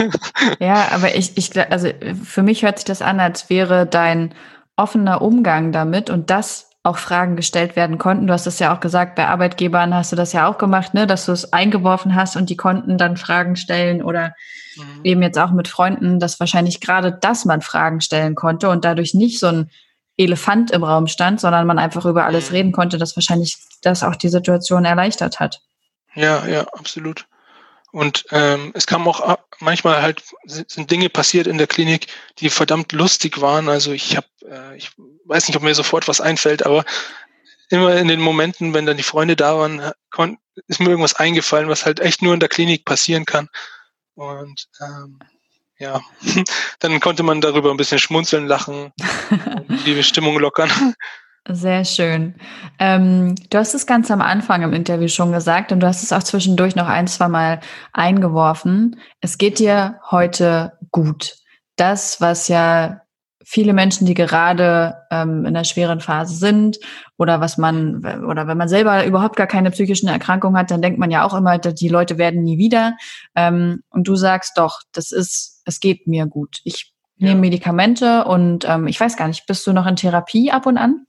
ja, 0.58 0.88
aber 0.92 1.14
ich, 1.14 1.36
ich, 1.36 1.56
also 1.70 1.90
für 2.24 2.42
mich 2.42 2.62
hört 2.62 2.78
sich 2.78 2.84
das 2.84 3.02
an, 3.02 3.20
als 3.20 3.50
wäre 3.50 3.86
dein 3.86 4.34
offener 4.76 5.20
Umgang 5.20 5.72
damit 5.72 6.10
und 6.10 6.30
das 6.30 6.70
auch 6.84 6.98
Fragen 6.98 7.36
gestellt 7.36 7.76
werden 7.76 7.98
konnten. 7.98 8.26
Du 8.26 8.32
hast 8.32 8.46
es 8.46 8.58
ja 8.58 8.74
auch 8.74 8.80
gesagt, 8.80 9.14
bei 9.14 9.28
Arbeitgebern 9.28 9.94
hast 9.94 10.10
du 10.10 10.16
das 10.16 10.32
ja 10.32 10.48
auch 10.48 10.58
gemacht, 10.58 10.94
ne, 10.94 11.06
dass 11.06 11.26
du 11.26 11.32
es 11.32 11.52
eingeworfen 11.52 12.14
hast 12.14 12.36
und 12.36 12.50
die 12.50 12.56
konnten 12.56 12.98
dann 12.98 13.16
Fragen 13.16 13.54
stellen 13.54 14.02
oder 14.02 14.34
mhm. 14.76 15.00
eben 15.04 15.22
jetzt 15.22 15.38
auch 15.38 15.52
mit 15.52 15.68
Freunden, 15.68 16.18
dass 16.18 16.40
wahrscheinlich 16.40 16.80
gerade 16.80 17.12
das 17.12 17.44
man 17.44 17.62
Fragen 17.62 18.00
stellen 18.00 18.34
konnte 18.34 18.68
und 18.68 18.84
dadurch 18.84 19.14
nicht 19.14 19.38
so 19.38 19.46
ein 19.46 19.70
Elefant 20.16 20.72
im 20.72 20.82
Raum 20.82 21.06
stand, 21.06 21.40
sondern 21.40 21.66
man 21.66 21.78
einfach 21.78 22.04
über 22.04 22.24
alles 22.24 22.50
mhm. 22.50 22.56
reden 22.56 22.72
konnte, 22.72 22.98
dass 22.98 23.16
wahrscheinlich 23.16 23.58
das 23.82 24.02
auch 24.02 24.16
die 24.16 24.28
Situation 24.28 24.84
erleichtert 24.84 25.38
hat. 25.38 25.60
Ja, 26.14 26.46
ja, 26.46 26.66
absolut. 26.72 27.26
Und 27.92 28.24
ähm, 28.30 28.72
es 28.74 28.86
kam 28.86 29.06
auch 29.06 29.38
manchmal 29.60 30.00
halt 30.00 30.22
sind 30.46 30.90
Dinge 30.90 31.10
passiert 31.10 31.46
in 31.46 31.58
der 31.58 31.66
Klinik, 31.66 32.06
die 32.38 32.48
verdammt 32.48 32.92
lustig 32.92 33.40
waren. 33.40 33.68
Also 33.68 33.92
ich 33.92 34.16
habe, 34.16 34.26
äh, 34.48 34.76
ich 34.76 34.92
weiß 35.26 35.46
nicht, 35.46 35.56
ob 35.56 35.62
mir 35.62 35.74
sofort 35.74 36.08
was 36.08 36.20
einfällt, 36.20 36.64
aber 36.64 36.84
immer 37.68 37.94
in 37.96 38.08
den 38.08 38.20
Momenten, 38.20 38.72
wenn 38.72 38.86
dann 38.86 38.96
die 38.96 39.02
Freunde 39.02 39.36
da 39.36 39.56
waren, 39.58 39.92
ist 40.68 40.80
mir 40.80 40.88
irgendwas 40.88 41.14
eingefallen, 41.14 41.68
was 41.68 41.84
halt 41.84 42.00
echt 42.00 42.22
nur 42.22 42.34
in 42.34 42.40
der 42.40 42.48
Klinik 42.48 42.84
passieren 42.86 43.26
kann. 43.26 43.48
Und 44.14 44.68
ähm, 44.80 45.18
ja, 45.78 46.00
dann 46.80 47.00
konnte 47.00 47.22
man 47.22 47.40
darüber 47.40 47.70
ein 47.70 47.76
bisschen 47.76 47.98
schmunzeln, 47.98 48.46
lachen 48.46 48.92
die 49.86 50.02
Stimmung 50.02 50.38
lockern. 50.38 50.94
Sehr 51.48 51.84
schön. 51.84 52.36
Ähm, 52.78 53.34
du 53.50 53.58
hast 53.58 53.74
es 53.74 53.86
ganz 53.86 54.12
am 54.12 54.20
Anfang 54.20 54.62
im 54.62 54.72
Interview 54.72 55.08
schon 55.08 55.32
gesagt 55.32 55.72
und 55.72 55.80
du 55.80 55.88
hast 55.88 56.04
es 56.04 56.12
auch 56.12 56.22
zwischendurch 56.22 56.76
noch 56.76 56.86
ein, 56.86 57.08
zwei 57.08 57.26
Mal 57.26 57.60
eingeworfen. 57.92 59.00
Es 59.20 59.38
geht 59.38 59.58
dir 59.58 59.98
heute 60.08 60.78
gut. 60.92 61.34
Das, 61.74 62.20
was 62.20 62.46
ja 62.46 63.00
viele 63.44 63.72
Menschen, 63.72 64.06
die 64.06 64.14
gerade 64.14 64.94
ähm, 65.10 65.40
in 65.40 65.48
einer 65.48 65.64
schweren 65.64 66.00
Phase 66.00 66.36
sind 66.36 66.78
oder 67.18 67.40
was 67.40 67.58
man 67.58 67.96
oder 68.24 68.46
wenn 68.46 68.56
man 68.56 68.68
selber 68.68 69.04
überhaupt 69.04 69.34
gar 69.34 69.48
keine 69.48 69.72
psychischen 69.72 70.08
Erkrankungen 70.08 70.56
hat, 70.56 70.70
dann 70.70 70.80
denkt 70.80 71.00
man 71.00 71.10
ja 71.10 71.24
auch 71.24 71.34
immer, 71.34 71.58
die 71.58 71.88
Leute 71.88 72.18
werden 72.18 72.44
nie 72.44 72.58
wieder. 72.58 72.96
Ähm, 73.34 73.82
und 73.90 74.06
du 74.06 74.14
sagst 74.14 74.58
doch, 74.58 74.82
das 74.92 75.10
ist, 75.10 75.60
es 75.64 75.80
geht 75.80 76.06
mir 76.06 76.26
gut. 76.26 76.60
Ich 76.62 76.94
nehme 77.18 77.40
Medikamente 77.40 78.24
und 78.24 78.64
ähm, 78.68 78.86
ich 78.86 78.98
weiß 78.98 79.16
gar 79.16 79.26
nicht, 79.26 79.46
bist 79.46 79.66
du 79.66 79.72
noch 79.72 79.86
in 79.86 79.96
Therapie 79.96 80.52
ab 80.52 80.66
und 80.66 80.78
an? 80.78 81.06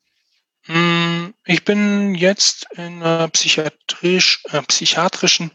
Hm, 0.65 1.33
ich 1.45 1.65
bin 1.65 2.15
jetzt 2.15 2.67
in 2.75 3.03
einer 3.03 3.27
psychiatrisch, 3.27 4.43
äh, 4.51 4.61
psychiatrischen 4.61 5.51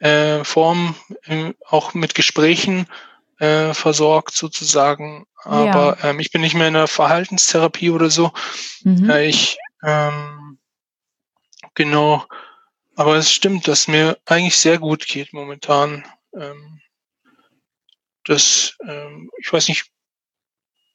äh, 0.00 0.42
Form 0.44 0.96
äh, 1.24 1.52
auch 1.66 1.94
mit 1.94 2.14
Gesprächen 2.14 2.86
äh, 3.38 3.72
versorgt 3.74 4.34
sozusagen. 4.34 5.26
Aber 5.44 5.98
ja. 6.00 6.10
ähm, 6.10 6.20
ich 6.20 6.30
bin 6.32 6.40
nicht 6.40 6.54
mehr 6.54 6.68
in 6.68 6.76
einer 6.76 6.88
Verhaltenstherapie 6.88 7.90
oder 7.90 8.10
so. 8.10 8.32
Mhm. 8.82 9.08
Äh, 9.08 9.26
ich 9.26 9.58
ähm, 9.84 10.58
genau, 11.74 12.24
aber 12.96 13.16
es 13.16 13.32
stimmt, 13.32 13.68
dass 13.68 13.86
mir 13.86 14.18
eigentlich 14.26 14.56
sehr 14.56 14.78
gut 14.78 15.06
geht 15.06 15.32
momentan. 15.32 16.04
Ähm, 16.34 16.80
das, 18.24 18.76
ähm, 18.86 19.30
ich 19.38 19.52
weiß 19.52 19.68
nicht, 19.68 19.86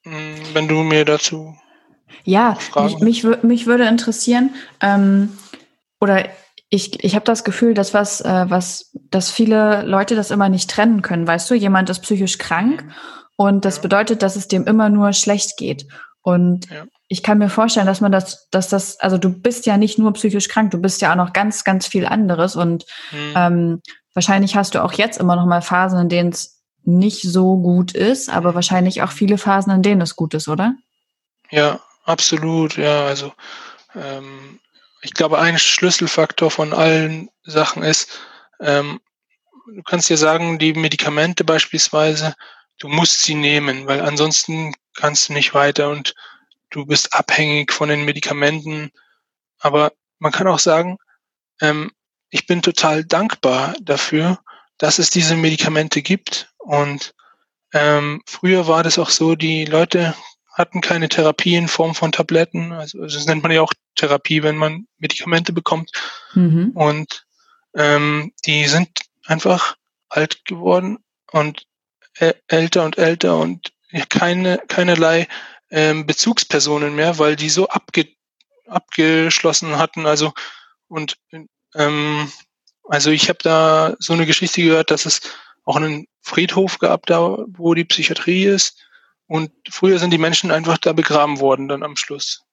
hm, 0.03 0.53
wenn 0.53 0.67
du 0.67 0.83
mir 0.83 1.05
dazu 1.05 1.57
ja, 2.23 2.57
mich, 2.75 2.99
mich, 2.99 3.43
mich, 3.43 3.65
würde 3.65 3.85
interessieren, 3.85 4.51
ähm, 4.81 5.37
oder 5.99 6.25
ich, 6.69 7.03
ich 7.03 7.13
habe 7.13 7.25
das 7.25 7.43
Gefühl, 7.43 7.75
dass 7.75 7.93
was, 7.93 8.21
äh, 8.21 8.45
was, 8.49 8.91
dass 9.11 9.29
viele 9.29 9.83
Leute 9.83 10.15
das 10.15 10.31
immer 10.31 10.49
nicht 10.49 10.71
trennen 10.71 11.03
können. 11.03 11.27
Weißt 11.27 11.49
du, 11.49 11.53
jemand 11.53 11.89
ist 11.89 11.99
psychisch 11.99 12.39
krank 12.39 12.83
und 13.35 13.63
das 13.63 13.77
ja. 13.77 13.81
bedeutet, 13.83 14.23
dass 14.23 14.35
es 14.35 14.47
dem 14.47 14.65
immer 14.65 14.89
nur 14.89 15.13
schlecht 15.13 15.57
geht. 15.57 15.85
Und 16.23 16.69
ja. 16.71 16.85
ich 17.09 17.21
kann 17.21 17.37
mir 17.37 17.49
vorstellen, 17.49 17.85
dass 17.85 18.01
man 18.01 18.11
das, 18.11 18.49
dass 18.49 18.69
das, 18.69 18.99
also 18.99 19.19
du 19.19 19.29
bist 19.29 19.65
ja 19.65 19.77
nicht 19.77 19.99
nur 19.99 20.13
psychisch 20.13 20.47
krank, 20.47 20.71
du 20.71 20.79
bist 20.79 21.01
ja 21.01 21.11
auch 21.11 21.15
noch 21.15 21.33
ganz, 21.33 21.63
ganz 21.63 21.85
viel 21.85 22.07
anderes. 22.07 22.55
Und 22.55 22.85
mhm. 23.11 23.33
ähm, 23.35 23.81
wahrscheinlich 24.15 24.55
hast 24.55 24.73
du 24.73 24.83
auch 24.83 24.93
jetzt 24.93 25.19
immer 25.19 25.35
noch 25.35 25.45
mal 25.45 25.61
Phasen, 25.61 25.99
in 25.99 26.09
denen 26.09 26.29
es 26.31 26.63
nicht 26.85 27.21
so 27.21 27.57
gut 27.57 27.93
ist, 27.93 28.29
aber 28.29 28.55
wahrscheinlich 28.55 29.03
auch 29.03 29.11
viele 29.11 29.37
Phasen, 29.37 29.71
in 29.71 29.83
denen 29.83 30.01
es 30.01 30.15
gut 30.15 30.33
ist, 30.33 30.47
oder? 30.47 30.73
Ja, 31.51 31.79
absolut, 32.03 32.77
ja. 32.77 33.05
Also 33.05 33.33
ähm, 33.95 34.59
ich 35.01 35.13
glaube, 35.13 35.39
ein 35.39 35.59
Schlüsselfaktor 35.59 36.49
von 36.51 36.73
allen 36.73 37.29
Sachen 37.43 37.83
ist, 37.83 38.19
ähm, 38.59 39.01
du 39.67 39.83
kannst 39.83 40.09
dir 40.09 40.17
sagen, 40.17 40.59
die 40.59 40.73
Medikamente 40.73 41.43
beispielsweise, 41.43 42.35
du 42.79 42.87
musst 42.87 43.23
sie 43.23 43.35
nehmen, 43.35 43.87
weil 43.87 44.01
ansonsten 44.01 44.73
kannst 44.95 45.29
du 45.29 45.33
nicht 45.33 45.53
weiter 45.53 45.89
und 45.89 46.13
du 46.69 46.85
bist 46.85 47.13
abhängig 47.13 47.71
von 47.71 47.89
den 47.89 48.05
Medikamenten. 48.05 48.91
Aber 49.59 49.91
man 50.19 50.31
kann 50.31 50.47
auch 50.47 50.59
sagen, 50.59 50.97
ähm, 51.61 51.91
ich 52.29 52.47
bin 52.47 52.61
total 52.61 53.03
dankbar 53.05 53.75
dafür, 53.81 54.39
dass 54.77 54.99
es 54.99 55.09
diese 55.09 55.35
Medikamente 55.35 56.01
gibt. 56.01 56.51
Und 56.57 57.13
ähm, 57.73 58.21
früher 58.25 58.67
war 58.67 58.83
das 58.83 58.97
auch 58.97 59.09
so, 59.09 59.35
die 59.35 59.65
Leute 59.65 60.15
hatten 60.53 60.81
keine 60.81 61.09
Therapie 61.09 61.55
in 61.55 61.67
Form 61.67 61.95
von 61.95 62.11
Tabletten. 62.11 62.71
Also 62.71 63.01
das 63.01 63.25
nennt 63.25 63.43
man 63.43 63.51
ja 63.51 63.61
auch 63.61 63.73
Therapie, 63.95 64.43
wenn 64.43 64.55
man 64.55 64.87
Medikamente 64.99 65.51
bekommt. 65.51 65.91
Mhm. 66.33 66.71
Und 66.75 67.25
ähm, 67.75 68.33
die 68.45 68.67
sind 68.67 68.89
einfach 69.25 69.75
alt 70.09 70.45
geworden 70.45 70.99
und 71.31 71.65
älter 72.47 72.85
und 72.85 72.99
älter 72.99 73.37
und 73.37 73.73
keine, 74.09 74.59
keinerlei 74.67 75.27
ähm, 75.71 76.05
Bezugspersonen 76.05 76.95
mehr, 76.95 77.17
weil 77.17 77.35
die 77.35 77.49
so 77.49 77.67
abge 77.67 78.07
abgeschlossen 78.67 79.77
hatten. 79.77 80.05
Also 80.05 80.33
und 80.87 81.17
ähm, 81.75 82.31
also 82.83 83.09
ich 83.09 83.29
habe 83.29 83.39
da 83.41 83.95
so 83.99 84.13
eine 84.13 84.27
Geschichte 84.27 84.61
gehört, 84.61 84.91
dass 84.91 85.05
es 85.05 85.21
auch 85.65 85.75
einen 85.75 86.07
Friedhof 86.21 86.77
gab, 86.79 87.05
da 87.07 87.37
wo 87.47 87.73
die 87.73 87.85
Psychiatrie 87.85 88.45
ist. 88.45 88.77
Und 89.27 89.51
früher 89.69 89.99
sind 89.99 90.11
die 90.11 90.17
Menschen 90.17 90.51
einfach 90.51 90.77
da 90.77 90.93
begraben 90.93 91.39
worden 91.39 91.67
dann 91.67 91.83
am 91.83 91.95
Schluss. 91.95 92.43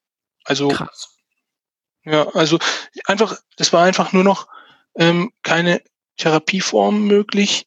Also 0.45 0.69
Krass. 0.69 1.17
ja, 2.05 2.29
also 2.29 2.59
einfach, 3.07 3.37
das 3.57 3.73
war 3.73 3.85
einfach 3.85 4.13
nur 4.13 4.25
noch 4.25 4.49
ähm, 4.97 5.33
keine 5.43 5.83
Therapieform 6.17 7.07
möglich 7.07 7.67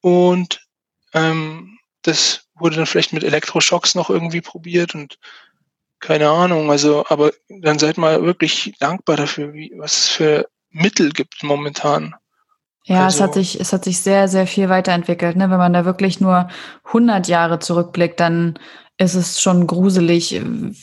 und 0.00 0.66
ähm, 1.12 1.78
das 2.02 2.46
wurde 2.54 2.76
dann 2.76 2.86
vielleicht 2.86 3.12
mit 3.12 3.24
Elektroschocks 3.24 3.94
noch 3.94 4.10
irgendwie 4.10 4.40
probiert 4.40 4.94
und 4.94 5.18
keine 5.98 6.28
Ahnung, 6.28 6.70
also, 6.70 7.06
aber 7.08 7.32
dann 7.48 7.78
seid 7.78 7.96
mal 7.96 8.22
wirklich 8.22 8.74
dankbar 8.78 9.16
dafür, 9.16 9.54
wie, 9.54 9.72
was 9.76 9.96
es 9.96 10.08
für 10.08 10.48
Mittel 10.70 11.10
gibt 11.10 11.42
momentan. 11.42 12.14
Ja, 12.86 13.04
also, 13.04 13.16
es 13.16 13.20
hat 13.20 13.34
sich, 13.34 13.60
es 13.60 13.72
hat 13.72 13.84
sich 13.84 14.00
sehr, 14.00 14.28
sehr 14.28 14.46
viel 14.46 14.68
weiterentwickelt. 14.68 15.36
Ne? 15.36 15.50
Wenn 15.50 15.58
man 15.58 15.72
da 15.72 15.84
wirklich 15.84 16.20
nur 16.20 16.48
100 16.86 17.26
Jahre 17.26 17.58
zurückblickt, 17.58 18.20
dann 18.20 18.58
ist 18.96 19.14
es 19.14 19.42
schon 19.42 19.66
gruselig, 19.66 20.40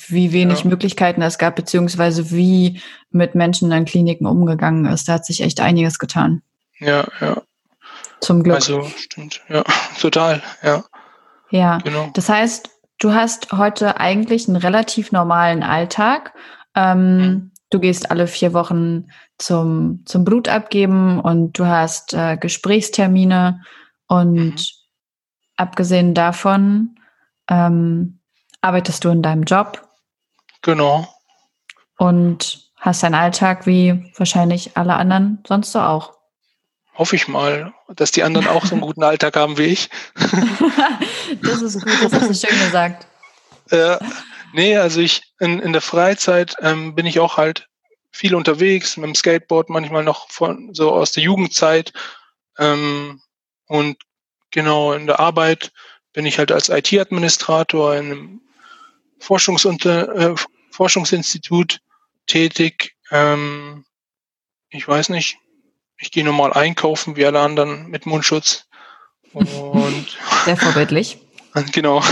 wie 0.08 0.34
wenig 0.34 0.64
ja. 0.64 0.70
Möglichkeiten 0.70 1.22
es 1.22 1.38
gab, 1.38 1.56
beziehungsweise 1.56 2.30
wie 2.30 2.82
mit 3.10 3.36
Menschen 3.36 3.72
in 3.72 3.86
Kliniken 3.86 4.28
umgegangen 4.28 4.86
ist. 4.86 5.08
Da 5.08 5.14
hat 5.14 5.26
sich 5.26 5.42
echt 5.42 5.62
einiges 5.62 5.98
getan. 5.98 6.42
Ja, 6.78 7.06
ja. 7.22 7.42
Zum 8.20 8.44
Glück. 8.44 8.56
Also, 8.56 8.84
stimmt. 8.98 9.42
Ja, 9.48 9.64
total, 10.00 10.44
ja. 10.62 10.84
Ja, 11.50 11.78
genau. 11.78 12.10
das 12.14 12.30
heißt, 12.30 12.70
du 13.00 13.14
hast 13.14 13.52
heute 13.52 14.00
eigentlich 14.00 14.48
einen 14.48 14.58
relativ 14.58 15.12
normalen 15.12 15.64
Alltag. 15.64 16.34
Ähm, 16.76 17.18
mhm. 17.18 17.52
Du 17.70 17.80
gehst 17.80 18.12
alle 18.12 18.28
vier 18.28 18.54
Wochen 18.54 19.08
zum, 19.44 20.04
zum 20.06 20.24
Blut 20.24 20.48
abgeben 20.48 21.20
und 21.20 21.58
du 21.60 21.66
hast 21.66 22.14
äh, 22.14 22.38
Gesprächstermine 22.38 23.62
und 24.08 24.56
mhm. 24.56 24.56
abgesehen 25.58 26.14
davon 26.14 26.96
ähm, 27.50 28.20
arbeitest 28.62 29.04
du 29.04 29.10
in 29.10 29.22
deinem 29.22 29.44
Job. 29.44 29.88
Genau. 30.62 31.08
Und 31.98 32.72
hast 32.78 33.04
deinen 33.04 33.16
Alltag 33.16 33.66
wie 33.66 34.12
wahrscheinlich 34.18 34.78
alle 34.78 34.96
anderen 34.96 35.44
sonst 35.48 35.72
so 35.72 35.80
auch. 35.80 36.14
Hoffe 36.96 37.16
ich 37.16 37.28
mal, 37.28 37.74
dass 37.96 38.12
die 38.12 38.24
anderen 38.24 38.48
auch 38.48 38.66
so 38.66 38.76
einen 38.76 38.82
guten 38.82 39.04
Alltag 39.04 39.36
haben 39.36 39.58
wie 39.58 39.64
ich. 39.64 39.90
das 41.42 41.62
ist 41.62 41.84
gut, 41.84 42.04
das 42.04 42.14
hast 42.14 42.30
du 42.30 42.48
schön 42.48 42.60
gesagt. 42.60 43.08
Äh, 43.72 43.98
nee, 44.54 44.78
also 44.78 45.00
ich 45.00 45.24
in, 45.40 45.60
in 45.60 45.74
der 45.74 45.82
Freizeit 45.82 46.56
ähm, 46.62 46.94
bin 46.94 47.06
ich 47.06 47.20
auch 47.20 47.38
halt 47.38 47.68
viel 48.14 48.36
unterwegs, 48.36 48.96
mit 48.96 49.08
dem 49.08 49.16
Skateboard 49.16 49.70
manchmal 49.70 50.04
noch 50.04 50.30
von 50.30 50.74
so 50.74 50.92
aus 50.92 51.12
der 51.12 51.24
Jugendzeit. 51.24 51.92
Ähm, 52.58 53.22
und 53.66 53.98
genau 54.52 54.94
in 54.94 55.08
der 55.08 55.20
Arbeit 55.20 55.74
bin 56.14 56.26
ich 56.26 56.38
halt 56.38 56.52
als 56.52 56.70
IT-Administrator 56.70 57.96
in 57.96 58.06
einem 58.06 58.42
Forschungsunter, 59.20 60.16
äh, 60.16 60.36
Forschungsinstitut 60.72 61.80
tätig. 62.28 62.96
Ähm, 63.10 63.84
ich 64.70 64.88
weiß 64.88 65.10
nicht, 65.10 65.38
ich 65.98 66.12
gehe 66.12 66.24
normal 66.24 66.54
einkaufen 66.54 67.16
wie 67.16 67.26
alle 67.26 67.40
anderen 67.40 67.88
mit 67.90 68.06
Mundschutz. 68.06 68.68
Und 69.34 70.18
Sehr 70.46 70.58
vorbildlich. 70.58 71.18
genau. 71.72 72.04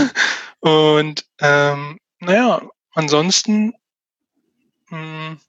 Und 0.61 1.25
ähm, 1.39 1.99
naja, 2.19 2.61
ansonsten, 2.93 3.73
mh, 4.89 4.97
hm, 4.97 5.39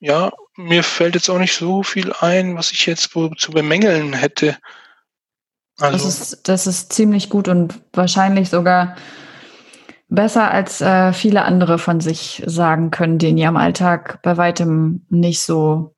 ja, 0.00 0.32
mir 0.56 0.82
fällt 0.82 1.14
jetzt 1.14 1.28
auch 1.28 1.38
nicht 1.38 1.54
so 1.54 1.82
viel 1.82 2.12
ein, 2.20 2.56
was 2.56 2.72
ich 2.72 2.86
jetzt 2.86 3.10
zu 3.10 3.52
bemängeln 3.52 4.14
hätte. 4.14 4.56
Also. 5.78 5.92
Das, 5.92 6.06
ist, 6.06 6.48
das 6.48 6.66
ist 6.66 6.92
ziemlich 6.92 7.30
gut 7.30 7.48
und 7.48 7.80
wahrscheinlich 7.92 8.50
sogar 8.50 8.96
besser 10.08 10.50
als 10.50 10.80
äh, 10.80 11.12
viele 11.12 11.42
andere 11.42 11.78
von 11.78 12.00
sich 12.00 12.42
sagen 12.44 12.90
können, 12.90 13.18
die 13.18 13.28
in 13.28 13.38
ihrem 13.38 13.56
Alltag 13.56 14.20
bei 14.22 14.36
weitem 14.36 15.06
nicht 15.08 15.40
so 15.40 15.94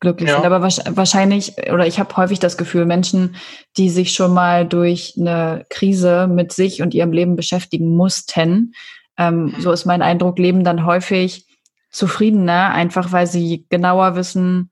glücklich 0.00 0.30
ja. 0.30 0.36
sind. 0.36 0.46
Aber 0.46 0.62
wahrscheinlich, 0.62 1.54
oder 1.72 1.86
ich 1.86 2.00
habe 2.00 2.16
häufig 2.16 2.40
das 2.40 2.58
Gefühl, 2.58 2.86
Menschen, 2.86 3.36
die 3.76 3.88
sich 3.88 4.12
schon 4.12 4.34
mal 4.34 4.66
durch 4.66 5.14
eine 5.18 5.64
Krise 5.70 6.26
mit 6.26 6.52
sich 6.52 6.82
und 6.82 6.92
ihrem 6.92 7.12
Leben 7.12 7.36
beschäftigen 7.36 7.96
mussten, 7.96 8.74
ähm, 9.16 9.44
mhm. 9.44 9.60
so 9.60 9.70
ist 9.72 9.84
mein 9.84 10.02
Eindruck, 10.02 10.38
leben 10.38 10.64
dann 10.64 10.84
häufig 10.84 11.46
zufriedener, 11.92 12.72
einfach 12.72 13.12
weil 13.12 13.26
sie 13.26 13.66
genauer 13.68 14.16
wissen, 14.16 14.70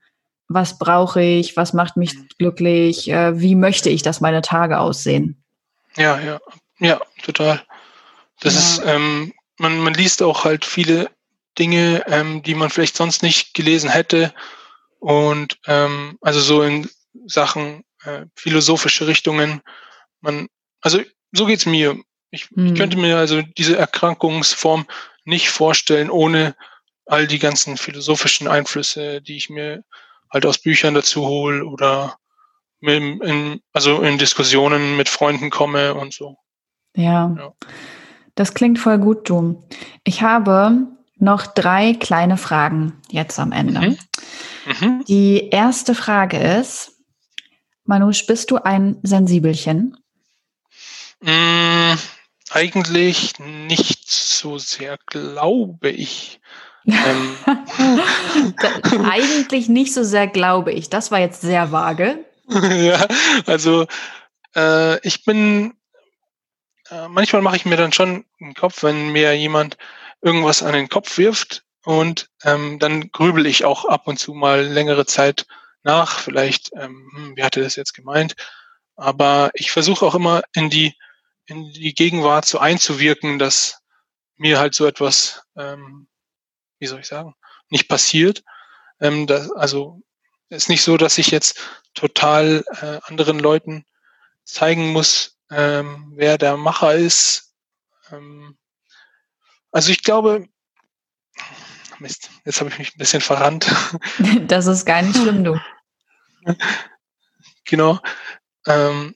was 0.49 0.79
brauche 0.79 1.23
ich, 1.23 1.57
was 1.57 1.73
macht 1.73 1.97
mich 1.97 2.15
mhm. 2.15 2.29
glücklich, 2.39 3.09
äh, 3.09 3.39
wie 3.41 3.55
möchte 3.55 3.89
ich, 3.89 4.03
dass 4.03 4.21
meine 4.21 4.43
Tage 4.43 4.81
aussehen. 4.81 5.43
Ja, 5.97 6.19
ja, 6.21 6.41
ja, 6.79 7.01
total. 7.23 7.63
Das 8.41 8.55
ja. 8.55 8.61
ist, 8.61 8.83
ähm, 8.85 9.33
man, 9.59 9.79
man 9.79 9.95
liest 9.95 10.23
auch 10.23 10.45
halt 10.45 10.65
viele 10.65 11.11
Dinge, 11.59 12.03
ähm, 12.07 12.43
die 12.43 12.55
man 12.55 12.71
vielleicht 12.71 12.97
sonst 12.97 13.23
nicht 13.23 13.55
gelesen 13.55 13.91
hätte 13.91 14.33
und 14.99 15.59
ähm, 15.67 16.19
also 16.21 16.41
so 16.41 16.63
in 16.63 16.89
Sachen 17.27 17.85
äh, 18.05 18.25
philosophische 18.35 19.07
Richtungen. 19.07 19.61
Man, 20.21 20.49
also 20.81 21.01
so 21.33 21.47
geht's 21.47 21.67
mir. 21.67 21.97
Ich, 22.31 22.49
hm. 22.51 22.67
ich 22.67 22.75
könnte 22.75 22.97
mir 22.97 23.19
also 23.19 23.43
diese 23.43 23.77
Erkrankungsform 23.77 24.87
nicht 25.25 25.51
vorstellen, 25.51 26.11
ohne 26.11 26.55
all 27.11 27.27
die 27.27 27.39
ganzen 27.39 27.77
philosophischen 27.77 28.47
Einflüsse, 28.47 29.21
die 29.21 29.37
ich 29.37 29.51
mir 29.51 29.85
halt 30.33 30.47
aus 30.47 30.59
Büchern 30.59 30.95
dazu 30.95 31.27
hole 31.27 31.65
oder 31.65 32.17
in, 32.81 33.61
also 33.73 34.01
in 34.03 34.17
Diskussionen 34.17 34.97
mit 34.97 35.09
Freunden 35.09 35.51
komme 35.51 35.95
und 35.95 36.15
so. 36.15 36.39
Ja. 36.95 37.35
ja. 37.37 37.53
Das 38.37 38.55
klingt 38.55 38.79
voll 38.79 38.99
gut, 38.99 39.29
du. 39.29 39.67
Ich 40.05 40.23
habe 40.23 40.87
noch 41.17 41.47
drei 41.47 41.95
kleine 41.95 42.37
Fragen 42.37 43.03
jetzt 43.11 43.39
am 43.39 43.53
Ende. 43.53 43.81
Mhm. 43.81 43.99
Mhm. 44.67 45.05
Die 45.07 45.49
erste 45.51 45.95
Frage 45.95 46.39
ist, 46.39 46.93
Manusch, 47.85 48.27
bist 48.27 48.51
du 48.53 48.57
ein 48.59 48.99
Sensibelchen? 49.03 49.97
Mm, 51.21 51.95
eigentlich 52.51 53.39
nicht 53.41 54.09
so 54.11 54.59
sehr, 54.59 54.97
glaube 55.07 55.91
ich. 55.91 56.41
Ähm. 56.87 57.37
eigentlich 59.11 59.69
nicht 59.69 59.95
so 59.95 60.03
sehr, 60.03 60.27
glaube 60.27 60.73
ich. 60.73 60.91
Das 60.91 61.11
war 61.11 61.21
jetzt 61.21 61.41
sehr 61.41 61.73
vage. 61.73 62.25
ja, 62.49 63.07
also 63.47 63.87
äh, 64.57 65.07
ich 65.07 65.25
bin, 65.25 65.75
äh, 66.91 67.09
manchmal 67.09 67.43
mache 67.43 67.57
ich 67.57 67.65
mir 67.65 67.77
dann 67.77 67.93
schon 67.93 68.25
einen 68.41 68.55
Kopf, 68.55 68.83
wenn 68.83 69.13
mir 69.13 69.37
jemand 69.37 69.77
irgendwas 70.23 70.63
an 70.63 70.73
den 70.73 70.89
Kopf 70.89 71.19
wirft 71.19 71.65
und 71.85 72.29
ähm, 72.45 72.79
dann 72.79 73.11
grübel 73.11 73.47
ich 73.47 73.65
auch 73.65 73.85
ab 73.85 74.07
und 74.07 74.19
zu 74.19 74.35
mal 74.35 74.63
längere 74.63 75.07
Zeit 75.07 75.47
nach. 75.83 76.19
Vielleicht, 76.19 76.71
ähm, 76.75 77.11
hm, 77.15 77.37
wie 77.37 77.43
hatte 77.43 77.63
das 77.63 77.77
jetzt 77.77 77.95
gemeint? 77.95 78.35
Aber 78.97 79.51
ich 79.55 79.71
versuche 79.71 80.05
auch 80.05 80.15
immer 80.15 80.43
in 80.55 80.69
die, 80.69 80.95
in 81.47 81.73
die 81.73 81.95
Gegenwart 81.95 82.45
so 82.45 82.59
einzuwirken, 82.59 83.39
dass 83.39 83.81
mir 84.37 84.59
halt 84.59 84.75
so 84.75 84.87
etwas, 84.87 85.43
ähm, 85.57 86.07
wie 86.81 86.87
soll 86.87 87.01
ich 87.01 87.07
sagen, 87.07 87.35
nicht 87.69 87.89
passiert. 87.89 88.43
Ähm, 89.01 89.27
das, 89.27 89.51
also 89.53 90.03
ist 90.49 90.69
nicht 90.69 90.83
so, 90.83 90.97
dass 90.97 91.19
ich 91.19 91.31
jetzt 91.31 91.61
total 91.95 92.65
äh, 92.81 92.99
anderen 93.05 93.39
Leuten 93.39 93.85
zeigen 94.45 94.93
muss, 94.93 95.39
ähm, 95.51 96.13
wer 96.17 96.39
der 96.39 96.57
Macher 96.57 96.95
ist. 96.95 97.55
Ähm, 98.11 98.59
also 99.71 99.93
ich 99.93 100.03
glaube, 100.03 100.49
Mist, 102.01 102.31
jetzt 102.45 102.61
habe 102.61 102.71
ich 102.71 102.79
mich 102.79 102.95
ein 102.95 102.99
bisschen 102.99 103.21
verrannt. 103.21 103.67
Das 104.47 104.67
ist 104.67 104.85
gar 104.85 105.03
nicht 105.03 105.17
schlimm, 105.17 105.45
du. 105.45 105.61
Genau. 107.65 108.01
Ähm, 108.67 109.15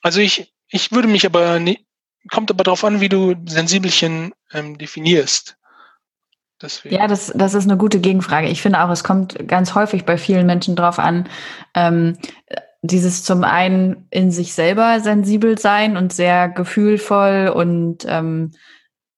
also 0.00 0.20
ich, 0.20 0.52
ich 0.68 0.90
würde 0.90 1.08
mich 1.08 1.26
aber 1.26 1.60
nie, 1.60 1.86
kommt 2.30 2.50
aber 2.50 2.64
darauf 2.64 2.82
an, 2.84 3.00
wie 3.00 3.08
du 3.08 3.34
Sensibelchen 3.46 4.34
ähm, 4.52 4.78
definierst. 4.78 5.57
Deswegen. 6.60 6.94
Ja, 6.94 7.06
das, 7.06 7.32
das 7.34 7.54
ist 7.54 7.64
eine 7.64 7.76
gute 7.76 8.00
Gegenfrage. 8.00 8.48
Ich 8.48 8.62
finde 8.62 8.82
auch, 8.82 8.90
es 8.90 9.04
kommt 9.04 9.46
ganz 9.46 9.74
häufig 9.74 10.04
bei 10.04 10.18
vielen 10.18 10.46
Menschen 10.46 10.74
drauf 10.74 10.98
an, 10.98 11.28
ähm, 11.74 12.18
dieses 12.82 13.24
zum 13.24 13.44
einen 13.44 14.06
in 14.10 14.30
sich 14.30 14.54
selber 14.54 15.00
sensibel 15.00 15.58
sein 15.58 15.96
und 15.96 16.12
sehr 16.12 16.48
gefühlvoll 16.48 17.52
und 17.54 18.04
ähm, 18.08 18.52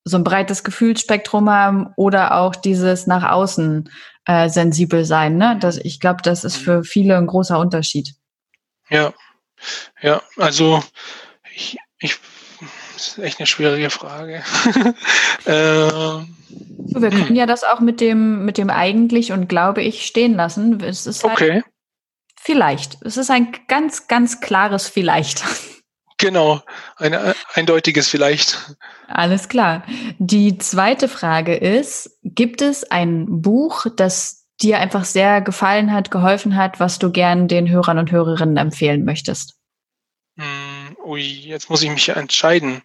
so 0.05 0.17
ein 0.17 0.25
breites 0.25 0.65
Gefühlsspektrum 0.65 1.51
haben 1.51 1.93
oder 1.97 2.37
auch 2.37 2.55
dieses 2.55 3.07
nach 3.07 3.31
außen 3.31 3.91
äh, 4.27 4.49
sensibel 4.49 5.05
sein. 5.05 5.37
Ne? 5.37 5.59
Das, 5.61 5.77
ich 5.77 6.01
glaube, 6.01 6.23
das 6.23 6.45
ist 6.45 6.57
für 6.57 6.85
viele 6.85 7.17
ein 7.17 7.27
großer 7.27 7.59
Unterschied. 7.59 8.15
Ja, 8.89 9.13
ja, 10.01 10.23
also 10.37 10.83
ich, 11.55 11.77
ich 11.99 12.19
das 13.01 13.09
ist 13.09 13.19
echt 13.19 13.41
eine 13.41 13.47
schwierige 13.47 13.89
Frage. 13.89 14.43
ähm, 15.47 16.37
So, 16.87 17.01
wir 17.01 17.11
können 17.11 17.35
ja 17.35 17.47
das 17.47 17.65
auch 17.65 17.81
mit 17.81 18.01
dem, 18.01 18.45
mit 18.45 18.59
dem 18.59 18.69
eigentlich 18.69 19.33
und 19.33 19.49
glaube 19.49 19.83
ich 19.83 20.05
stehen 20.05 20.35
lassen. 20.35 20.83
Es 20.83 21.07
ist 21.07 21.25
halt 21.25 21.33
Okay, 21.33 21.63
vielleicht. 22.39 22.99
Es 23.03 23.17
ist 23.17 23.31
ein 23.31 23.53
ganz, 23.69 24.07
ganz 24.07 24.41
klares 24.41 24.87
Vielleicht. 24.89 25.43
genau. 26.19 26.61
Ein 26.97 27.15
äh, 27.15 27.33
eindeutiges 27.55 28.09
vielleicht. 28.09 28.77
Alles 29.09 29.49
klar. 29.49 29.83
Die 30.19 30.59
zweite 30.59 31.09
Frage 31.09 31.57
ist, 31.57 32.19
gibt 32.23 32.61
es 32.61 32.91
ein 32.91 33.41
Buch, 33.41 33.87
das 33.97 34.47
dir 34.61 34.79
einfach 34.79 35.07
sehr 35.07 35.41
gefallen 35.41 35.91
hat, 35.91 36.11
geholfen 36.11 36.55
hat, 36.55 36.81
was 36.81 36.99
du 36.99 37.11
gern 37.11 37.49
den 37.49 37.71
Hörern 37.71 37.99
und 37.99 38.13
Hörerinnen 38.13 38.59
empfehlen 38.59 39.07
möchtest? 39.07 39.57
Hm, 40.39 40.70
ui, 41.05 41.21
jetzt 41.21 41.71
muss 41.71 41.83
ich 41.83 41.91
mich 41.91 42.07
ja 42.07 42.15
entscheiden. 42.15 42.83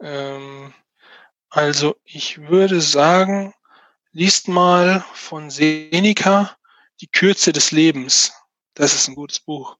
Ähm, 0.00 0.72
also 1.50 1.96
ich 2.04 2.48
würde 2.48 2.80
sagen, 2.80 3.54
liest 4.12 4.48
mal 4.48 5.04
von 5.12 5.50
Seneca 5.50 6.56
Die 7.00 7.08
Kürze 7.08 7.52
des 7.52 7.70
Lebens. 7.70 8.32
Das 8.74 8.94
ist 8.94 9.08
ein 9.08 9.14
gutes 9.14 9.40
Buch. 9.40 9.76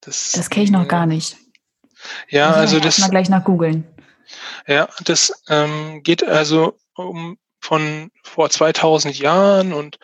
Das 0.00 0.50
kenne 0.50 0.64
ich 0.64 0.70
noch 0.70 0.88
gar 0.88 1.06
nicht. 1.06 1.36
Ja, 2.28 2.52
also 2.52 2.80
das, 2.80 2.98
mal 2.98 3.08
gleich 3.08 3.28
nach 3.28 3.44
googeln. 3.44 3.86
ja, 4.66 4.88
das 5.04 5.42
ähm, 5.48 6.02
geht 6.02 6.22
also 6.22 6.78
um 6.94 7.38
von 7.60 8.10
vor 8.22 8.50
2000 8.50 9.18
Jahren 9.18 9.72
und 9.72 9.98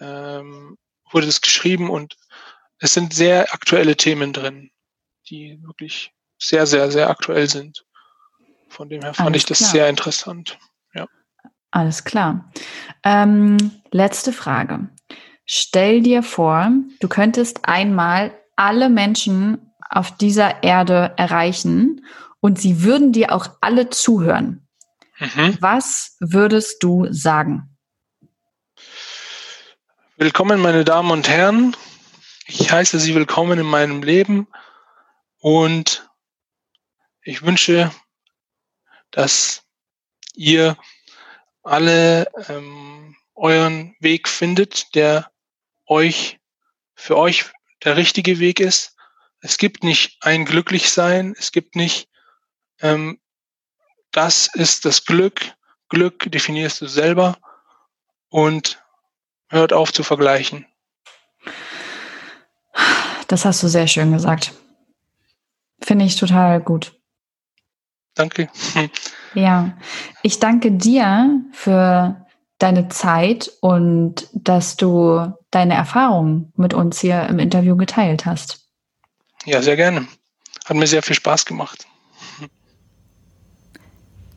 ähm, 0.00 0.78
wurde 1.10 1.26
es 1.26 1.40
geschrieben 1.40 1.90
und 1.90 2.16
es 2.78 2.94
sind 2.94 3.12
sehr 3.12 3.52
aktuelle 3.52 3.96
Themen 3.96 4.32
drin, 4.32 4.70
die 5.30 5.58
wirklich 5.62 6.12
sehr, 6.38 6.66
sehr, 6.66 6.90
sehr 6.90 7.08
aktuell 7.08 7.48
sind. 7.48 7.84
Von 8.68 8.88
dem 8.88 9.02
her 9.02 9.14
fand 9.14 9.28
Alles 9.28 9.42
ich 9.42 9.46
das 9.46 9.58
klar. 9.58 9.70
sehr 9.70 9.88
interessant. 9.88 10.58
Alles 11.72 12.04
klar. 12.04 12.50
Ähm, 13.04 13.56
letzte 13.92 14.32
Frage. 14.32 14.88
Stell 15.46 16.02
dir 16.02 16.22
vor, 16.22 16.70
du 17.00 17.08
könntest 17.08 17.60
einmal 17.68 18.32
alle 18.56 18.88
Menschen 18.88 19.72
auf 19.88 20.16
dieser 20.16 20.62
Erde 20.62 21.14
erreichen 21.16 22.04
und 22.40 22.60
sie 22.60 22.82
würden 22.82 23.12
dir 23.12 23.32
auch 23.32 23.50
alle 23.60 23.90
zuhören. 23.90 24.66
Mhm. 25.18 25.58
Was 25.60 26.16
würdest 26.20 26.82
du 26.82 27.06
sagen? 27.10 27.76
Willkommen, 30.16 30.60
meine 30.60 30.84
Damen 30.84 31.10
und 31.10 31.28
Herren. 31.28 31.76
Ich 32.46 32.72
heiße 32.72 32.98
Sie 32.98 33.14
willkommen 33.14 33.58
in 33.58 33.66
meinem 33.66 34.02
Leben 34.02 34.48
und 35.40 36.08
ich 37.22 37.42
wünsche, 37.42 37.90
dass 39.10 39.62
ihr 40.34 40.76
alle 41.62 42.30
ähm, 42.48 43.16
euren 43.34 43.96
Weg 44.00 44.28
findet, 44.28 44.94
der 44.94 45.30
euch 45.86 46.38
für 46.94 47.16
euch 47.16 47.46
der 47.84 47.96
richtige 47.96 48.38
Weg 48.38 48.60
ist. 48.60 48.96
Es 49.40 49.56
gibt 49.56 49.82
nicht 49.82 50.18
ein 50.20 50.44
Glücklichsein, 50.44 51.34
es 51.38 51.50
gibt 51.50 51.74
nicht, 51.74 52.08
ähm, 52.80 53.18
das 54.12 54.50
ist 54.54 54.84
das 54.84 55.04
Glück. 55.04 55.54
Glück 55.88 56.30
definierst 56.30 56.80
du 56.82 56.86
selber 56.86 57.38
und 58.28 58.82
hört 59.48 59.72
auf 59.72 59.92
zu 59.92 60.02
vergleichen. 60.02 60.66
Das 63.28 63.44
hast 63.44 63.62
du 63.62 63.68
sehr 63.68 63.86
schön 63.86 64.12
gesagt. 64.12 64.52
Finde 65.90 66.04
ich 66.04 66.14
total 66.14 66.60
gut. 66.60 66.96
Danke. 68.14 68.48
Ja, 69.34 69.76
ich 70.22 70.40
danke 70.40 70.72
dir 70.72 71.40
für 71.52 72.26
deine 72.58 72.88
Zeit 72.88 73.52
und 73.60 74.28
dass 74.32 74.76
du 74.76 75.32
deine 75.52 75.74
Erfahrungen 75.74 76.52
mit 76.56 76.74
uns 76.74 77.00
hier 77.00 77.28
im 77.28 77.38
Interview 77.38 77.76
geteilt 77.76 78.26
hast. 78.26 78.68
Ja, 79.44 79.62
sehr 79.62 79.76
gerne. 79.76 80.06
Hat 80.64 80.76
mir 80.76 80.88
sehr 80.88 81.02
viel 81.02 81.14
Spaß 81.14 81.44
gemacht. 81.44 81.86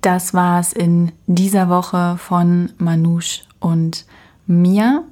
Das 0.01 0.35
war's 0.35 0.73
in 0.73 1.11
dieser 1.25 1.69
Woche 1.69 2.17
von 2.19 2.73
Manouche 2.77 3.41
und 3.59 4.05
mir. 4.45 5.05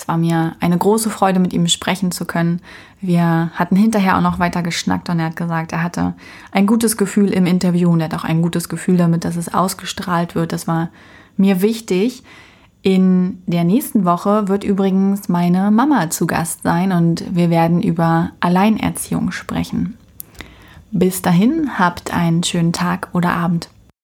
Es 0.00 0.08
war 0.08 0.16
mir 0.16 0.56
eine 0.60 0.78
große 0.78 1.10
Freude, 1.10 1.40
mit 1.40 1.52
ihm 1.52 1.66
sprechen 1.68 2.10
zu 2.10 2.24
können. 2.24 2.62
Wir 3.02 3.50
hatten 3.52 3.76
hinterher 3.76 4.16
auch 4.16 4.22
noch 4.22 4.38
weiter 4.38 4.62
geschnackt 4.62 5.10
und 5.10 5.18
er 5.18 5.26
hat 5.26 5.36
gesagt, 5.36 5.72
er 5.72 5.82
hatte 5.82 6.14
ein 6.52 6.66
gutes 6.66 6.96
Gefühl 6.96 7.28
im 7.34 7.44
Interview 7.44 7.90
und 7.90 8.00
er 8.00 8.06
hat 8.06 8.14
auch 8.14 8.24
ein 8.24 8.40
gutes 8.40 8.70
Gefühl 8.70 8.96
damit, 8.96 9.26
dass 9.26 9.36
es 9.36 9.52
ausgestrahlt 9.52 10.34
wird. 10.34 10.52
Das 10.52 10.66
war 10.66 10.88
mir 11.36 11.60
wichtig. 11.60 12.22
In 12.80 13.42
der 13.44 13.64
nächsten 13.64 14.06
Woche 14.06 14.48
wird 14.48 14.64
übrigens 14.64 15.28
meine 15.28 15.70
Mama 15.70 16.08
zu 16.08 16.26
Gast 16.26 16.62
sein 16.62 16.92
und 16.92 17.22
wir 17.36 17.50
werden 17.50 17.82
über 17.82 18.30
Alleinerziehung 18.40 19.32
sprechen. 19.32 19.98
Bis 20.92 21.20
dahin, 21.20 21.78
habt 21.78 22.14
einen 22.14 22.42
schönen 22.42 22.72
Tag 22.72 23.10
oder 23.12 23.32
Abend. 23.32 23.68